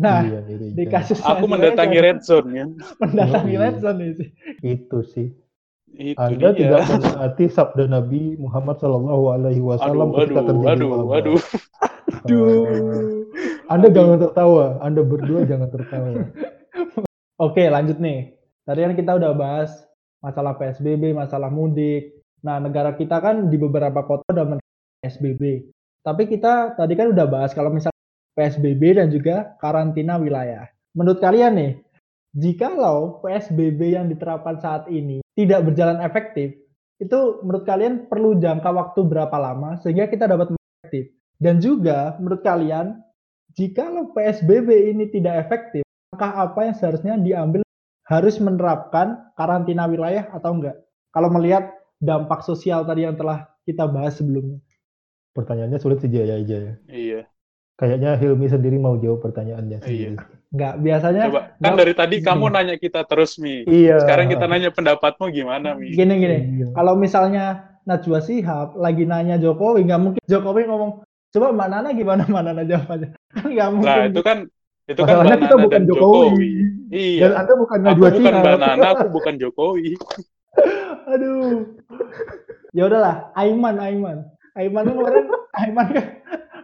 Nah, 0.00 0.24
Iya, 0.24 0.40
iya, 0.48 0.56
di 0.72 0.84
iya. 0.84 0.90
kasus 0.90 1.20
Aku 1.20 1.44
mendatangi 1.44 1.98
red 2.00 2.20
zone 2.24 2.48
ya. 2.56 2.66
mendatangi 3.04 3.52
Yoi. 3.54 3.62
red 3.62 3.76
zone 3.84 4.00
sih. 4.16 4.28
itu 4.64 4.98
sih. 5.06 5.28
Itu 5.96 6.16
Anda 6.16 6.48
dia. 6.54 6.56
tidak 6.56 6.80
menaati 6.86 7.44
sabda 7.50 7.84
Nabi 7.90 8.38
Muhammad 8.38 8.76
Shallallahu 8.78 9.24
Alaihi 9.34 9.62
Wasallam 9.62 10.14
Aduh, 10.14 10.18
ketika 10.22 10.40
aduh, 10.40 10.48
terjadi 10.54 10.78
aduh, 10.78 10.88
wabah. 10.94 11.16
aduh. 11.18 11.40
Ah. 11.40 11.90
Anda 13.70 13.88
jangan 13.90 14.18
tertawa. 14.18 14.64
Anda 14.82 15.00
berdua 15.02 15.40
jangan 15.46 15.68
tertawa. 15.70 16.10
Oke, 17.46 17.64
lanjut 17.70 17.98
nih. 17.98 18.34
Tadi 18.66 18.80
kan 18.86 18.92
kita 18.94 19.12
udah 19.18 19.32
bahas 19.34 19.70
masalah 20.20 20.54
PSBB, 20.58 21.16
masalah 21.16 21.48
mudik. 21.48 22.20
Nah, 22.44 22.60
negara 22.60 22.92
kita 22.94 23.20
kan 23.20 23.48
di 23.48 23.56
beberapa 23.56 24.04
kota 24.04 24.24
udah 24.30 24.46
menerapkan 24.56 25.00
PSBB. 25.04 25.42
Tapi 26.00 26.22
kita 26.28 26.76
tadi 26.76 26.92
kan 26.96 27.12
udah 27.12 27.26
bahas 27.28 27.52
kalau 27.52 27.72
misalnya 27.72 27.96
PSBB 28.36 28.82
dan 28.96 29.08
juga 29.12 29.56
karantina 29.60 30.16
wilayah. 30.16 30.68
Menurut 30.96 31.20
kalian 31.20 31.56
nih, 31.56 31.72
jikalau 32.36 33.20
PSBB 33.20 33.94
yang 33.94 34.08
diterapkan 34.08 34.58
saat 34.58 34.88
ini 34.88 35.20
tidak 35.40 35.72
berjalan 35.72 36.04
efektif, 36.04 36.52
itu 37.00 37.40
menurut 37.40 37.64
kalian 37.64 38.12
perlu 38.12 38.36
jangka 38.36 38.68
waktu 38.76 39.00
berapa 39.08 39.32
lama 39.40 39.80
sehingga 39.80 40.04
kita 40.12 40.28
dapat 40.28 40.52
efektif? 40.52 41.16
Dan 41.40 41.56
juga 41.64 42.20
menurut 42.20 42.44
kalian, 42.44 43.00
jikalau 43.56 44.12
PSBB 44.12 44.92
ini 44.92 45.08
tidak 45.08 45.48
efektif, 45.48 45.80
langkah 46.12 46.36
apa 46.36 46.60
yang 46.68 46.76
seharusnya 46.76 47.16
diambil 47.16 47.64
harus 48.04 48.36
menerapkan 48.36 49.32
karantina 49.40 49.88
wilayah 49.88 50.28
atau 50.36 50.60
enggak? 50.60 50.76
Kalau 51.16 51.32
melihat 51.32 51.72
dampak 51.96 52.44
sosial 52.44 52.84
tadi 52.84 53.08
yang 53.08 53.16
telah 53.16 53.48
kita 53.64 53.88
bahas 53.88 54.20
sebelumnya. 54.20 54.60
Pertanyaannya 55.32 55.80
sulit 55.80 56.04
sih 56.04 56.12
Jaya 56.12 56.36
aja 56.36 56.56
ya. 56.60 56.74
Iya. 56.90 57.20
Kayaknya 57.80 58.20
Hilmi 58.20 58.44
sendiri 58.44 58.76
mau 58.76 59.00
jawab 59.00 59.24
pertanyaannya 59.24 59.80
sendiri. 59.80 60.20
Enggak, 60.52 60.74
biasanya 60.78 61.22
Coba, 61.32 61.40
kan 61.40 61.48
enggak- 61.56 61.78
dari 61.80 61.92
tadi 61.96 62.16
kamu 62.20 62.44
nanya 62.52 62.76
kita 62.76 63.00
terus, 63.08 63.40
Mi. 63.40 63.64
Iya. 63.64 64.04
Sekarang 64.04 64.28
kita 64.28 64.44
nanya 64.44 64.68
pendapatmu 64.68 65.32
gimana, 65.32 65.72
Mi? 65.72 65.96
gini 65.96 66.14
gini. 66.20 66.38
Iya. 66.60 66.66
Kalau 66.76 66.92
misalnya 66.94 67.44
Najwa 67.88 68.20
Shihab 68.20 68.76
lagi 68.76 69.08
nanya 69.08 69.40
Jokowi, 69.40 69.88
nggak 69.88 69.96
mungkin 69.98 70.20
Jokowi 70.28 70.68
ngomong, 70.68 71.00
coba 71.32 71.46
Mbak 71.50 71.68
Nana 71.72 71.88
gimana 71.96 72.22
Mbak 72.28 72.42
Nana 72.44 72.62
jawabannya? 72.68 73.08
Kan 73.32 73.48
nggak 73.56 73.68
mungkin. 73.72 73.88
Nah, 73.88 74.04
itu 74.04 74.20
kan 74.20 74.38
itu 74.84 75.00
kan 75.00 75.14
Masalahnya 75.16 75.30
Mbak 75.30 75.40
kita 75.40 75.54
Nana 75.56 75.64
bukan 75.64 75.80
dan 75.80 75.88
Jokowi. 75.88 76.20
Jokowi. 76.20 76.50
Iya. 76.92 77.20
Dan 77.24 77.32
Anda 77.32 77.52
bukan 77.56 77.78
Aku 77.78 77.86
Najwa 77.88 77.96
bukan 78.04 78.12
Shihab. 78.20 78.42
Mbak 78.44 78.58
Nana, 78.60 78.86
aku 78.92 79.06
bukan 79.08 79.34
Jokowi. 79.40 79.88
Aduh. 81.16 81.56
Ya 82.70 82.82
udahlah, 82.84 83.16
Aiman, 83.32 83.76
Aiman. 83.80 84.18
Aiman 84.52 84.84
kemarin 84.84 85.24
Aiman 85.56 85.86
kan 85.88 86.04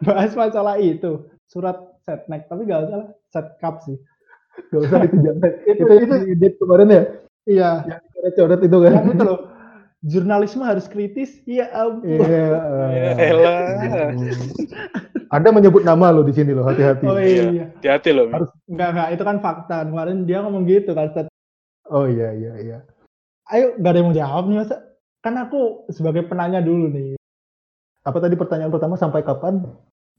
bahas 0.03 0.33
masalah 0.33 0.77
itu, 0.77 1.25
surat 1.47 1.77
setnek, 2.03 2.47
tapi 2.47 2.65
nggak 2.65 2.81
usah 2.85 2.97
lah, 2.99 3.09
setkap 3.31 3.75
sih. 3.83 3.97
Gak 4.69 4.81
usah 4.83 5.01
itu 5.05 5.17
jangan. 5.21 5.51
Itu 5.69 5.83
Itu 5.85 5.95
itu 6.01 6.15
edit 6.33 6.53
kemarin 6.57 6.89
ya. 6.89 7.03
iya, 7.45 7.71
Yang 7.85 8.03
coret-coret 8.11 8.61
itu 8.63 8.77
kan. 8.81 8.93
itu 9.07 9.23
loh. 9.23 9.41
Jurnalisme 10.11 10.63
harus 10.63 10.87
kritis. 10.87 11.45
Ya 11.45 11.69
ampun. 11.73 12.25
Iya. 12.25 12.57
Ya 12.97 13.13
elah. 13.21 14.13
Anda 15.29 15.51
menyebut 15.51 15.83
nama 15.83 16.09
lo 16.09 16.23
di 16.23 16.33
sini 16.33 16.55
loh, 16.55 16.65
hati-hati. 16.65 17.05
Oh 17.05 17.19
Iya. 17.19 17.45
iya. 17.51 17.65
Hati-hati 17.75 18.09
Mi. 18.17 18.33
Harus- 18.33 18.55
Enggak, 18.65 18.89
enggak, 18.95 19.09
itu 19.13 19.23
kan 19.25 19.37
fakta. 19.41 19.77
Kemarin 19.85 20.19
dia 20.25 20.39
ngomong 20.41 20.65
gitu 20.65 20.91
kan. 20.95 21.11
Set. 21.13 21.27
Oh 21.87 22.07
iya 22.07 22.33
iya 22.33 22.53
iya. 22.57 22.79
Ayo, 23.47 23.77
gak 23.77 23.91
ada 23.93 23.99
yang 24.01 24.09
mau 24.11 24.17
jawab 24.17 24.45
nih 24.49 24.59
masa? 24.59 24.77
Kan 25.21 25.35
aku 25.37 25.61
sebagai 25.91 26.25
penanya 26.25 26.59
dulu 26.59 26.89
nih. 26.89 27.15
Apa 28.07 28.19
tadi 28.23 28.39
pertanyaan 28.39 28.71
pertama 28.71 28.95
sampai 28.95 29.21
kapan 29.21 29.67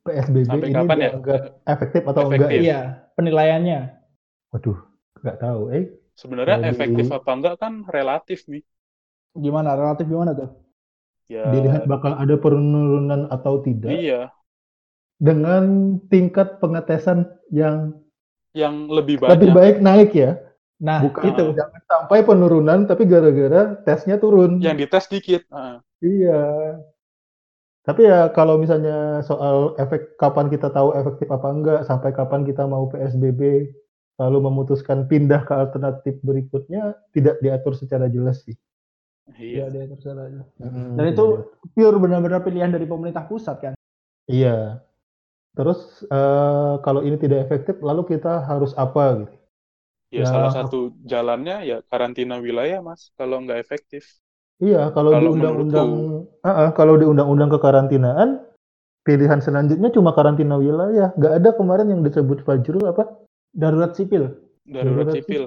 PSBB 0.03 0.43
Sampai 0.43 0.67
ini 0.69 0.75
kapan 0.75 0.97
ya? 0.99 1.11
efektif 1.65 2.01
atau 2.03 2.21
Efektif. 2.27 2.35
enggak? 2.37 2.51
ya? 2.51 2.59
Iya, 2.59 2.79
penilaiannya. 3.15 3.79
Waduh, 4.51 4.77
nggak 5.23 5.37
tahu. 5.39 5.61
Eh, 5.71 5.85
Sebenarnya 6.17 6.57
Jadi- 6.59 6.69
efektif 6.73 7.05
apa 7.13 7.29
enggak 7.31 7.55
kan 7.61 7.73
relatif, 7.87 8.49
Mi. 8.49 8.59
Gimana? 9.33 9.77
Relatif 9.77 10.09
gimana 10.09 10.33
tuh? 10.33 10.49
Ya, 11.27 11.43
dilihat 11.51 11.85
bakal 11.85 12.15
ada 12.15 12.35
penurunan 12.35 13.27
atau 13.27 13.59
tidak 13.59 13.91
iya. 13.91 14.31
dengan 15.19 15.63
tingkat 16.07 16.57
pengetesan 16.57 17.27
yang 17.51 17.91
Yang 18.55 18.75
lebih 18.89 19.15
banyak. 19.19 19.31
lebih 19.35 19.49
baik 19.53 19.75
naik 19.83 20.11
ya. 20.15 20.39
Nah, 20.79 21.03
Bukan 21.03 21.27
itu. 21.27 21.45
jangan 21.53 21.81
sampai 21.85 22.19
penurunan 22.23 22.79
tapi 22.87 23.03
gara-gara 23.05 23.75
tesnya 23.83 24.17
turun. 24.17 24.57
Yang 24.57 24.87
dites 24.87 25.05
dikit. 25.11 25.41
Ah. 25.51 25.83
Iya. 25.99 26.41
Tapi 27.87 28.01
ya 28.03 28.19
kalau 28.35 28.59
misalnya 28.59 29.23
soal 29.23 29.73
efek 29.79 30.19
kapan 30.19 30.51
kita 30.51 30.67
tahu 30.75 30.91
efektif 30.99 31.27
apa 31.31 31.47
enggak, 31.55 31.79
sampai 31.89 32.11
kapan 32.11 32.41
kita 32.43 32.67
mau 32.67 32.83
PSBB, 32.91 33.41
lalu 34.19 34.37
memutuskan 34.47 35.07
pindah 35.07 35.41
ke 35.47 35.53
alternatif 35.55 36.19
berikutnya 36.19 36.99
tidak 37.15 37.39
diatur 37.39 37.73
secara 37.79 38.11
jelas 38.11 38.43
sih. 38.43 38.55
Iya. 39.39 39.57
Ya, 39.59 39.65
dia 39.73 39.83
terserah 39.91 40.23
aja. 40.27 40.41
Hmm, 40.59 40.95
Dan 40.99 41.05
itu 41.15 41.23
pure 41.75 41.97
benar-benar 42.03 42.41
pilihan 42.47 42.71
dari 42.75 42.85
pemerintah 42.87 43.23
pusat 43.27 43.55
kan? 43.63 43.73
Iya. 44.27 44.83
Terus 45.57 45.79
eh, 46.07 46.73
kalau 46.85 47.01
ini 47.07 47.17
tidak 47.23 47.39
efektif, 47.49 47.75
lalu 47.83 48.01
kita 48.15 48.45
harus 48.49 48.71
apa 48.77 49.03
gitu? 49.25 49.33
Ya, 50.15 50.23
Ya, 50.23 50.25
salah 50.31 50.51
satu 50.57 50.77
jalannya 51.11 51.55
ya 51.69 51.75
karantina 51.89 52.35
wilayah, 52.45 52.79
Mas. 52.87 53.01
Kalau 53.19 53.35
nggak 53.43 53.59
efektif. 53.63 54.03
Iya, 54.57 54.89
kalau, 54.89 55.13
di 55.13 55.25
undang-undang, 55.37 55.89
Ah, 56.41 56.49
ah, 56.49 56.69
kalau 56.73 56.97
di 56.97 57.05
undang-undang 57.05 57.53
kekarantinaan, 57.53 58.41
pilihan 59.05 59.37
selanjutnya 59.37 59.93
cuma 59.93 60.17
karantina 60.17 60.57
wilayah. 60.57 61.13
Nggak 61.13 61.33
ada 61.43 61.49
kemarin 61.53 61.87
yang 61.93 62.01
disebut 62.01 62.41
Fajrul 62.41 62.89
apa? 62.89 63.05
Darurat 63.53 63.93
sipil. 63.93 64.33
Darurat 64.65 65.13
sipil. 65.13 65.45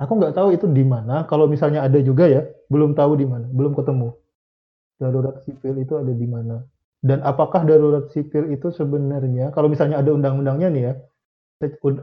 Aku 0.00 0.12
nggak 0.16 0.34
tahu 0.34 0.56
itu 0.56 0.64
di 0.72 0.82
mana. 0.82 1.28
Kalau 1.28 1.46
misalnya 1.46 1.84
ada 1.84 2.00
juga 2.00 2.26
ya, 2.26 2.42
belum 2.72 2.96
tahu 2.96 3.20
di 3.20 3.26
mana, 3.28 3.46
belum 3.52 3.76
ketemu. 3.76 4.16
Darurat 4.96 5.36
sipil 5.44 5.76
itu 5.80 5.94
ada 6.00 6.12
di 6.12 6.26
mana? 6.28 6.64
Dan 7.00 7.24
apakah 7.24 7.64
darurat 7.64 8.12
sipil 8.12 8.52
itu 8.52 8.68
sebenarnya, 8.72 9.52
kalau 9.56 9.72
misalnya 9.72 10.00
ada 10.00 10.12
undang-undangnya 10.12 10.68
nih 10.68 10.82
ya, 10.84 10.92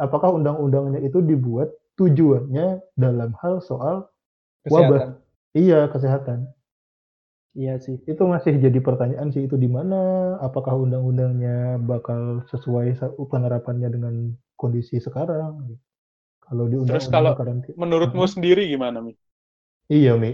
apakah 0.02 0.34
undang-undangnya 0.34 1.02
itu 1.06 1.22
dibuat 1.22 1.70
tujuannya 1.98 2.82
dalam 2.98 3.34
hal 3.42 3.62
soal 3.62 4.10
Kesehatan. 4.66 5.27
Iya 5.60 5.80
kesehatan? 5.94 6.40
Iya 7.62 7.74
sih. 7.86 7.96
itu 8.12 8.24
masih 8.34 8.54
jadi 8.66 8.80
pertanyaan 8.88 9.30
sih 9.34 9.42
itu 9.48 9.56
di 9.64 9.70
mana 9.78 9.96
apakah 10.48 10.74
undang-undangnya 10.84 11.52
bakal 11.92 12.20
sesuai 12.52 12.88
sa- 13.00 13.16
penerapannya 13.32 13.90
dengan 13.96 14.16
kondisi 14.62 14.96
sekarang 15.06 15.54
kalau 16.46 16.66
di 16.72 16.78
Terus 16.88 17.06
undang-undang 17.06 17.14
kalau 17.14 17.34
karantina 17.40 17.82
Menurutmu 17.82 18.26
sendiri 18.34 18.62
gimana, 18.74 18.98
Mi? 19.06 19.14
iya 19.90 20.16
mi 20.18 20.30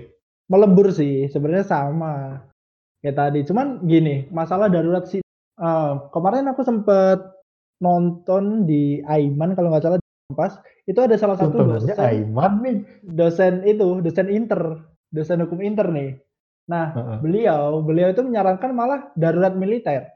Melebur 0.52 0.92
sih, 0.94 1.28
sebenarnya 1.34 1.66
sama. 1.66 2.44
Kayak 3.02 3.18
tadi. 3.20 3.40
Cuman 3.50 3.68
gini, 3.88 4.28
masalah 4.34 4.68
darurat 4.72 5.06
sih. 5.12 5.22
eh, 5.60 5.94
kemarin 6.14 6.50
aku 6.52 6.62
sempet 6.66 7.20
nonton 7.84 8.66
di 8.70 9.00
Aiman 9.06 9.54
kalau 9.58 9.70
nggak 9.74 9.86
salah 9.86 10.00
di 10.02 10.08
Kompas. 10.32 10.54
Itu 10.90 11.00
ada 11.06 11.16
salah 11.22 11.38
satu 11.40 11.60
contohnya 11.62 11.94
dosen, 12.00 12.00
Aiman 12.08 12.54
nih 12.64 12.76
dosen 13.20 13.54
itu, 13.70 13.86
dosen 14.06 14.28
inter, 14.38 14.62
dosen 15.14 15.46
hukum 15.46 15.62
inter 15.62 15.88
nih. 15.94 16.18
Nah, 16.66 16.96
beliau 17.22 17.86
beliau 17.86 18.10
itu 18.10 18.26
menyarankan 18.26 18.72
malah 18.74 19.00
darurat 19.14 19.54
militer. 19.54 20.10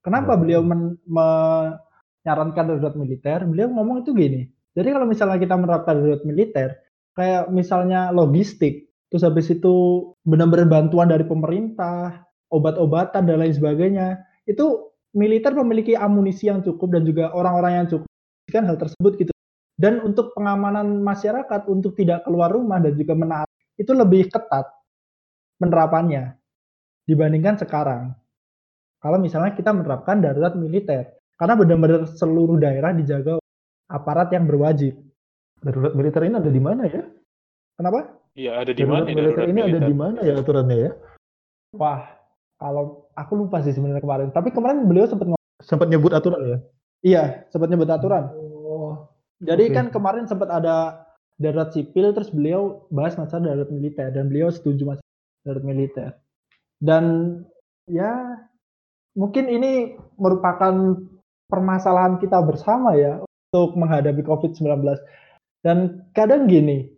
Kenapa 0.00 0.32
Oh. 0.34 0.40
beliau 0.40 0.64
men- 0.64 0.96
menyarankan 1.04 2.64
darurat 2.64 2.94
militer? 2.96 3.44
Beliau 3.44 3.68
ngomong 3.68 4.00
itu 4.06 4.16
gini. 4.16 4.48
Jadi 4.72 4.88
kalau 4.94 5.04
misalnya 5.04 5.36
kita 5.36 5.58
menerapkan 5.58 5.98
darurat 5.98 6.22
militer, 6.24 6.78
kayak 7.18 7.50
misalnya 7.52 8.14
logistik, 8.14 8.88
terus 9.12 9.26
habis 9.26 9.50
itu 9.50 9.74
benar-benar 10.24 10.70
bantuan 10.70 11.10
dari 11.10 11.26
pemerintah, 11.26 12.24
obat-obatan 12.48 13.26
dan 13.26 13.36
lain 13.42 13.52
sebagainya, 13.52 14.22
itu 14.46 14.88
militer 15.10 15.50
memiliki 15.58 15.98
amunisi 15.98 16.46
yang 16.46 16.62
cukup 16.62 16.94
dan 16.94 17.02
juga 17.02 17.34
orang-orang 17.34 17.82
yang 17.82 17.86
cukup 17.90 18.06
kan 18.50 18.62
hal 18.66 18.78
tersebut 18.78 19.18
gitu. 19.18 19.32
Dan 19.74 20.06
untuk 20.06 20.30
pengamanan 20.38 21.02
masyarakat 21.02 21.66
untuk 21.66 21.98
tidak 21.98 22.22
keluar 22.22 22.54
rumah 22.54 22.78
dan 22.78 22.94
juga 22.94 23.18
menaat 23.18 23.49
itu 23.80 23.96
lebih 23.96 24.28
ketat 24.28 24.68
penerapannya 25.56 26.36
dibandingkan 27.08 27.56
sekarang. 27.56 28.12
Kalau 29.00 29.16
misalnya 29.16 29.56
kita 29.56 29.72
menerapkan 29.72 30.20
darurat 30.20 30.52
militer, 30.52 31.16
karena 31.40 31.56
benar-benar 31.56 32.04
seluruh 32.04 32.60
daerah 32.60 32.92
dijaga 32.92 33.40
aparat 33.88 34.28
yang 34.36 34.44
berwajib. 34.44 34.92
darurat 35.60 35.92
militer 35.92 36.24
ini 36.24 36.36
ada 36.40 36.48
di 36.48 36.62
mana 36.62 36.82
ya 36.88 37.04
Kenapa? 37.76 38.16
Iya, 38.32 38.64
ada 38.64 38.72
di 38.72 38.80
darurat 38.80 39.04
mana 39.04 39.08
ya 39.08 39.16
militer 39.16 39.32
darurat 39.40 39.52
ini 39.52 39.60
ada 39.60 39.68
militer? 39.68 39.88
di 39.88 39.96
mana 39.96 40.18
ya 40.20 40.32
aturannya 40.36 40.76
ya 40.76 40.90
Wah, 41.76 42.00
kalau 42.60 42.84
aku 43.16 43.32
lupa 43.38 43.62
sih 43.62 43.70
sebenarnya 43.70 44.02
kemarin. 44.02 44.28
Tapi 44.34 44.50
kemarin 44.50 44.84
beliau 44.90 45.06
sempat 45.06 45.30
ngomong, 45.30 45.44
sempat 45.62 45.86
nyebut 45.88 46.12
aturan 46.12 46.40
ya 46.44 46.58
iya, 47.00 47.22
sempat 47.48 47.68
nyebut 47.72 47.88
aturan. 47.88 48.28
oh 48.36 49.08
Jadi 49.40 49.72
Oke. 49.72 49.76
kan 49.76 49.86
kemarin 49.88 50.24
sempat 50.28 50.52
ada 50.52 51.00
darurat 51.40 51.72
sipil, 51.72 52.12
terus 52.12 52.28
beliau 52.28 52.84
bahas 52.92 53.16
masalah 53.16 53.50
darurat 53.50 53.72
militer 53.72 54.12
dan 54.12 54.28
beliau 54.28 54.52
setuju 54.52 54.94
masalah 54.94 55.10
darurat 55.42 55.64
militer. 55.64 56.10
Dan 56.76 57.04
ya 57.88 58.36
mungkin 59.16 59.48
ini 59.48 59.96
merupakan 60.20 61.00
permasalahan 61.48 62.20
kita 62.20 62.38
bersama 62.44 62.94
ya 62.94 63.24
untuk 63.50 63.74
menghadapi 63.74 64.20
COVID-19. 64.22 65.00
Dan 65.64 66.06
kadang 66.12 66.44
gini, 66.46 66.88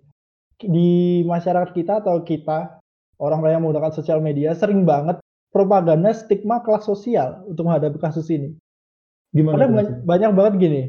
di 0.58 1.22
masyarakat 1.26 1.74
kita 1.74 2.02
atau 2.02 2.22
kita 2.22 2.78
orang-orang 3.18 3.58
yang 3.58 3.62
menggunakan 3.66 3.94
sosial 3.94 4.18
media 4.22 4.54
sering 4.54 4.86
banget 4.86 5.18
propaganda 5.50 6.14
stigma 6.14 6.62
kelas 6.62 6.86
sosial 6.86 7.42
untuk 7.46 7.66
menghadapi 7.66 7.98
kasus 7.98 8.30
ini. 8.30 8.54
Gimana? 9.34 9.56
Kadang 9.58 9.72
banyak, 9.74 9.94
banyak 10.06 10.30
banget 10.36 10.54
gini. 10.60 10.82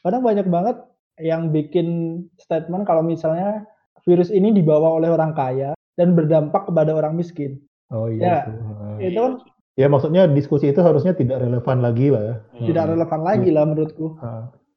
Kadang 0.00 0.22
banyak 0.22 0.46
banget 0.46 0.76
yang 1.22 1.50
bikin 1.50 2.20
statement 2.38 2.86
kalau 2.86 3.02
misalnya 3.02 3.66
virus 4.06 4.30
ini 4.32 4.54
dibawa 4.54 4.96
oleh 4.98 5.10
orang 5.12 5.34
kaya 5.34 5.74
dan 5.98 6.14
berdampak 6.14 6.66
kepada 6.70 6.94
orang 6.94 7.18
miskin. 7.18 7.58
Oh 7.90 8.06
Ya, 8.06 8.14
iya. 8.14 8.36
itu. 8.46 8.52
Heeh. 8.54 8.96
Itu 9.12 9.20
kan 9.20 9.34
Ya 9.78 9.86
maksudnya 9.86 10.26
diskusi 10.26 10.74
itu 10.74 10.82
harusnya 10.82 11.14
tidak 11.14 11.38
relevan 11.38 11.78
lagi 11.78 12.10
lah 12.10 12.22
ya. 12.26 12.34
tidak 12.66 12.82
Hmm. 12.82 12.92
relevan 12.98 13.20
lagi 13.22 13.50
lah 13.54 13.62
menurutku. 13.62 14.18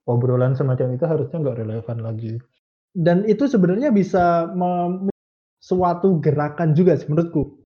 Obrolan 0.05 0.53
semacam 0.53 0.93
itu 0.93 1.05
harusnya 1.09 1.41
nggak 1.41 1.57
relevan 1.57 1.97
lagi. 2.05 2.37
Dan 2.93 3.25
itu 3.25 3.49
sebenarnya 3.49 3.89
bisa 3.89 4.53
suatu 5.57 6.21
gerakan 6.21 6.77
juga 6.77 6.93
sih 7.01 7.09
menurutku. 7.09 7.65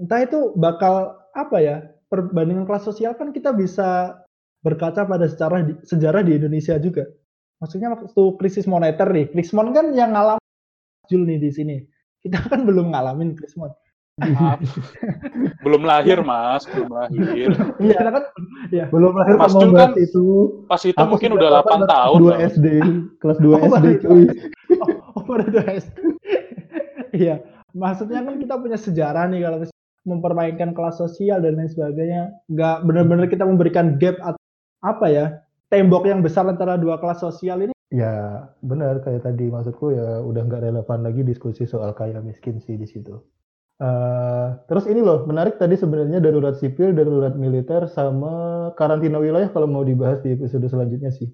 Entah 0.00 0.24
itu 0.24 0.56
bakal 0.56 1.20
apa 1.36 1.56
ya 1.60 1.76
perbandingan 2.08 2.64
kelas 2.64 2.88
sosial 2.88 3.12
kan 3.12 3.36
kita 3.36 3.52
bisa 3.52 4.16
berkaca 4.64 5.04
pada 5.04 5.28
sejarah 5.28 5.60
di, 5.68 5.72
sejarah 5.84 6.24
di 6.24 6.40
Indonesia 6.40 6.80
juga. 6.80 7.04
Maksudnya 7.60 7.92
waktu 7.92 8.22
krisis 8.40 8.64
moneter 8.64 9.04
nih, 9.12 9.28
Krismon 9.36 9.76
kan 9.76 9.92
yang 9.92 10.16
ngalamin 10.16 10.40
Jul 11.12 11.28
nih 11.28 11.36
di 11.36 11.50
sini. 11.52 11.76
Kita 12.24 12.40
kan 12.48 12.64
belum 12.64 12.96
ngalamin 12.96 13.36
Krismon. 13.36 13.68
Maaf. 14.20 14.60
belum 15.64 15.84
lahir 15.84 16.24
mas, 16.24 16.64
belum 16.72 16.88
lahir. 16.88 17.52
Iya, 17.84 18.00
kan 18.00 18.24
ya. 18.72 18.84
Belum 18.88 19.12
lahir 19.12 19.36
Mas 19.36 19.52
Jul 19.52 19.76
bahas 19.76 19.92
kan 19.92 20.00
itu. 20.00 20.24
Pas 20.64 20.82
itu 20.88 20.96
Aku 20.96 21.12
mungkin 21.16 21.36
udah 21.36 21.48
kapan 21.60 21.78
8 21.84 21.84
kelas 21.84 21.92
tahun. 21.92 22.18
2 22.18 22.24
loh. 22.24 22.36
SD, 22.40 22.66
kelas 23.20 23.38
2 23.40 23.48
Oh, 23.52 23.60
SD 23.60 23.88
cuy. 24.04 24.24
Oh, 24.80 24.88
oh 25.18 25.22
baru 25.28 25.44
dua 25.50 25.66
SD. 25.76 25.98
Iya, 27.12 27.42
maksudnya 27.76 28.24
kan 28.24 28.40
kita 28.40 28.54
punya 28.56 28.78
sejarah 28.80 29.28
nih 29.28 29.44
kalau 29.44 29.56
misalnya 29.60 30.08
mempermainkan 30.08 30.70
kelas 30.72 30.96
sosial 30.96 31.44
dan 31.44 31.60
lain 31.60 31.68
sebagainya. 31.68 32.32
Nggak 32.48 32.88
benar-benar 32.88 33.26
kita 33.28 33.44
memberikan 33.44 34.00
gap 34.00 34.16
atau 34.24 34.40
apa 34.80 35.06
ya 35.12 35.26
tembok 35.70 36.04
yang 36.10 36.20
besar 36.20 36.44
antara 36.50 36.74
dua 36.76 36.98
kelas 36.98 37.22
sosial 37.22 37.64
ini. 37.64 37.74
Ya 37.90 38.46
benar 38.62 39.02
kayak 39.02 39.26
tadi 39.26 39.50
maksudku 39.50 39.90
ya 39.94 40.22
udah 40.22 40.42
nggak 40.46 40.62
relevan 40.62 41.00
lagi 41.02 41.22
diskusi 41.26 41.66
soal 41.66 41.90
kaya 41.94 42.22
miskin 42.22 42.62
sih 42.62 42.78
di 42.78 42.86
situ. 42.86 43.18
Eh, 43.80 44.46
terus 44.68 44.84
ini 44.84 45.00
loh 45.00 45.24
menarik 45.24 45.56
tadi 45.56 45.72
sebenarnya 45.72 46.20
darurat 46.20 46.52
sipil, 46.60 46.92
darurat 46.92 47.32
militer 47.32 47.88
sama 47.88 48.68
karantina 48.76 49.16
wilayah 49.16 49.48
kalau 49.48 49.64
mau 49.64 49.80
dibahas 49.80 50.20
di 50.20 50.36
episode 50.36 50.68
selanjutnya 50.68 51.08
sih. 51.08 51.32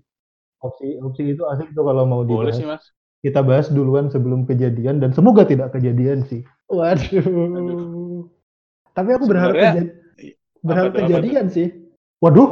Opsi 0.63 0.97
opsi 1.03 1.35
itu 1.35 1.43
asik 1.43 1.75
tuh 1.75 1.85
kalau 1.85 2.07
mau 2.07 2.23
Boleh 2.23 2.55
dibahas. 2.55 2.57
sih 2.57 2.67
mas. 2.69 2.85
Kita 3.21 3.43
bahas 3.43 3.67
duluan 3.75 4.07
sebelum 4.13 4.47
kejadian 4.47 5.03
dan 5.03 5.11
semoga 5.11 5.43
tidak 5.43 5.75
kejadian 5.75 6.23
sih. 6.31 6.47
Waduh. 6.71 8.31
Tapi 8.95 9.11
aku 9.13 9.25
berharap 9.27 9.55
Sebenarnya, 9.59 9.85
berharap 10.63 10.93
kejadian 10.95 11.47
sih. 11.51 11.69
Waduh. 12.25 12.49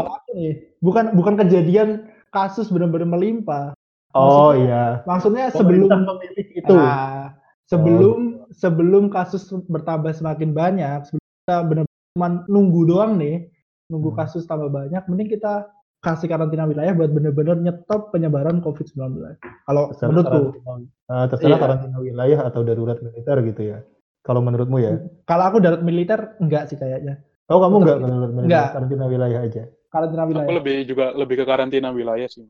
Bukan 0.84 1.16
bukan 1.16 1.34
kejadian 1.40 2.10
kasus 2.28 2.68
benar-benar 2.68 3.08
melimpah. 3.08 3.72
Oh 4.14 4.52
Maksudnya- 4.52 4.62
iya. 4.62 4.84
Maksudnya 5.08 5.44
sebelum 5.50 5.90
memilih 5.90 6.46
itu. 6.54 6.74
Nah, 6.74 7.34
sebelum 7.66 8.18
sebelum 8.54 9.04
kasus 9.10 9.48
bertambah 9.66 10.14
semakin 10.14 10.54
banyak, 10.54 10.98
sebelum 11.08 11.26
kita 11.42 11.56
benar-benar 11.66 12.32
nunggu 12.46 12.80
doang 12.86 13.18
nih, 13.18 13.50
nunggu 13.90 14.14
Hmm. 14.14 14.18
kasus 14.22 14.46
tambah 14.46 14.70
banyak, 14.70 15.02
mending 15.10 15.34
kita 15.34 15.66
kasih 15.98 16.28
karantina 16.28 16.68
wilayah 16.68 16.92
buat 16.92 17.10
benar-benar 17.10 17.56
nyetop 17.58 18.12
penyebaran 18.12 18.60
COVID-19. 18.60 19.34
Kalau 19.64 19.88
Terserah 19.90 20.08
menurutku, 20.12 20.38
karantina, 20.60 20.72
eh, 21.10 21.26
terserah 21.32 21.48
Iya. 21.50 21.62
karantina 21.64 21.96
wilayah 21.98 22.40
atau 22.44 22.60
darurat 22.60 22.98
militer 23.00 23.36
gitu 23.42 23.62
ya. 23.64 23.78
Kalau 24.22 24.40
menurutmu 24.40 24.76
ya. 24.80 25.00
kalau 25.24 25.44
aku 25.48 25.58
darat 25.60 25.80
militer 25.80 26.36
enggak 26.40 26.68
sih 26.68 26.76
kayaknya. 26.76 27.20
Oh 27.52 27.58
kamu 27.62 27.76
nggak 27.82 27.98
darurat 28.04 28.32
militer, 28.36 28.48
Nggak. 28.48 28.72
karantina 28.72 29.04
wilayah 29.12 29.40
aja. 29.46 29.62
Karantina 29.92 30.24
Aku 30.24 30.30
wilayah. 30.30 30.56
lebih 30.58 30.74
juga 30.90 31.04
lebih 31.20 31.36
ke 31.40 31.44
karantina 31.50 31.88
wilayah 31.98 32.28
sih. 32.34 32.44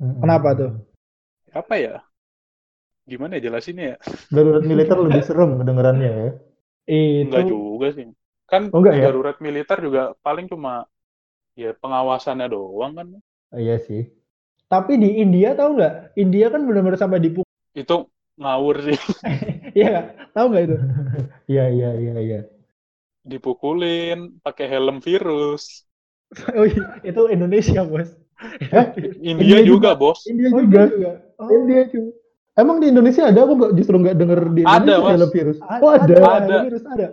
Mm-mm. 0.00 0.22
Kenapa 0.22 0.48
tuh? 0.58 0.70
Apa 1.54 1.74
ya? 1.80 2.04
Gimana 3.10 3.36
ya 3.36 3.40
jelasinnya 3.48 3.84
ya? 3.92 3.96
Darurat 4.34 4.64
militer 4.70 4.98
lebih 5.06 5.22
serem 5.28 5.50
kedengarannya 5.60 6.10
ya. 6.20 6.28
Enggak 7.22 7.42
Itu 7.42 7.50
juga 7.52 7.86
sih. 7.96 8.06
Kan 8.50 8.62
Oh, 8.72 8.78
enggak 8.82 8.96
ya? 9.02 9.04
darurat 9.04 9.36
militer 9.44 9.78
juga 9.86 10.02
paling 10.24 10.46
cuma 10.52 10.72
ya 11.62 11.70
pengawasannya 11.82 12.46
doang 12.54 12.92
kan. 12.98 13.08
Ah, 13.54 13.60
iya 13.64 13.76
sih. 13.86 14.02
tapi 14.72 14.92
di 15.02 15.08
India 15.24 15.50
tahu 15.60 15.70
nggak? 15.78 15.94
India 16.22 16.46
kan 16.52 16.62
benar-benar 16.68 16.98
sampai 17.02 17.20
dipukul. 17.24 17.48
Itu 17.80 17.94
ngawur 18.40 18.76
sih. 18.86 18.98
Iya 19.76 19.84
nggak? 19.92 20.06
Tahu 20.34 20.46
nggak 20.50 20.64
itu? 20.66 20.76
Iya 21.50 21.64
iya 21.76 21.88
iya 22.02 22.14
iya. 22.26 22.38
Dipukulin 23.24 24.36
pakai 24.40 24.68
helm 24.68 25.00
virus. 25.00 25.84
Oh, 26.58 26.66
iya, 26.66 26.98
itu 27.06 27.30
Indonesia, 27.30 27.86
Bos. 27.86 28.10
India, 29.22 29.22
India 29.22 29.58
juga, 29.62 29.94
bos. 29.94 30.26
India 30.26 30.50
Oh, 30.50 30.58
juga. 30.66 30.82
India 30.82 30.90
juga. 30.90 31.10
Oh. 31.38 31.46
India 31.48 31.82
juga. 31.86 32.12
Emang 32.54 32.76
di 32.82 32.86
Indonesia 32.90 33.22
ada? 33.30 33.40
Aku 33.46 33.54
nggak 33.54 33.72
justru 33.78 33.94
nggak 34.02 34.16
denger 34.18 34.40
di 34.50 34.62
Ada, 34.66 34.74
Indonesia 34.82 34.98
Mas. 34.98 35.14
dalam 35.14 35.30
virus. 35.30 35.56
A- 35.62 35.78
Oh 35.78 35.90
ada. 35.90 36.14
Ada. 36.14 36.56
virus 36.66 36.84
ada. 36.86 37.06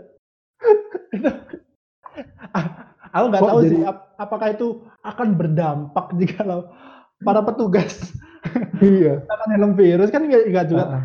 Aku 3.11 3.25
nggak 3.29 3.43
tahu 3.43 3.59
jadi- 3.61 3.69
sih 3.69 3.81
ap- 3.85 4.07
apakah 4.17 4.47
itu 4.53 4.67
akan 5.03 5.27
berdampak 5.35 6.05
jika 6.17 6.41
para 7.21 7.41
petugas 7.45 8.09
Iya. 8.81 9.21
akan 9.29 9.47
helm 9.53 9.71
virus 9.77 10.09
kan 10.09 10.25
nggak 10.25 10.65
juga. 10.65 10.81
Ah, 10.81 10.93
ah. 10.97 11.03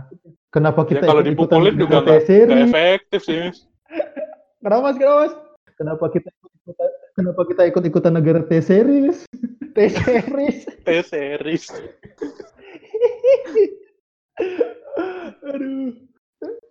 Kenapa 0.49 0.89
Ya 0.89 0.97
kita 0.97 1.05
kalau 1.05 1.21
ikut-ikutan 1.21 1.61
dipukulin 1.61 1.75
juga 1.77 1.97
nggak 2.01 2.21
efektif 2.65 3.21
sih. 3.29 3.43
Kenapa 4.67 4.91
mas? 4.91 4.99
Kenapa 4.99 5.21
mas? 5.23 5.35
Kenapa 5.79 6.11
kita 6.11 6.27
ikut-ikutan 6.35 6.91
kenapa 7.15 7.41
kita 7.47 7.63
ikut-ikutan 7.71 8.13
negara 8.19 8.43
T-series? 8.51 9.23
T-series. 9.79 10.67
T-series. 10.83 11.65
Aduh. 15.55 15.95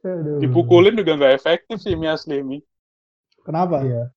Aduh. 0.03 0.43
Dipukulin 0.43 0.99
juga 0.99 1.15
nggak 1.15 1.39
efektif 1.39 1.79
sih 1.79 1.95
Mi 1.95 2.11
asli 2.11 2.43
Mi. 2.43 2.59
Kenapa? 3.47 3.87
Iya. 3.87 4.11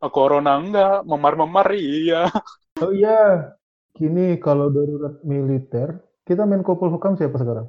Ah, 0.00 0.08
Corona 0.08 0.56
enggak, 0.56 1.04
memar-memar 1.04 1.76
iya. 1.76 2.24
Oh 2.80 2.88
iya. 2.88 3.52
Kini 3.92 4.40
kalau 4.40 4.72
darurat 4.72 5.20
militer, 5.20 6.00
kita 6.24 6.48
main 6.48 6.64
Kopol 6.64 6.88
Hukam 6.88 7.20
siapa 7.20 7.36
sekarang? 7.36 7.68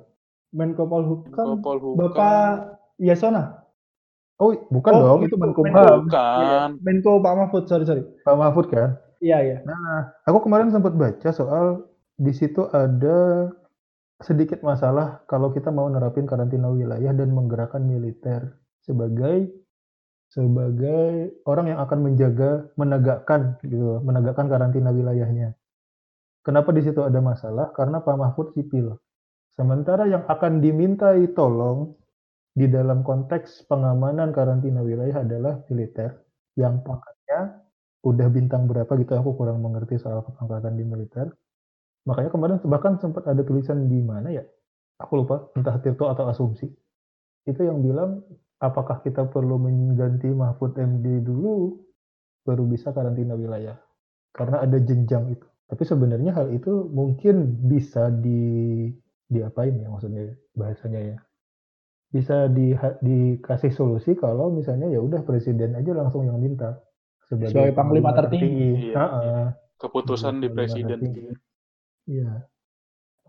Menko 0.56 0.88
Polhukam. 0.88 1.60
Kopol 1.60 1.78
Hukam. 1.84 2.00
Bapak 2.00 2.80
Yasona. 2.96 3.68
Oh, 4.42 4.58
bukan 4.74 4.92
Oh, 4.98 5.02
dong, 5.06 5.20
itu. 5.30 5.38
Menkumham. 5.38 6.10
Bukan. 6.10 6.82
Menko 6.82 7.22
Pak 7.22 7.34
Mahfud. 7.38 7.64
Sorry 7.70 7.86
sorry. 7.86 8.02
Pak 8.26 8.34
Mahfud 8.34 8.74
kan? 8.74 8.98
Iya 9.22 9.38
iya. 9.46 9.58
Aku 10.26 10.42
kemarin 10.42 10.74
sempat 10.74 10.98
baca 10.98 11.30
soal 11.30 11.86
di 12.18 12.34
situ 12.34 12.66
ada 12.74 13.50
sedikit 14.22 14.66
masalah 14.66 15.22
kalau 15.30 15.54
kita 15.54 15.70
mau 15.70 15.86
nerapin 15.90 16.26
karantina 16.26 16.74
wilayah 16.74 17.14
dan 17.14 17.30
menggerakkan 17.34 17.86
militer 17.86 18.58
sebagai 18.82 19.50
sebagai 20.34 21.38
orang 21.46 21.76
yang 21.76 21.80
akan 21.86 22.00
menjaga 22.02 22.66
menegakkan 22.82 23.62
gitu, 23.62 24.02
menegakkan 24.02 24.50
karantina 24.50 24.90
wilayahnya. 24.90 25.54
Kenapa 26.42 26.74
di 26.74 26.82
situ 26.82 27.06
ada 27.06 27.22
masalah? 27.22 27.70
Karena 27.78 28.02
Pak 28.02 28.18
Mahfud 28.18 28.58
sipil. 28.58 28.98
Sementara 29.54 30.10
yang 30.10 30.26
akan 30.26 30.64
dimintai 30.64 31.30
tolong 31.38 31.94
di 32.52 32.68
dalam 32.68 33.02
konteks 33.02 33.66
pengamanan 33.72 34.36
karantina 34.36 34.84
wilayah 34.84 35.24
adalah 35.24 35.64
militer 35.72 36.20
yang 36.60 36.84
pangkatnya 36.84 37.64
udah 38.02 38.28
bintang 38.34 38.66
berapa 38.66 38.92
gitu 38.98 39.14
aku 39.14 39.38
kurang 39.38 39.62
mengerti 39.62 40.02
soal 40.02 40.26
pengangkatan 40.26 40.74
di 40.76 40.84
militer. 40.84 41.30
Makanya 42.10 42.30
kemarin 42.34 42.58
bahkan 42.66 42.98
sempat 42.98 43.30
ada 43.30 43.46
tulisan 43.46 43.86
di 43.86 44.02
mana 44.02 44.34
ya? 44.34 44.44
Aku 44.98 45.22
lupa, 45.22 45.50
entah 45.54 45.78
Tirto 45.82 46.10
atau 46.10 46.26
Asumsi. 46.30 46.66
Itu 47.46 47.62
yang 47.62 47.82
bilang 47.86 48.26
apakah 48.62 49.02
kita 49.06 49.30
perlu 49.30 49.58
mengganti 49.62 50.30
Mahfud 50.34 50.78
MD 50.78 51.22
dulu 51.22 51.78
baru 52.46 52.66
bisa 52.66 52.90
karantina 52.90 53.38
wilayah. 53.38 53.78
Karena 54.34 54.66
ada 54.66 54.78
jenjang 54.82 55.30
itu. 55.30 55.46
Tapi 55.70 55.84
sebenarnya 55.86 56.36
hal 56.36 56.52
itu 56.52 56.90
mungkin 56.90 57.70
bisa 57.70 58.10
di 58.12 58.90
diapain 59.32 59.80
ya 59.80 59.88
maksudnya 59.88 60.36
bahasanya 60.58 61.16
ya. 61.16 61.18
Bisa 62.12 62.52
di, 62.52 62.76
dikasih 62.76 63.72
solusi 63.72 64.20
kalau 64.20 64.52
misalnya 64.52 64.92
ya 64.92 65.00
udah 65.00 65.24
presiden 65.24 65.80
aja 65.80 65.96
langsung 65.96 66.28
yang 66.28 66.38
minta 66.44 66.76
Sebagai 67.32 67.72
panglima 67.72 68.12
tertinggi. 68.12 68.92
Iya. 68.92 68.96
Heeh. 69.00 69.44
Keputusan 69.80 70.44
di 70.44 70.52
presiden. 70.52 71.00
Iya. 72.04 72.44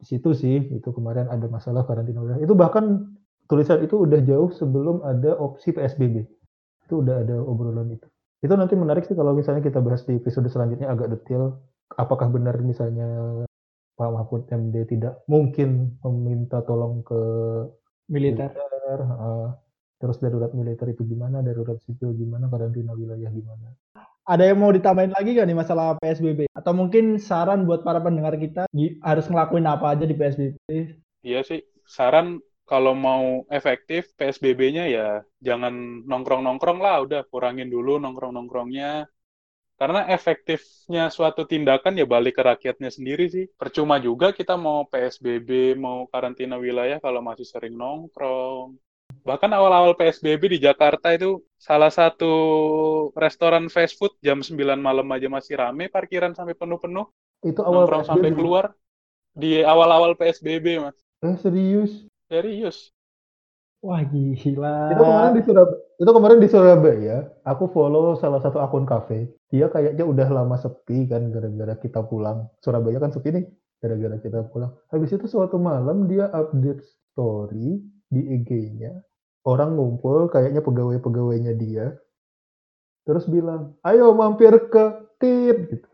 Di 0.02 0.04
situ 0.10 0.34
sih 0.34 0.58
itu 0.74 0.90
kemarin 0.90 1.30
ada 1.30 1.46
masalah 1.46 1.86
karantina 1.86 2.18
wilayah. 2.18 2.42
Itu 2.42 2.58
bahkan 2.58 3.14
tulisan 3.46 3.78
itu 3.86 4.02
udah 4.02 4.18
jauh 4.26 4.50
sebelum 4.50 5.06
ada 5.06 5.38
opsi 5.38 5.70
PSBB. 5.70 6.26
Itu 6.90 7.06
udah 7.06 7.22
ada 7.22 7.38
obrolan 7.38 7.94
itu. 7.94 8.10
Itu 8.42 8.58
nanti 8.58 8.74
menarik 8.74 9.06
sih 9.06 9.14
kalau 9.14 9.38
misalnya 9.38 9.62
kita 9.62 9.78
bahas 9.78 10.02
di 10.02 10.18
episode 10.18 10.50
selanjutnya 10.50 10.90
agak 10.90 11.14
detail 11.14 11.62
apakah 11.94 12.26
benar 12.26 12.58
misalnya 12.58 13.06
Pak 13.94 14.10
Mahfud 14.10 14.50
MD 14.50 14.82
tidak 14.88 15.22
mungkin 15.30 15.94
meminta 16.02 16.58
tolong 16.66 17.06
ke 17.06 17.20
militer. 18.12 18.52
militer, 18.52 18.98
heeh. 19.08 19.46
terus 19.96 20.18
darurat 20.18 20.52
militer 20.52 20.86
itu 20.92 21.06
gimana, 21.06 21.40
darurat 21.40 21.78
sipil 21.80 22.12
gimana, 22.12 22.50
karantina 22.52 22.92
wilayah 22.92 23.30
gimana. 23.30 23.72
Ada 24.22 24.50
yang 24.50 24.58
mau 24.62 24.70
ditambahin 24.70 25.14
lagi 25.14 25.34
gak 25.34 25.46
nih 25.50 25.58
masalah 25.58 25.98
PSBB? 25.98 26.46
Atau 26.54 26.74
mungkin 26.76 27.18
saran 27.18 27.66
buat 27.66 27.82
para 27.82 27.98
pendengar 27.98 28.34
kita 28.38 28.70
harus 29.02 29.26
ngelakuin 29.26 29.66
apa 29.66 29.94
aja 29.94 30.04
di 30.06 30.14
PSBB? 30.14 30.58
Iya 31.22 31.40
sih, 31.46 31.62
saran 31.86 32.38
kalau 32.62 32.94
mau 32.94 33.42
efektif 33.50 34.14
PSBB-nya 34.14 34.86
ya 34.86 35.08
jangan 35.42 36.06
nongkrong-nongkrong 36.06 36.78
lah, 36.78 37.02
udah 37.02 37.26
kurangin 37.30 37.70
dulu 37.70 37.98
nongkrong-nongkrongnya. 37.98 39.06
Karena 39.82 40.06
efektifnya 40.06 41.10
suatu 41.10 41.42
tindakan 41.42 41.98
ya 41.98 42.06
balik 42.06 42.38
ke 42.38 42.42
rakyatnya 42.46 42.86
sendiri 42.86 43.26
sih. 43.26 43.50
Percuma 43.58 43.98
juga 43.98 44.30
kita 44.30 44.54
mau 44.54 44.86
PSBB, 44.86 45.74
mau 45.74 46.06
karantina 46.06 46.54
wilayah 46.54 47.02
kalau 47.02 47.18
masih 47.18 47.42
sering 47.42 47.74
nongkrong. 47.74 48.78
Bahkan 49.26 49.50
awal-awal 49.50 49.98
PSBB 49.98 50.54
di 50.54 50.58
Jakarta 50.62 51.10
itu 51.10 51.42
salah 51.58 51.90
satu 51.90 52.30
restoran 53.18 53.66
fast 53.74 53.98
food 53.98 54.14
jam 54.22 54.38
9 54.38 54.54
malam 54.78 55.06
aja 55.10 55.26
masih 55.26 55.58
rame, 55.58 55.90
parkiran 55.90 56.30
sampai 56.30 56.54
penuh-penuh, 56.54 57.10
Itu 57.42 57.66
awal 57.66 57.82
nongkrong 57.82 58.06
sampai 58.06 58.30
PSBB. 58.30 58.38
keluar. 58.38 58.64
Di 59.34 59.66
awal-awal 59.66 60.14
PSBB, 60.14 60.78
Mas. 60.78 60.94
Eh 61.26 61.34
serius? 61.42 62.06
Serius. 62.30 62.94
Wah 63.82 63.98
gila. 64.06 64.94
Itu 64.94 65.02
kemarin 65.02 65.34
di 65.34 65.42
Surabaya, 65.42 65.78
itu 65.98 66.10
kemarin 66.14 66.38
di 66.38 66.48
Surabaya, 66.48 67.16
aku 67.42 67.64
follow 67.74 68.14
salah 68.14 68.38
satu 68.38 68.62
akun 68.62 68.86
kafe. 68.86 69.26
Dia 69.50 69.66
kayaknya 69.74 70.06
udah 70.06 70.28
lama 70.30 70.54
sepi 70.54 71.10
kan 71.10 71.34
gara-gara 71.34 71.74
kita 71.82 72.06
pulang. 72.06 72.46
Surabaya 72.62 73.02
kan 73.02 73.10
sepi 73.10 73.34
nih 73.34 73.44
gara-gara 73.82 74.16
kita 74.22 74.46
pulang. 74.54 74.70
Habis 74.94 75.18
itu 75.18 75.26
suatu 75.26 75.58
malam 75.58 76.06
dia 76.06 76.30
update 76.30 76.78
story 76.86 77.82
di 78.06 78.22
IG-nya. 78.38 79.02
Orang 79.42 79.74
ngumpul 79.74 80.30
kayaknya 80.30 80.62
pegawai-pegawainya 80.62 81.58
dia. 81.58 81.98
Terus 83.02 83.26
bilang, 83.26 83.74
"Ayo 83.82 84.14
mampir 84.14 84.54
ke 84.70 85.10
Tit." 85.18 85.58
gitu. 85.74 85.88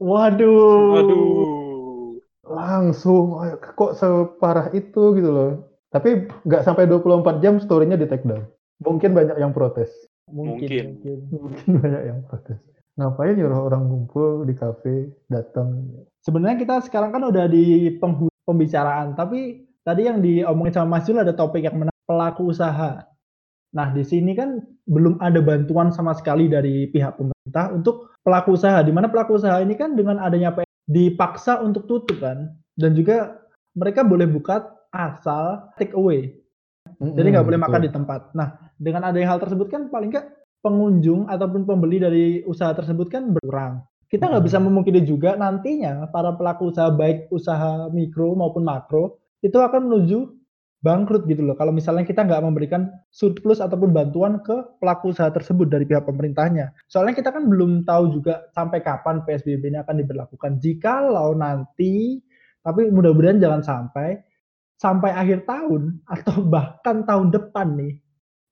Waduh. 0.00 1.04
Aduh. 1.04 2.16
Langsung 2.48 3.36
ayo, 3.44 3.60
kok 3.60 4.00
separah 4.00 4.72
itu 4.72 5.12
gitu 5.20 5.28
loh. 5.28 5.73
Tapi 5.94 6.26
nggak 6.26 6.66
sampai 6.66 6.90
24 6.90 7.38
jam 7.38 7.62
story-nya 7.62 7.94
di 7.94 8.10
take 8.10 8.26
down. 8.26 8.50
Mungkin 8.82 9.14
banyak 9.14 9.38
yang 9.38 9.54
protes. 9.54 9.94
Mungkin. 10.26 10.98
Mungkin. 10.98 11.18
mungkin. 11.30 11.70
Banyak 11.78 12.02
yang 12.02 12.20
protes. 12.26 12.58
Ngapain 12.98 13.38
nyuruh 13.38 13.70
orang 13.70 13.86
ngumpul 13.86 14.46
di 14.46 14.54
kafe, 14.54 15.14
datang. 15.30 15.86
Sebenarnya 16.22 16.62
kita 16.62 16.74
sekarang 16.82 17.10
kan 17.14 17.22
udah 17.26 17.46
di 17.50 17.94
pembicaraan, 18.46 19.18
tapi 19.18 19.66
tadi 19.82 20.06
yang 20.06 20.22
diomongin 20.22 20.74
sama 20.74 20.98
Mas 20.98 21.06
Jul 21.06 21.18
ada 21.18 21.34
topik 21.34 21.66
yang 21.66 21.74
menarik, 21.74 22.06
pelaku 22.06 22.54
usaha. 22.54 23.02
Nah, 23.74 23.90
di 23.90 24.06
sini 24.06 24.38
kan 24.38 24.62
belum 24.86 25.18
ada 25.18 25.42
bantuan 25.42 25.90
sama 25.90 26.14
sekali 26.14 26.46
dari 26.46 26.86
pihak 26.86 27.18
pemerintah 27.18 27.74
untuk 27.74 28.14
pelaku 28.22 28.54
usaha. 28.54 28.78
Di 28.78 28.94
mana 28.94 29.10
pelaku 29.10 29.42
usaha 29.42 29.58
ini 29.58 29.74
kan 29.74 29.98
dengan 29.98 30.22
adanya 30.22 30.54
PS 30.54 30.70
dipaksa 30.86 31.58
untuk 31.66 31.90
tutup 31.90 32.22
kan, 32.22 32.54
dan 32.78 32.94
juga 32.94 33.42
mereka 33.74 34.06
boleh 34.06 34.30
buka 34.30 34.73
asal 34.94 35.74
take 35.74 35.92
away. 35.98 36.30
Jadi 37.02 37.26
nggak 37.34 37.46
boleh 37.50 37.60
makan 37.60 37.80
di 37.82 37.90
tempat. 37.90 38.30
Nah, 38.38 38.54
dengan 38.78 39.10
adanya 39.10 39.34
hal 39.34 39.42
tersebut 39.42 39.66
kan 39.66 39.90
paling 39.90 40.14
nggak 40.14 40.30
pengunjung 40.62 41.26
ataupun 41.26 41.66
pembeli 41.66 41.98
dari 42.00 42.26
usaha 42.46 42.70
tersebut 42.72 43.10
kan 43.10 43.34
berkurang. 43.34 43.82
Kita 44.08 44.30
nggak 44.30 44.44
bisa 44.46 44.62
memungkiri 44.62 45.02
juga 45.02 45.34
nantinya 45.34 46.06
para 46.08 46.32
pelaku 46.38 46.70
usaha 46.70 46.88
baik 46.94 47.28
usaha 47.34 47.90
mikro 47.90 48.38
maupun 48.38 48.62
makro 48.62 49.18
itu 49.42 49.58
akan 49.58 49.90
menuju 49.90 50.30
bangkrut 50.84 51.24
gitu 51.24 51.40
loh. 51.40 51.56
Kalau 51.56 51.72
misalnya 51.72 52.04
kita 52.04 52.22
nggak 52.28 52.44
memberikan 52.44 52.92
surplus 53.08 53.58
ataupun 53.64 53.90
bantuan 53.96 54.44
ke 54.44 54.52
pelaku 54.78 55.16
usaha 55.16 55.32
tersebut 55.32 55.66
dari 55.66 55.88
pihak 55.88 56.04
pemerintahnya. 56.04 56.76
Soalnya 56.86 57.16
kita 57.16 57.32
kan 57.32 57.48
belum 57.48 57.88
tahu 57.88 58.20
juga 58.20 58.44
sampai 58.52 58.84
kapan 58.84 59.24
PSBB 59.24 59.72
ini 59.72 59.80
akan 59.80 59.96
diberlakukan. 60.04 60.60
Jikalau 60.60 61.32
nanti, 61.32 62.20
tapi 62.60 62.92
mudah-mudahan 62.92 63.40
jangan 63.40 63.64
sampai 63.64 64.20
sampai 64.84 65.10
akhir 65.16 65.48
tahun 65.48 66.04
atau 66.04 66.44
bahkan 66.54 67.08
tahun 67.08 67.32
depan 67.32 67.68
nih 67.80 67.92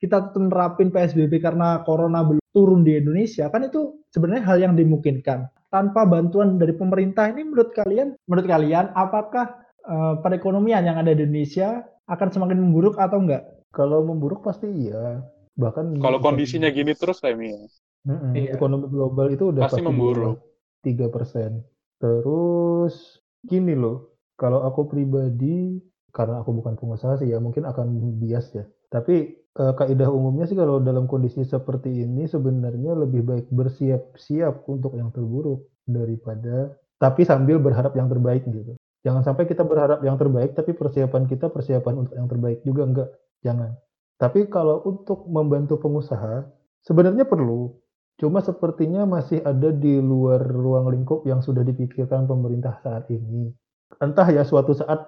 kita 0.01 0.17
tetap 0.33 0.41
nerapin 0.41 0.89
PSBB 0.91 1.39
karena 1.39 1.85
corona 1.87 2.25
belum 2.25 2.43
turun 2.57 2.81
di 2.83 2.97
Indonesia 2.99 3.53
kan 3.53 3.69
itu 3.69 4.01
sebenarnya 4.11 4.43
hal 4.49 4.59
yang 4.65 4.75
dimungkinkan 4.75 5.47
tanpa 5.69 6.09
bantuan 6.09 6.57
dari 6.57 6.73
pemerintah 6.73 7.29
ini 7.31 7.45
menurut 7.47 7.71
kalian 7.77 8.17
menurut 8.27 8.47
kalian 8.49 8.91
apakah 8.97 9.47
eh, 9.85 10.15
perekonomian 10.25 10.83
yang 10.89 10.97
ada 10.99 11.13
di 11.13 11.23
Indonesia 11.29 11.85
akan 12.11 12.29
semakin 12.35 12.59
memburuk 12.59 12.99
atau 12.99 13.23
enggak? 13.23 13.47
Kalau 13.73 14.05
memburuk 14.05 14.45
pasti 14.45 14.69
iya. 14.69 15.23
Bahkan 15.57 16.01
Kalau 16.01 16.19
kondisinya 16.21 16.69
gini 16.73 16.93
terus 16.93 17.23
kayak 17.23 17.39
ya. 17.41 17.57
Mm-mm, 18.03 18.33
Iya. 18.35 18.59
ekonomi 18.59 18.91
global 18.91 19.31
itu 19.31 19.55
udah 19.55 19.63
Pasti 19.71 19.81
memburuk. 19.81 20.43
tiga 20.83 21.07
persen. 21.09 21.63
Terus 22.03 23.23
gini 23.47 23.79
loh, 23.79 24.19
kalau 24.35 24.67
aku 24.67 24.91
pribadi 24.91 25.79
karena 26.13 26.45
aku 26.45 26.53
bukan 26.53 26.77
pengusaha 26.77 27.17
sih 27.19 27.33
ya 27.33 27.41
mungkin 27.41 27.65
akan 27.65 28.21
bias 28.21 28.53
ya. 28.53 28.65
Tapi 28.93 29.33
eh, 29.37 29.73
kaidah 29.77 30.13
umumnya 30.13 30.45
sih 30.45 30.55
kalau 30.55 30.79
dalam 30.79 31.09
kondisi 31.09 31.43
seperti 31.43 32.05
ini 32.05 32.29
sebenarnya 32.29 32.93
lebih 32.93 33.25
baik 33.25 33.47
bersiap-siap 33.49 34.69
untuk 34.69 34.93
yang 34.95 35.09
terburuk 35.11 35.67
daripada 35.89 36.77
tapi 37.01 37.27
sambil 37.27 37.59
berharap 37.59 37.97
yang 37.97 38.07
terbaik 38.07 38.45
gitu. 38.47 38.77
Jangan 39.03 39.27
sampai 39.27 39.51
kita 39.51 39.67
berharap 39.67 40.05
yang 40.07 40.15
terbaik 40.15 40.55
tapi 40.55 40.77
persiapan 40.77 41.27
kita 41.27 41.51
persiapan 41.51 42.07
untuk 42.07 42.15
yang 42.15 42.29
terbaik 42.31 42.63
juga 42.63 42.83
enggak. 42.87 43.09
Jangan. 43.43 43.75
Tapi 44.21 44.47
kalau 44.47 44.85
untuk 44.87 45.27
membantu 45.27 45.83
pengusaha 45.83 46.47
sebenarnya 46.87 47.27
perlu. 47.27 47.75
Cuma 48.21 48.39
sepertinya 48.39 49.03
masih 49.03 49.43
ada 49.43 49.75
di 49.75 49.99
luar 49.99 50.47
ruang 50.47 50.93
lingkup 50.95 51.27
yang 51.27 51.43
sudah 51.43 51.67
dipikirkan 51.67 52.29
pemerintah 52.29 52.79
saat 52.85 53.09
ini. 53.11 53.51
Entah 53.99 54.29
ya 54.31 54.47
suatu 54.47 54.77
saat 54.77 55.03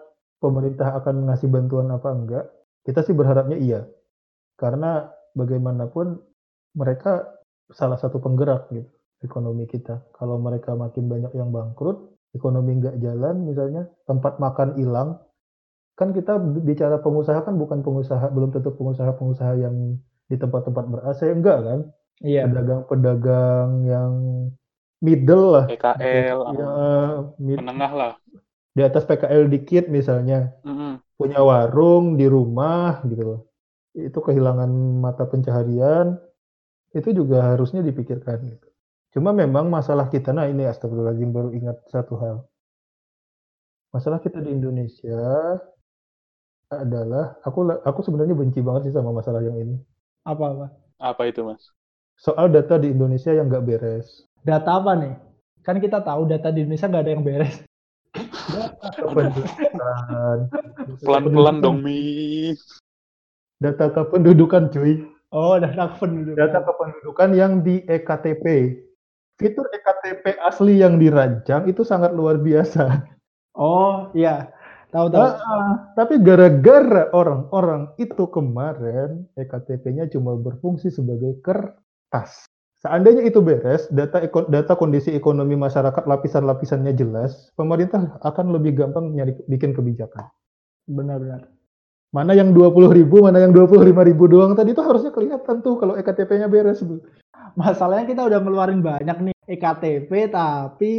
pemerintah 0.44 1.00
akan 1.00 1.32
ngasih 1.32 1.48
bantuan 1.48 1.88
apa 1.88 2.08
enggak. 2.12 2.44
Kita 2.84 3.00
sih 3.00 3.16
berharapnya 3.16 3.56
iya. 3.56 3.80
Karena 4.60 5.08
bagaimanapun 5.32 6.20
mereka 6.76 7.24
salah 7.72 7.96
satu 7.96 8.20
penggerak 8.20 8.68
gitu 8.76 8.92
ekonomi 9.24 9.64
kita. 9.64 10.04
Kalau 10.12 10.36
mereka 10.36 10.76
makin 10.76 11.08
banyak 11.08 11.32
yang 11.32 11.48
bangkrut, 11.48 12.12
ekonomi 12.36 12.76
nggak 12.76 13.00
jalan 13.00 13.48
misalnya, 13.48 13.88
tempat 14.04 14.36
makan 14.36 14.76
hilang, 14.76 15.16
kan 15.96 16.12
kita 16.12 16.36
bicara 16.60 17.00
pengusaha 17.00 17.40
kan 17.40 17.56
bukan 17.56 17.80
pengusaha, 17.80 18.28
belum 18.28 18.52
tentu 18.52 18.76
pengusaha-pengusaha 18.76 19.52
yang 19.64 19.96
di 20.28 20.36
tempat-tempat 20.36 20.84
ber-AC, 20.92 21.20
enggak 21.32 21.58
kan? 21.64 21.80
Iya. 22.20 22.42
Pedagang-pedagang 22.46 23.70
yang 23.88 24.12
middle 25.00 25.46
lah. 25.56 25.64
PKL, 25.72 26.38
Ya, 26.52 26.68
mid- 27.40 27.58
menengah 27.64 27.92
lah. 27.96 28.12
Di 28.74 28.82
atas 28.82 29.06
PKL 29.06 29.46
dikit 29.46 29.86
misalnya, 29.86 30.50
Mm-mm. 30.66 30.98
punya 31.14 31.38
warung 31.40 32.18
di 32.18 32.26
rumah 32.26 33.00
gitu 33.06 33.22
loh. 33.22 33.40
Itu 33.94 34.18
kehilangan 34.18 34.70
mata 34.98 35.24
pencaharian, 35.30 36.18
itu 36.90 37.10
juga 37.14 37.54
harusnya 37.54 37.86
dipikirkan 37.86 38.38
gitu. 38.50 38.68
Cuma 39.14 39.30
memang 39.30 39.70
masalah 39.70 40.10
kita, 40.10 40.34
nah 40.34 40.50
ini 40.50 40.66
astagfirullahaladzim 40.66 41.30
baru 41.30 41.54
ingat 41.54 41.86
satu 41.86 42.18
hal. 42.18 42.36
Masalah 43.94 44.18
kita 44.18 44.42
di 44.42 44.50
Indonesia 44.50 45.22
adalah, 46.66 47.38
aku 47.46 47.62
aku 47.86 48.00
sebenarnya 48.02 48.34
benci 48.34 48.58
banget 48.58 48.90
sih 48.90 48.94
sama 48.94 49.14
masalah 49.14 49.38
yang 49.38 49.54
ini. 49.54 49.78
Apa-apa? 50.26 50.74
Apa 50.98 51.30
itu, 51.30 51.46
Mas? 51.46 51.70
Soal 52.18 52.50
data 52.50 52.74
di 52.78 52.90
Indonesia 52.90 53.30
yang 53.30 53.46
nggak 53.46 53.62
beres. 53.62 54.26
Data 54.42 54.82
apa 54.82 54.98
nih? 54.98 55.14
Kan 55.62 55.78
kita 55.78 56.02
tahu 56.02 56.26
data 56.26 56.50
di 56.50 56.66
Indonesia 56.66 56.90
nggak 56.90 57.04
ada 57.06 57.12
yang 57.14 57.22
beres. 57.22 57.62
Data 58.14 58.88
kependudukan. 58.94 60.38
Pelan-pelan 61.02 61.56
dong, 61.58 61.82
Mi. 61.82 62.54
Data 63.58 63.90
kependudukan 63.90 64.70
cuy. 64.70 65.02
Oh, 65.34 65.58
data 65.58 65.90
kependudukan. 65.98 66.38
Data 66.38 66.58
kependudukan 66.62 67.30
yang 67.34 67.66
di 67.66 67.82
EKTP. 67.90 68.78
Fitur 69.34 69.66
EKTP 69.74 70.38
asli 70.38 70.78
yang 70.78 71.02
dirancang 71.02 71.66
itu 71.66 71.82
sangat 71.82 72.14
luar 72.14 72.38
biasa. 72.38 73.02
Oh, 73.58 74.14
iya. 74.14 74.54
Tahu 74.94 75.10
tahu. 75.10 75.26
Ah, 75.26 75.90
tapi 75.98 76.22
gara-gara 76.22 77.10
orang-orang 77.10 77.98
itu 77.98 78.30
kemarin 78.30 79.26
EKTP-nya 79.34 80.06
cuma 80.06 80.38
berfungsi 80.38 80.94
sebagai 80.94 81.42
kertas. 81.42 82.46
Seandainya 82.84 83.24
itu 83.24 83.40
beres, 83.40 83.88
data 83.88 84.28
data 84.28 84.76
kondisi 84.76 85.08
ekonomi 85.16 85.56
masyarakat 85.56 86.04
lapisan-lapisannya 86.04 86.92
jelas, 86.92 87.48
pemerintah 87.56 88.20
akan 88.20 88.52
lebih 88.52 88.76
gampang 88.76 89.08
nyari 89.16 89.40
bikin 89.48 89.72
kebijakan. 89.72 90.28
Benar-benar. 90.84 91.48
Mana 92.12 92.36
yang 92.36 92.52
20 92.52 92.92
ribu, 92.92 93.24
mana 93.24 93.40
yang 93.40 93.56
25 93.56 94.04
ribu 94.04 94.28
doang 94.28 94.52
tadi 94.52 94.76
itu 94.76 94.84
harusnya 94.84 95.10
kelihatan 95.16 95.64
tuh 95.64 95.80
kalau 95.80 95.96
EKTP-nya 95.96 96.46
beres. 96.46 96.84
Bu. 96.84 97.00
Masalahnya 97.56 98.04
kita 98.04 98.22
udah 98.28 98.38
ngeluarin 98.44 98.84
banyak 98.84 99.32
nih 99.32 99.34
EKTP 99.48 100.10
tapi 100.28 100.94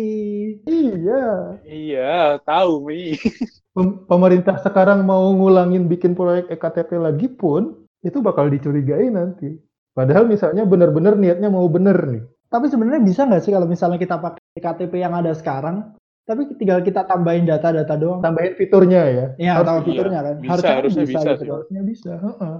Iya. 0.65 1.61
Iya, 1.69 2.41
tahu 2.41 2.89
Mi. 2.89 3.13
Pem- 3.77 4.09
Pemerintah 4.09 4.57
sekarang 4.57 5.05
mau 5.05 5.29
ngulangin 5.37 5.85
bikin 5.85 6.17
proyek 6.17 6.49
EKTP 6.49 6.97
lagi 6.97 7.29
pun 7.29 7.85
itu 8.01 8.25
bakal 8.25 8.49
dicurigai 8.49 9.13
nanti. 9.13 9.53
Padahal 9.95 10.27
misalnya 10.27 10.67
benar-benar 10.67 11.15
niatnya 11.15 11.47
mau 11.47 11.65
bener 11.71 11.95
nih. 12.05 12.23
tapi 12.45 12.71
sebenarnya 12.71 13.03
bisa 13.03 13.25
nggak 13.25 13.41
sih 13.43 13.51
kalau 13.51 13.67
misalnya 13.67 13.99
kita 13.99 14.15
pakai 14.21 14.39
EKTP 14.55 14.93
yang 15.01 15.11
ada 15.17 15.33
sekarang 15.35 15.97
tapi 16.25 16.49
tinggal 16.57 16.81
kita 16.81 17.05
tambahin 17.05 17.45
data-data 17.45 17.93
doang. 17.95 18.19
Tambahin 18.25 18.57
fiturnya 18.57 19.01
ya. 19.05 19.25
Iya, 19.37 19.53
iya. 19.61 19.81
fiturnya 19.85 20.19
kan. 20.25 20.35
Bisa, 20.41 20.51
harusnya, 20.51 20.69
kan 20.73 20.77
harusnya 20.81 21.03
bisa, 21.05 21.13
bisa 21.13 21.29
gitu 21.29 21.37
sih. 21.37 21.49
Harusnya 21.53 21.81
bisa. 21.85 22.11
heeh. 22.17 22.57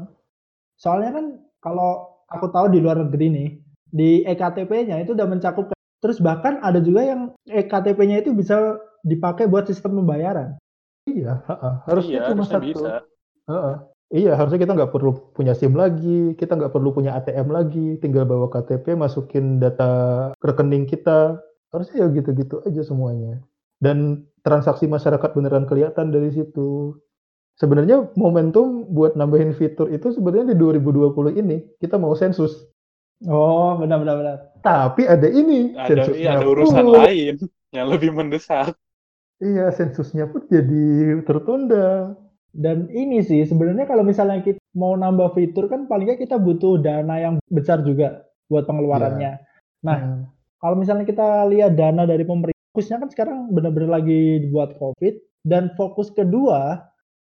Soalnya 0.78 1.12
kan 1.18 1.26
kalau 1.66 1.92
aku 2.30 2.46
tahu 2.54 2.70
di 2.70 2.80
luar 2.80 3.02
negeri 3.02 3.28
nih, 3.34 3.50
di 3.90 4.10
EKTP-nya 4.30 5.02
itu 5.02 5.18
udah 5.18 5.28
mencakup 5.28 5.74
terus 6.04 6.22
bahkan 6.22 6.62
ada 6.62 6.78
juga 6.78 7.02
yang 7.02 7.22
EKTP-nya 7.50 8.22
itu 8.22 8.38
bisa 8.38 8.78
dipakai 9.02 9.50
buat 9.50 9.66
sistem 9.66 9.98
pembayaran. 9.98 10.54
Iya, 11.10 11.42
heeh. 11.50 11.74
harusnya 11.90 12.20
iya, 12.22 12.30
cuma 12.30 12.46
harusnya 12.46 12.58
satu. 12.62 12.70
bisa. 12.70 12.92
Heeh. 13.50 13.76
Iya, 14.14 14.38
harusnya 14.38 14.62
kita 14.62 14.78
nggak 14.78 14.94
perlu 14.94 15.34
punya 15.34 15.58
SIM 15.58 15.74
lagi, 15.74 16.38
kita 16.38 16.54
nggak 16.54 16.74
perlu 16.78 16.94
punya 16.94 17.18
ATM 17.18 17.50
lagi, 17.50 17.98
tinggal 17.98 18.30
bawa 18.30 18.54
KTP, 18.54 18.94
masukin 18.94 19.58
data 19.58 20.32
rekening 20.46 20.86
kita. 20.86 21.42
Harusnya 21.74 22.06
ya 22.06 22.08
gitu-gitu 22.14 22.62
aja 22.64 22.82
semuanya. 22.86 23.42
Dan 23.82 24.30
transaksi 24.46 24.86
masyarakat 24.86 25.30
beneran 25.34 25.66
kelihatan 25.66 26.14
dari 26.14 26.30
situ. 26.30 26.96
Sebenarnya 27.58 28.14
momentum 28.20 28.86
buat 28.94 29.18
nambahin 29.18 29.56
fitur 29.56 29.90
itu 29.90 30.12
sebenarnya 30.14 30.54
di 30.54 30.56
2020 30.60 31.40
ini 31.40 31.64
kita 31.82 31.98
mau 31.98 32.14
sensus. 32.14 32.68
Oh, 33.26 33.80
benar-benar 33.80 34.16
benar. 34.20 34.38
Tapi 34.60 35.08
ada 35.08 35.28
ini, 35.28 35.72
Ada, 35.74 35.88
sensusnya 36.12 36.20
iya, 36.20 36.40
ada 36.40 36.46
urusan 36.52 36.86
pun. 36.86 37.00
lain 37.00 37.36
yang 37.72 37.88
lebih 37.88 38.12
mendesak. 38.12 38.76
Iya, 39.40 39.72
sensusnya 39.72 40.28
pun 40.28 40.44
jadi 40.52 41.20
tertunda. 41.24 42.16
Dan 42.56 42.88
ini 42.88 43.20
sih 43.20 43.44
sebenarnya 43.44 43.84
kalau 43.84 44.02
misalnya 44.02 44.40
kita 44.40 44.56
mau 44.74 44.96
nambah 44.96 45.36
fitur 45.36 45.68
kan 45.68 45.86
paling 45.86 46.08
nggak 46.08 46.24
kita 46.24 46.40
butuh 46.40 46.80
dana 46.80 47.20
yang 47.20 47.36
besar 47.52 47.84
juga 47.84 48.24
buat 48.48 48.64
pengeluarannya. 48.64 49.44
Nah, 49.84 49.98
Hmm. 50.00 50.22
kalau 50.58 50.80
misalnya 50.80 51.04
kita 51.04 51.44
lihat 51.46 51.76
dana 51.76 52.08
dari 52.08 52.24
pemerintah, 52.24 52.56
fokusnya 52.72 52.98
kan 52.98 53.10
sekarang 53.12 53.38
benar-benar 53.52 54.00
lagi 54.00 54.48
buat 54.50 54.80
COVID 54.80 55.14
dan 55.44 55.76
fokus 55.76 56.10
kedua 56.10 56.80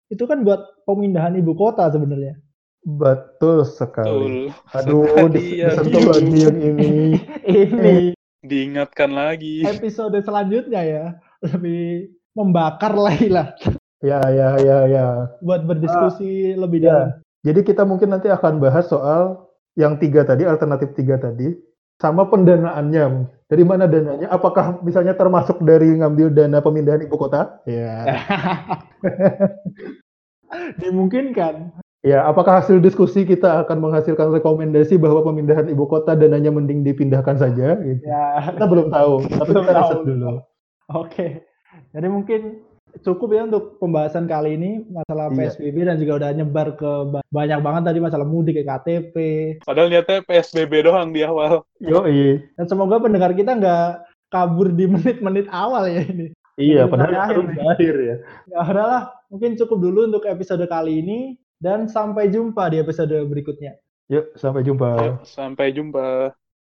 itu 0.09 0.24
kan 0.24 0.41
buat 0.41 0.64
pemindahan 0.83 1.37
ibu 1.37 1.53
kota 1.53 1.85
sebenarnya. 1.87 2.41
Betul 2.81 3.68
sekali. 3.68 4.49
Betul. 4.49 4.72
Aduh, 4.72 5.29
dis- 5.29 5.45
Iya, 5.61 5.68
disentuh 5.76 6.01
iya. 6.01 6.09
lagi 6.09 6.37
yang 6.41 6.59
ini. 6.59 6.93
Ini 7.68 7.99
Diingatkan 8.39 9.11
lagi. 9.12 9.66
episode 9.66 10.14
selanjutnya 10.18 10.81
ya 10.81 11.05
lebih 11.43 12.14
membakar 12.33 12.95
lagi 12.95 13.29
lah 13.29 13.51
Ya, 13.99 14.22
ya, 14.30 14.49
ya, 14.62 14.78
ya. 14.86 15.07
buat 15.42 15.66
berdiskusi 15.66 16.55
lebih 16.55 16.86
ya. 16.86 16.86
dalam. 16.86 17.09
Jadi 17.42 17.61
kita 17.66 17.82
mungkin 17.82 18.14
nanti 18.14 18.30
akan 18.30 18.62
bahas 18.62 18.86
soal 18.86 19.51
yang 19.74 19.99
tiga 19.99 20.22
tadi, 20.22 20.46
alternatif 20.46 20.94
tiga 20.94 21.18
tadi, 21.18 21.55
sama 21.99 22.26
pendanaannya. 22.30 23.26
Dari 23.49 23.64
mana 23.66 23.90
dananya? 23.90 24.30
Apakah 24.30 24.78
misalnya 24.86 25.18
termasuk 25.18 25.59
dari 25.64 25.99
ngambil 25.99 26.30
dana 26.30 26.59
pemindahan 26.62 27.03
ibu 27.03 27.16
kota? 27.18 27.59
Ya. 27.66 28.22
Dimungkinkan. 30.82 31.74
Ya, 32.07 32.22
apakah 32.22 32.62
hasil 32.62 32.78
diskusi 32.78 33.26
kita 33.26 33.66
akan 33.66 33.82
menghasilkan 33.82 34.30
rekomendasi 34.30 34.94
bahwa 35.03 35.26
pemindahan 35.26 35.66
ibu 35.66 35.90
kota 35.90 36.14
dananya 36.14 36.55
mending 36.55 36.86
dipindahkan 36.86 37.34
saja? 37.34 37.74
Gitu. 37.82 38.07
Ya, 38.07 38.55
Kita 38.55 38.66
belum 38.70 38.94
tahu, 38.94 39.26
tapi 39.26 39.51
kita 39.51 39.72
riset 39.74 40.01
dulu. 40.07 40.38
Oke. 40.94 41.26
Jadi 41.90 42.07
mungkin 42.07 42.40
cukup 42.99 43.28
ya 43.30 43.43
untuk 43.45 43.76
pembahasan 43.76 44.24
kali 44.24 44.55
ini 44.55 44.70
masalah 44.86 45.28
Iya. 45.28 45.53
PSBB 45.55 45.76
dan 45.82 45.97
juga 45.97 46.12
udah 46.18 46.30
nyebar 46.32 46.68
ke 46.74 46.91
ba- 47.09 47.24
banyak 47.28 47.61
banget 47.61 47.82
tadi 47.86 47.99
masalah 47.99 48.26
mudik 48.26 48.59
ke 48.59 48.64
KTP. 48.64 49.14
Padahal 49.62 49.89
niatnya 49.89 50.20
PSBB 50.22 50.72
doang 50.82 51.11
di 51.11 51.22
awal. 51.22 51.62
Yoi. 51.78 52.43
Dan 52.57 52.66
semoga 52.66 52.99
pendengar 52.99 53.32
kita 53.32 53.55
nggak 53.55 53.89
kabur 54.28 54.68
di 54.68 54.84
menit-menit 54.86 55.47
awal 55.49 55.86
ya 55.86 56.03
ini. 56.03 56.32
Iya, 56.59 56.91
padahal 56.91 57.14
akhir 57.14 57.36
harus 57.39 57.59
akhir 57.70 57.95
ya. 57.97 58.16
Ya 58.51 58.59
udahlah, 58.61 59.03
mungkin 59.30 59.55
cukup 59.55 59.78
dulu 59.78 60.11
untuk 60.11 60.26
episode 60.26 60.66
kali 60.66 60.99
ini 60.99 61.18
dan 61.62 61.86
sampai 61.86 62.26
jumpa 62.28 62.66
di 62.68 62.82
episode 62.82 63.14
berikutnya. 63.30 63.78
Yuk, 64.11 64.34
sampai 64.34 64.66
jumpa. 64.66 64.91
Yuk, 64.99 65.16
sampai 65.22 65.70
jumpa. 65.70 66.34